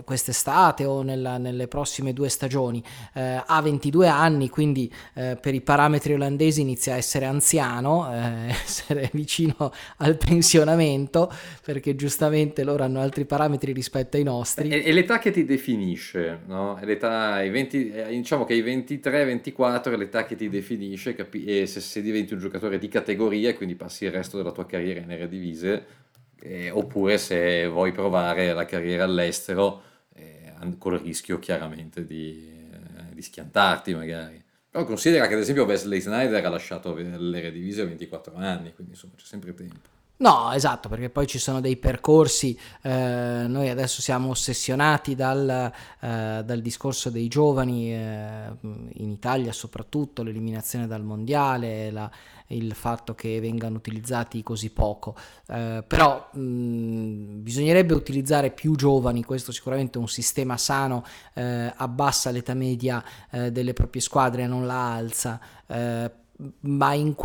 quest'estate 0.04 0.86
o 0.86 1.02
nella, 1.02 1.38
nelle 1.38 1.68
prossime 1.68 2.14
due 2.14 2.30
stagioni. 2.30 2.84
ha 3.14 3.62
22 3.62 4.08
anni 4.08 4.50
quindi 4.50 4.92
eh, 5.16 5.38
per 5.42 5.56
i 5.56 5.62
parametri 5.62 6.14
olandesi 6.14 6.62
inizia 6.62 6.94
a 6.94 6.98
essere 6.98 7.26
anziano, 7.26 8.14
eh, 8.14 8.50
essere 8.64 9.10
vicino 9.14 9.72
al 9.98 10.18
pensionamento, 10.18 11.32
perché 11.64 11.96
giustamente 11.96 12.64
loro 12.64 12.84
hanno 12.84 13.00
altri 13.00 13.26
parametri 13.26 13.72
rispetto 13.72 14.18
ai 14.18 14.24
nostri. 14.24 14.70
È, 14.70 14.84
è 14.84 14.92
l'età 14.92 15.18
che 15.18 15.32
ti 15.32 15.46
definisce, 15.46 16.42
no? 16.46 16.78
L'età, 16.84 17.34
ai 17.34 17.50
20, 17.50 17.92
eh, 17.92 18.10
diciamo 18.10 18.46
che 18.46 18.54
ai 18.54 18.62
23-24 18.62 19.94
è 19.94 19.98
l'età 19.98 20.26
che 20.26 20.36
ti 20.36 20.50
definisce, 20.50 21.16
capi- 21.16 21.46
e 21.46 21.66
se, 21.66 21.80
se, 21.80 22.02
diventi 22.02 22.34
un 22.34 22.40
giocatore 22.40 22.78
di 22.78 22.88
categoria 22.88 23.50
e 23.50 23.56
quindi 23.56 23.76
passi 23.76 24.06
il 24.06 24.12
resto 24.12 24.38
della 24.38 24.52
tua 24.52 24.66
carriera 24.66 25.00
in 25.00 25.12
Eredivisie, 25.12 25.86
eh, 26.42 26.70
oppure 26.70 27.18
se 27.18 27.68
vuoi 27.68 27.92
provare 27.92 28.54
la 28.54 28.66
carriera 28.66 29.04
all'estero, 29.04 29.82
eh, 30.14 30.54
con 30.78 30.94
il 30.94 31.00
rischio 31.00 31.40
chiaramente 31.40 32.06
di 32.06 32.60
di 33.12 33.22
di 33.22 33.22
schiantarti 33.22 33.94
magari. 33.94 34.44
Però 34.70 34.86
considera 34.86 35.28
che 35.28 35.34
ad 35.34 35.40
esempio 35.40 35.66
Wesley 35.66 36.00
Snyder 36.00 36.44
ha 36.46 36.50
lasciato 36.50 36.96
l'Eredivisie 36.96 37.84
a 37.84 37.86
24 37.86 38.36
anni, 38.36 38.74
quindi 38.74 38.94
insomma 38.94 39.14
c'è 39.16 39.26
sempre 39.26 39.54
tempo. 39.54 39.91
No, 40.22 40.52
esatto, 40.52 40.88
perché 40.88 41.10
poi 41.10 41.26
ci 41.26 41.40
sono 41.40 41.62
dei 41.62 41.78
percorsi, 41.78 42.56
eh, 42.84 43.46
noi 43.48 43.70
adesso 43.70 44.04
siamo 44.04 44.30
ossessionati 44.30 45.16
dal, 45.16 45.50
eh, 46.00 46.44
dal 46.46 46.62
discorso 46.62 47.10
dei 47.10 47.28
giovani, 47.28 47.92
eh, 47.92 48.52
in 48.62 49.10
Italia 49.10 49.52
soprattutto, 49.52 50.22
l'eliminazione 50.22 50.86
dal 50.86 51.02
mondiale, 51.02 51.90
la, 51.90 52.08
il 52.50 52.76
fatto 52.76 53.16
che 53.16 53.40
vengano 53.40 53.78
utilizzati 53.78 54.44
così 54.44 54.70
poco, 54.70 55.16
eh, 55.48 55.84
però 55.88 56.30
mh, 56.34 57.42
bisognerebbe 57.42 57.96
utilizzare 57.96 58.52
più 58.52 58.76
giovani, 58.76 59.24
questo 59.24 59.52
sicuramente 59.52 59.98
è 59.98 60.02
un 60.02 60.08
sistema 60.08 60.56
sano, 60.56 61.04
eh, 61.34 61.74
abbassa 61.76 62.30
l'età 62.30 62.54
media 62.54 63.04
eh, 63.32 63.52
delle 63.52 63.74
proprie 63.74 64.04
squadre, 64.04 64.46
non 64.46 64.68
la 64.68 64.94
alza 64.94 65.40
ma 66.62 66.94
in, 66.94 67.16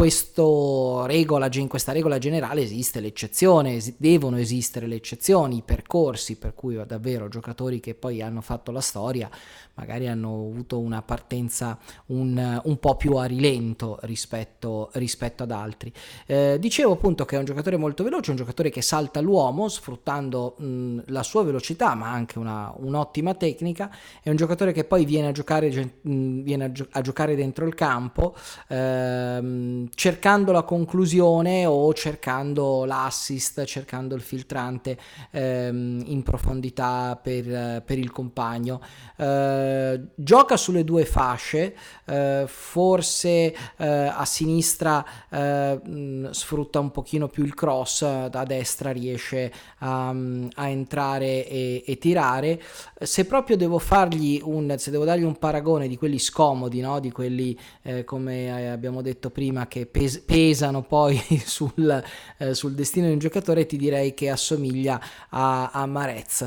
regola, 1.06 1.48
in, 1.52 1.68
questa 1.68 1.92
regola 1.92 2.18
generale 2.18 2.62
esiste 2.62 3.00
l'eccezione, 3.00 3.82
devono 3.96 4.38
esistere 4.38 4.86
le 4.86 4.96
eccezioni, 4.96 5.58
i 5.58 5.62
percorsi 5.62 6.36
per 6.36 6.54
cui 6.54 6.80
davvero 6.86 7.28
giocatori 7.28 7.80
che 7.80 7.94
poi 7.94 8.20
hanno 8.22 8.40
fatto 8.40 8.70
la 8.70 8.80
storia 8.80 9.30
magari 9.76 10.08
hanno 10.08 10.28
avuto 10.28 10.78
una 10.78 11.02
partenza 11.02 11.78
un, 12.06 12.60
un 12.64 12.78
po' 12.78 12.96
più 12.96 13.14
a 13.16 13.24
rilento 13.24 13.98
rispetto, 14.02 14.90
rispetto 14.94 15.42
ad 15.42 15.50
altri. 15.50 15.92
Eh, 16.26 16.56
dicevo 16.58 16.92
appunto 16.92 17.24
che 17.24 17.36
è 17.36 17.38
un 17.38 17.44
giocatore 17.44 17.76
molto 17.76 18.02
veloce, 18.02 18.30
un 18.30 18.36
giocatore 18.36 18.70
che 18.70 18.80
salta 18.82 19.20
l'uomo 19.20 19.68
sfruttando 19.68 20.56
mh, 20.58 21.02
la 21.06 21.22
sua 21.22 21.44
velocità 21.44 21.94
ma 21.94 22.10
anche 22.10 22.38
una, 22.38 22.72
un'ottima 22.76 23.34
tecnica, 23.34 23.94
è 24.22 24.30
un 24.30 24.36
giocatore 24.36 24.72
che 24.72 24.84
poi 24.84 25.04
viene 25.04 25.28
a 25.28 25.32
giocare, 25.32 25.98
mh, 26.00 26.40
viene 26.42 26.64
a, 26.64 26.72
gio- 26.72 26.88
a 26.90 27.00
giocare 27.02 27.34
dentro 27.34 27.66
il 27.66 27.74
campo. 27.74 28.34
Eh, 28.68 29.05
ehm, 29.06 29.88
cercando 29.94 30.52
la 30.52 30.62
conclusione 30.62 31.66
o 31.66 31.92
cercando 31.94 32.84
l'assist, 32.84 33.64
cercando 33.64 34.14
il 34.14 34.20
filtrante 34.20 34.98
ehm, 35.30 36.02
in 36.06 36.22
profondità 36.22 37.18
per, 37.20 37.82
per 37.84 37.98
il 37.98 38.10
compagno. 38.10 38.80
Eh, 39.16 40.00
gioca 40.14 40.56
sulle 40.56 40.84
due 40.84 41.04
fasce, 41.04 41.74
eh, 42.04 42.44
forse 42.46 43.54
eh, 43.76 43.86
a 43.86 44.24
sinistra 44.24 45.04
eh, 45.30 45.80
mh, 45.82 46.30
sfrutta 46.30 46.80
un 46.80 46.90
pochino 46.90 47.28
più 47.28 47.44
il 47.44 47.54
cross, 47.54 48.02
a 48.02 48.44
destra 48.44 48.90
riesce 48.90 49.52
a, 49.78 50.08
a 50.08 50.68
entrare 50.68 51.46
e, 51.48 51.82
e, 51.86 51.98
tirare. 51.98 52.60
Se 53.00 53.24
proprio 53.24 53.56
devo 53.56 53.78
fargli 53.78 54.40
un, 54.42 54.74
se 54.78 54.90
devo 54.90 55.04
dargli 55.04 55.22
un 55.22 55.36
paragone 55.36 55.88
di 55.88 55.96
quelli 55.96 56.18
scomodi, 56.18 56.80
no? 56.80 57.00
di 57.00 57.10
quelli 57.10 57.58
eh, 57.82 58.04
come 58.04 58.70
abbiamo 58.70 58.95
abbiamo 58.96 59.02
detto 59.02 59.30
prima 59.30 59.66
che 59.66 59.86
pes- 59.86 60.20
pesano 60.20 60.82
poi 60.82 61.20
sul, 61.44 62.02
eh, 62.38 62.54
sul, 62.54 62.74
destino 62.74 63.06
di 63.06 63.12
un 63.12 63.18
giocatore, 63.18 63.66
ti 63.66 63.76
direi 63.76 64.14
che 64.14 64.30
assomiglia 64.30 65.00
a, 65.30 65.70
a 65.70 65.86
Marez 65.86 66.42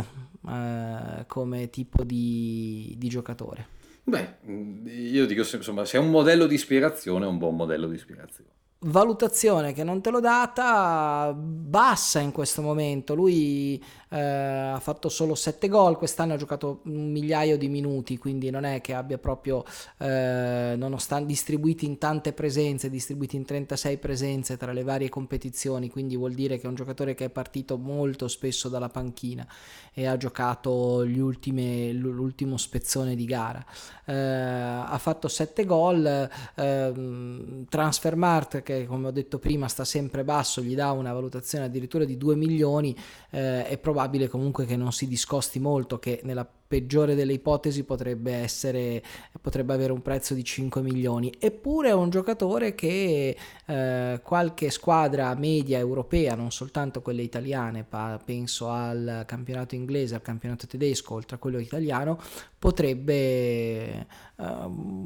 eh, 0.48 1.26
come 1.28 1.70
tipo 1.70 2.04
di, 2.04 2.96
di 2.98 3.08
giocatore. 3.08 3.78
Beh, 4.04 4.38
io 4.86 5.26
dico 5.28 5.44
insomma, 5.56 5.86
se 5.86 5.98
è 5.98 6.00
un 6.00 6.10
modello 6.10 6.48
di 6.48 6.56
ispirazione, 6.56 7.26
è 7.26 7.28
un 7.28 7.38
buon 7.38 7.56
modello 7.56 7.88
di 7.88 7.96
ispirazione 7.96 8.50
valutazione 8.84 9.74
che 9.74 9.84
non 9.84 10.02
te 10.02 10.10
l'ho 10.10 10.22
data 10.22 11.34
bassa 11.36 12.20
in 12.20 12.32
questo 12.32 12.62
momento 12.62 13.14
lui 13.14 13.84
eh, 14.10 14.20
ha 14.20 14.80
fatto 14.80 15.10
solo 15.10 15.36
7 15.36 15.68
gol 15.68 15.98
quest'anno 15.98 16.34
ha 16.34 16.38
giocato 16.38 16.82
un 16.86 17.12
migliaio 17.12 17.58
di 17.58 17.70
minuti 17.70 18.18
quindi 18.18 18.50
non 18.50 18.64
è 18.64 18.82
che 18.82 18.94
abbia 18.94 19.18
proprio 19.18 19.64
eh, 19.98 20.74
nonostante 20.78 21.28
distribuiti 21.28 21.86
in 21.86 21.98
tante 21.98 22.34
presenze 22.34 22.90
distribuiti 22.90 23.36
in 23.36 23.46
36 23.46 23.98
presenze 23.98 24.58
tra 24.58 24.72
le 24.72 24.84
varie 24.84 25.10
competizioni 25.10 25.90
quindi 25.90 26.16
vuol 26.16 26.34
dire 26.34 26.58
che 26.58 26.66
è 26.66 26.68
un 26.68 26.76
giocatore 26.76 27.14
che 27.14 27.26
è 27.26 27.30
partito 27.30 27.78
molto 27.78 28.28
spesso 28.28 28.70
dalla 28.70 28.90
panchina 28.90 29.48
e 29.94 30.06
ha 30.06 30.18
giocato 30.18 31.04
ultime, 31.04 31.92
l'ultimo 31.92 32.58
spezzone 32.58 33.16
di 33.16 33.26
gara. 33.26 33.64
Eh, 34.06 34.14
ha 34.14 34.98
fatto 34.98 35.28
7 35.28 35.66
gol 35.66 36.30
eh, 36.56 37.66
Transfermarkt 37.68 38.62
che 38.62 38.86
come 38.86 39.08
ho 39.08 39.12
detto 39.12 39.40
prima 39.40 39.68
sta 39.68 39.84
sempre 39.84 40.24
basso, 40.24 40.62
gli 40.62 40.76
dà 40.76 40.92
una 40.92 41.12
valutazione 41.14 41.66
addirittura 41.66 42.06
di 42.06 42.18
2 42.18 42.36
milioni, 42.36 42.96
eh, 43.32 43.68
è 43.68 43.78
probabile 43.78 43.99
comunque 44.30 44.66
che 44.66 44.76
non 44.76 44.92
si 44.92 45.08
discosti 45.08 45.60
molto, 45.60 46.00
che 46.00 46.22
nella 46.24 46.48
peggiore 46.70 47.16
delle 47.16 47.34
ipotesi 47.34 47.84
potrebbe 47.84 48.32
essere 48.32 49.02
potrebbe 49.42 49.74
avere 49.74 49.92
un 49.92 50.04
prezzo 50.04 50.36
di 50.36 50.44
5 50.44 50.84
milioni. 50.84 51.34
Eppure 51.40 51.90
è 51.90 51.94
un 51.94 52.12
giocatore 52.12 52.76
che 52.76 53.36
eh, 53.66 54.20
qualche 54.24 54.70
squadra 54.70 55.34
media 55.34 55.80
europea 55.80 56.36
non 56.36 56.52
soltanto 56.52 57.02
quelle 57.02 57.24
italiane 57.24 57.84
pa- 57.84 58.22
penso 58.24 58.70
al 58.70 59.24
campionato 59.26 59.74
inglese 59.74 60.14
al 60.14 60.22
campionato 60.22 60.68
tedesco 60.68 61.16
oltre 61.16 61.38
a 61.38 61.40
quello 61.40 61.58
italiano 61.58 62.20
potrebbe 62.60 63.14
eh, 63.16 64.06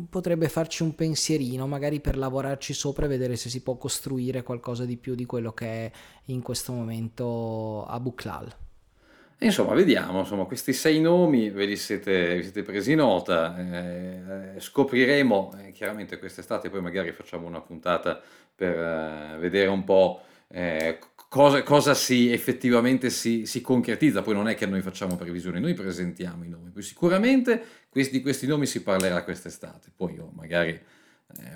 potrebbe 0.10 0.50
farci 0.50 0.84
un 0.84 0.96
pensierino 0.96 1.66
magari 1.66 2.02
per 2.02 2.18
lavorarci 2.18 2.74
sopra 2.74 3.06
e 3.06 3.08
vedere 3.08 3.38
se 3.38 3.50
si 3.50 3.62
può 3.62 3.78
costruire 3.78 4.44
qualcosa 4.44 4.84
di 4.84 4.98
più 4.98 5.16
di 5.16 5.26
quello 5.26 5.54
che 5.54 5.68
è 5.68 5.92
in 6.26 6.42
questo 6.42 6.74
momento 6.74 7.86
a 7.86 8.00
Buklal 8.02 8.63
Insomma, 9.44 9.74
vediamo, 9.74 10.20
insomma, 10.20 10.46
questi 10.46 10.72
sei 10.72 11.02
nomi 11.02 11.50
ve 11.50 11.66
li 11.66 11.76
siete, 11.76 12.38
vi 12.38 12.44
siete 12.44 12.64
presi 12.64 12.96
nota, 12.96 13.58
eh, 13.58 14.60
scopriremo, 14.60 15.58
eh, 15.60 15.72
chiaramente 15.72 16.18
quest'estate 16.18 16.70
poi 16.70 16.82
magari 16.82 17.12
facciamo 17.12 17.46
una 17.46 17.60
puntata 17.60 18.22
per 18.56 18.74
eh, 18.74 19.38
vedere 19.40 19.68
un 19.68 19.84
po' 19.84 20.22
eh, 20.48 20.98
cosa, 21.28 21.62
cosa 21.62 21.94
si 21.94 22.32
effettivamente 22.32 23.10
si, 23.10 23.46
si, 23.46 23.60
concretizza, 23.60 24.22
poi 24.22 24.34
non 24.34 24.48
è 24.48 24.56
che 24.56 24.66
noi 24.66 24.82
facciamo 24.82 25.18
previsioni, 25.18 25.60
noi 25.60 25.74
presentiamo 25.74 26.46
i 26.46 26.50
nomi, 26.50 26.70
poi 26.70 26.82
sicuramente 26.82 27.62
questi, 27.90 28.14
di 28.14 28.22
questi 28.22 28.48
nomi 28.48 28.66
si 28.66 28.82
parlerà 28.82 29.26
quest'estate, 29.26 29.92
poi 29.94 30.14
io 30.14 30.32
magari 30.34 30.80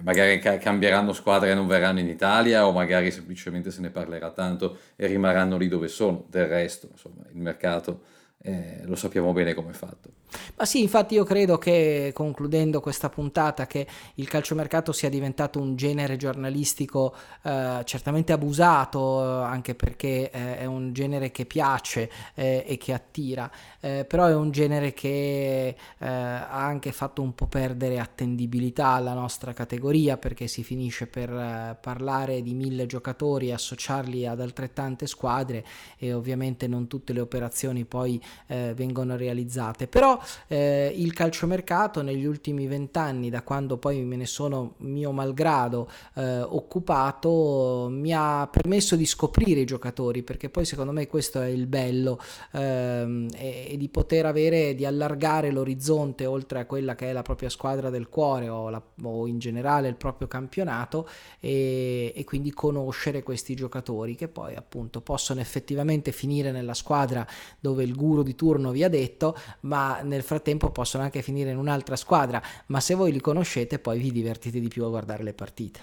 magari 0.01 0.39
ca- 0.39 0.57
cambieranno 0.57 1.13
squadra 1.13 1.49
e 1.49 1.53
non 1.53 1.67
verranno 1.67 1.99
in 1.99 2.07
Italia 2.07 2.65
o 2.67 2.71
magari 2.71 3.11
semplicemente 3.11 3.71
se 3.71 3.81
ne 3.81 3.89
parlerà 3.89 4.31
tanto 4.31 4.77
e 4.95 5.07
rimarranno 5.07 5.57
lì 5.57 5.67
dove 5.67 5.87
sono. 5.87 6.25
Del 6.29 6.47
resto, 6.47 6.87
insomma, 6.91 7.23
il 7.31 7.39
mercato 7.39 8.01
eh, 8.41 8.81
lo 8.85 8.95
sappiamo 8.95 9.33
bene 9.33 9.53
come 9.53 9.71
è 9.71 9.73
fatto. 9.73 10.11
Ma 10.55 10.65
sì, 10.65 10.81
infatti 10.81 11.15
io 11.15 11.23
credo 11.23 11.57
che 11.57 12.11
concludendo 12.13 12.79
questa 12.79 13.09
puntata 13.09 13.67
che 13.67 13.87
il 14.15 14.27
calciomercato 14.27 14.91
sia 14.91 15.09
diventato 15.09 15.59
un 15.59 15.75
genere 15.75 16.17
giornalistico 16.17 17.13
eh, 17.43 17.81
certamente 17.83 18.33
abusato, 18.33 19.21
eh, 19.21 19.43
anche 19.45 19.75
perché 19.75 20.29
eh, 20.31 20.57
è 20.59 20.65
un 20.65 20.93
genere 20.93 21.31
che 21.31 21.45
piace 21.45 22.09
eh, 22.35 22.63
e 22.67 22.77
che 22.77 22.93
attira, 22.93 23.49
eh, 23.79 24.05
però 24.07 24.25
è 24.25 24.35
un 24.35 24.51
genere 24.51 24.93
che 24.93 25.75
ha 25.99 26.65
anche 26.65 26.91
fatto 26.91 27.21
un 27.21 27.33
po' 27.33 27.47
perdere 27.47 27.99
attendibilità 27.99 28.87
alla 28.87 29.13
nostra 29.13 29.53
categoria 29.53 30.17
perché 30.17 30.47
si 30.47 30.63
finisce 30.63 31.07
per 31.07 31.77
parlare 31.79 32.41
di 32.41 32.53
mille 32.53 32.85
giocatori 32.85 33.51
associarli 33.51 34.25
ad 34.25 34.41
altrettante 34.41 35.07
squadre 35.07 35.63
e 35.97 36.13
ovviamente 36.13 36.67
non 36.67 36.87
tutte 36.87 37.13
le 37.13 37.19
operazioni 37.19 37.85
poi 37.85 38.21
eh, 38.47 38.73
vengono 38.75 39.15
realizzate. 39.15 39.87
Però 39.87 40.19
eh, 40.47 40.93
il 40.95 41.13
calciomercato 41.13 42.01
negli 42.01 42.25
ultimi 42.25 42.67
vent'anni, 42.67 43.29
da 43.29 43.41
quando 43.41 43.77
poi 43.77 44.03
me 44.03 44.15
ne 44.15 44.25
sono 44.25 44.75
mio 44.77 45.11
malgrado 45.11 45.89
eh, 46.15 46.41
occupato, 46.41 47.87
mi 47.89 48.13
ha 48.13 48.47
permesso 48.51 48.95
di 48.95 49.05
scoprire 49.05 49.61
i 49.61 49.65
giocatori, 49.65 50.23
perché 50.23 50.49
poi 50.49 50.65
secondo 50.65 50.91
me 50.91 51.07
questo 51.07 51.41
è 51.41 51.47
il 51.47 51.67
bello 51.67 52.19
ehm, 52.51 53.29
e, 53.35 53.67
e, 53.71 53.77
di 53.77 53.89
poter 53.89 54.25
avere, 54.25 54.75
di 54.75 54.85
allargare 54.85 55.51
l'orizzonte 55.51 56.25
oltre 56.25 56.59
a 56.59 56.65
quella 56.65 56.95
che 56.95 57.09
è 57.09 57.13
la 57.13 57.21
propria 57.21 57.49
squadra 57.49 57.89
del 57.89 58.09
cuore 58.09 58.49
o, 58.49 58.69
la, 58.69 58.81
o 59.03 59.27
in 59.27 59.39
generale 59.39 59.87
il 59.87 59.95
proprio 59.95 60.27
campionato 60.27 61.07
e, 61.39 62.13
e 62.15 62.23
quindi 62.23 62.51
conoscere 62.51 63.23
questi 63.23 63.55
giocatori 63.55 64.15
che 64.15 64.27
poi 64.27 64.55
appunto 64.55 65.01
possono 65.01 65.39
effettivamente 65.39 66.11
finire 66.11 66.51
nella 66.51 66.73
squadra 66.73 67.25
dove 67.59 67.83
il 67.83 67.95
guru 67.95 68.23
di 68.23 68.35
turno 68.35 68.71
vi 68.71 68.83
ha 68.83 68.89
detto, 68.89 69.35
ma 69.61 69.99
nel 70.07 70.23
frattempo 70.23 70.71
possono 70.71 71.03
anche 71.03 71.21
finire 71.21 71.51
in 71.51 71.57
un'altra 71.57 71.95
squadra, 71.95 72.41
ma 72.67 72.79
se 72.79 72.95
voi 72.95 73.11
li 73.11 73.21
conoscete 73.21 73.77
poi 73.79 73.99
vi 73.99 74.11
divertite 74.11 74.59
di 74.59 74.67
più 74.67 74.83
a 74.83 74.89
guardare 74.89 75.23
le 75.23 75.33
partite. 75.33 75.79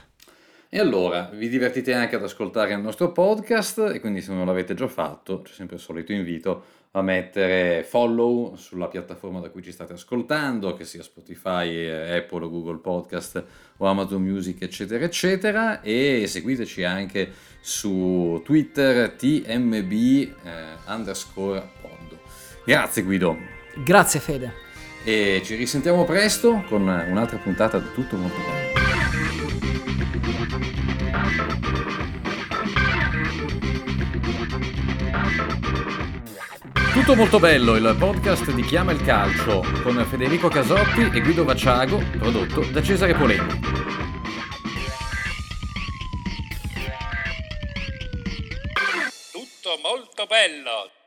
E 0.68 0.80
allora, 0.80 1.30
vi 1.32 1.48
divertite 1.48 1.94
anche 1.94 2.16
ad 2.16 2.24
ascoltare 2.24 2.72
il 2.72 2.80
nostro 2.80 3.12
podcast 3.12 3.92
e 3.94 4.00
quindi 4.00 4.20
se 4.20 4.32
non 4.32 4.44
l'avete 4.44 4.74
già 4.74 4.88
fatto, 4.88 5.42
c'è 5.42 5.52
sempre 5.52 5.76
il 5.76 5.82
solito 5.82 6.10
invito 6.10 6.64
a 6.96 7.02
mettere 7.02 7.84
follow 7.84 8.56
sulla 8.56 8.88
piattaforma 8.88 9.38
da 9.38 9.50
cui 9.50 9.62
ci 9.62 9.70
state 9.70 9.92
ascoltando, 9.92 10.74
che 10.74 10.84
sia 10.84 11.02
Spotify, 11.02 11.88
Apple 11.88 12.44
o 12.44 12.50
Google 12.50 12.78
Podcast 12.78 13.44
o 13.76 13.86
Amazon 13.86 14.22
Music, 14.22 14.62
eccetera, 14.62 15.04
eccetera, 15.04 15.80
e 15.80 16.24
seguiteci 16.26 16.82
anche 16.82 17.30
su 17.60 18.40
Twitter 18.44 19.10
tmb 19.12 19.92
eh, 19.92 20.32
underscore 20.86 21.68
pod. 21.80 22.18
Grazie 22.64 23.02
Guido. 23.02 23.53
Grazie 23.76 24.20
Fede. 24.20 24.62
e 25.04 25.42
ci 25.44 25.54
risentiamo 25.54 26.04
presto 26.04 26.64
con 26.68 26.82
un'altra 26.82 27.36
puntata 27.36 27.78
di 27.78 27.92
Tutto 27.92 28.16
Molto 28.16 28.38
Bello. 28.38 28.72
Tutto 36.92 37.16
molto 37.16 37.38
bello, 37.40 37.74
il 37.74 37.96
podcast 37.98 38.50
di 38.52 38.62
Chiama 38.62 38.92
il 38.92 39.02
Calcio 39.02 39.62
con 39.82 40.02
Federico 40.08 40.48
Casotti 40.48 41.10
e 41.12 41.20
Guido 41.20 41.44
Vacciago, 41.44 42.00
prodotto 42.18 42.64
da 42.70 42.80
Cesare 42.82 43.14
Polenti. 43.14 43.60
Tutto 49.32 49.78
molto 49.82 50.26
bello. 50.26 51.03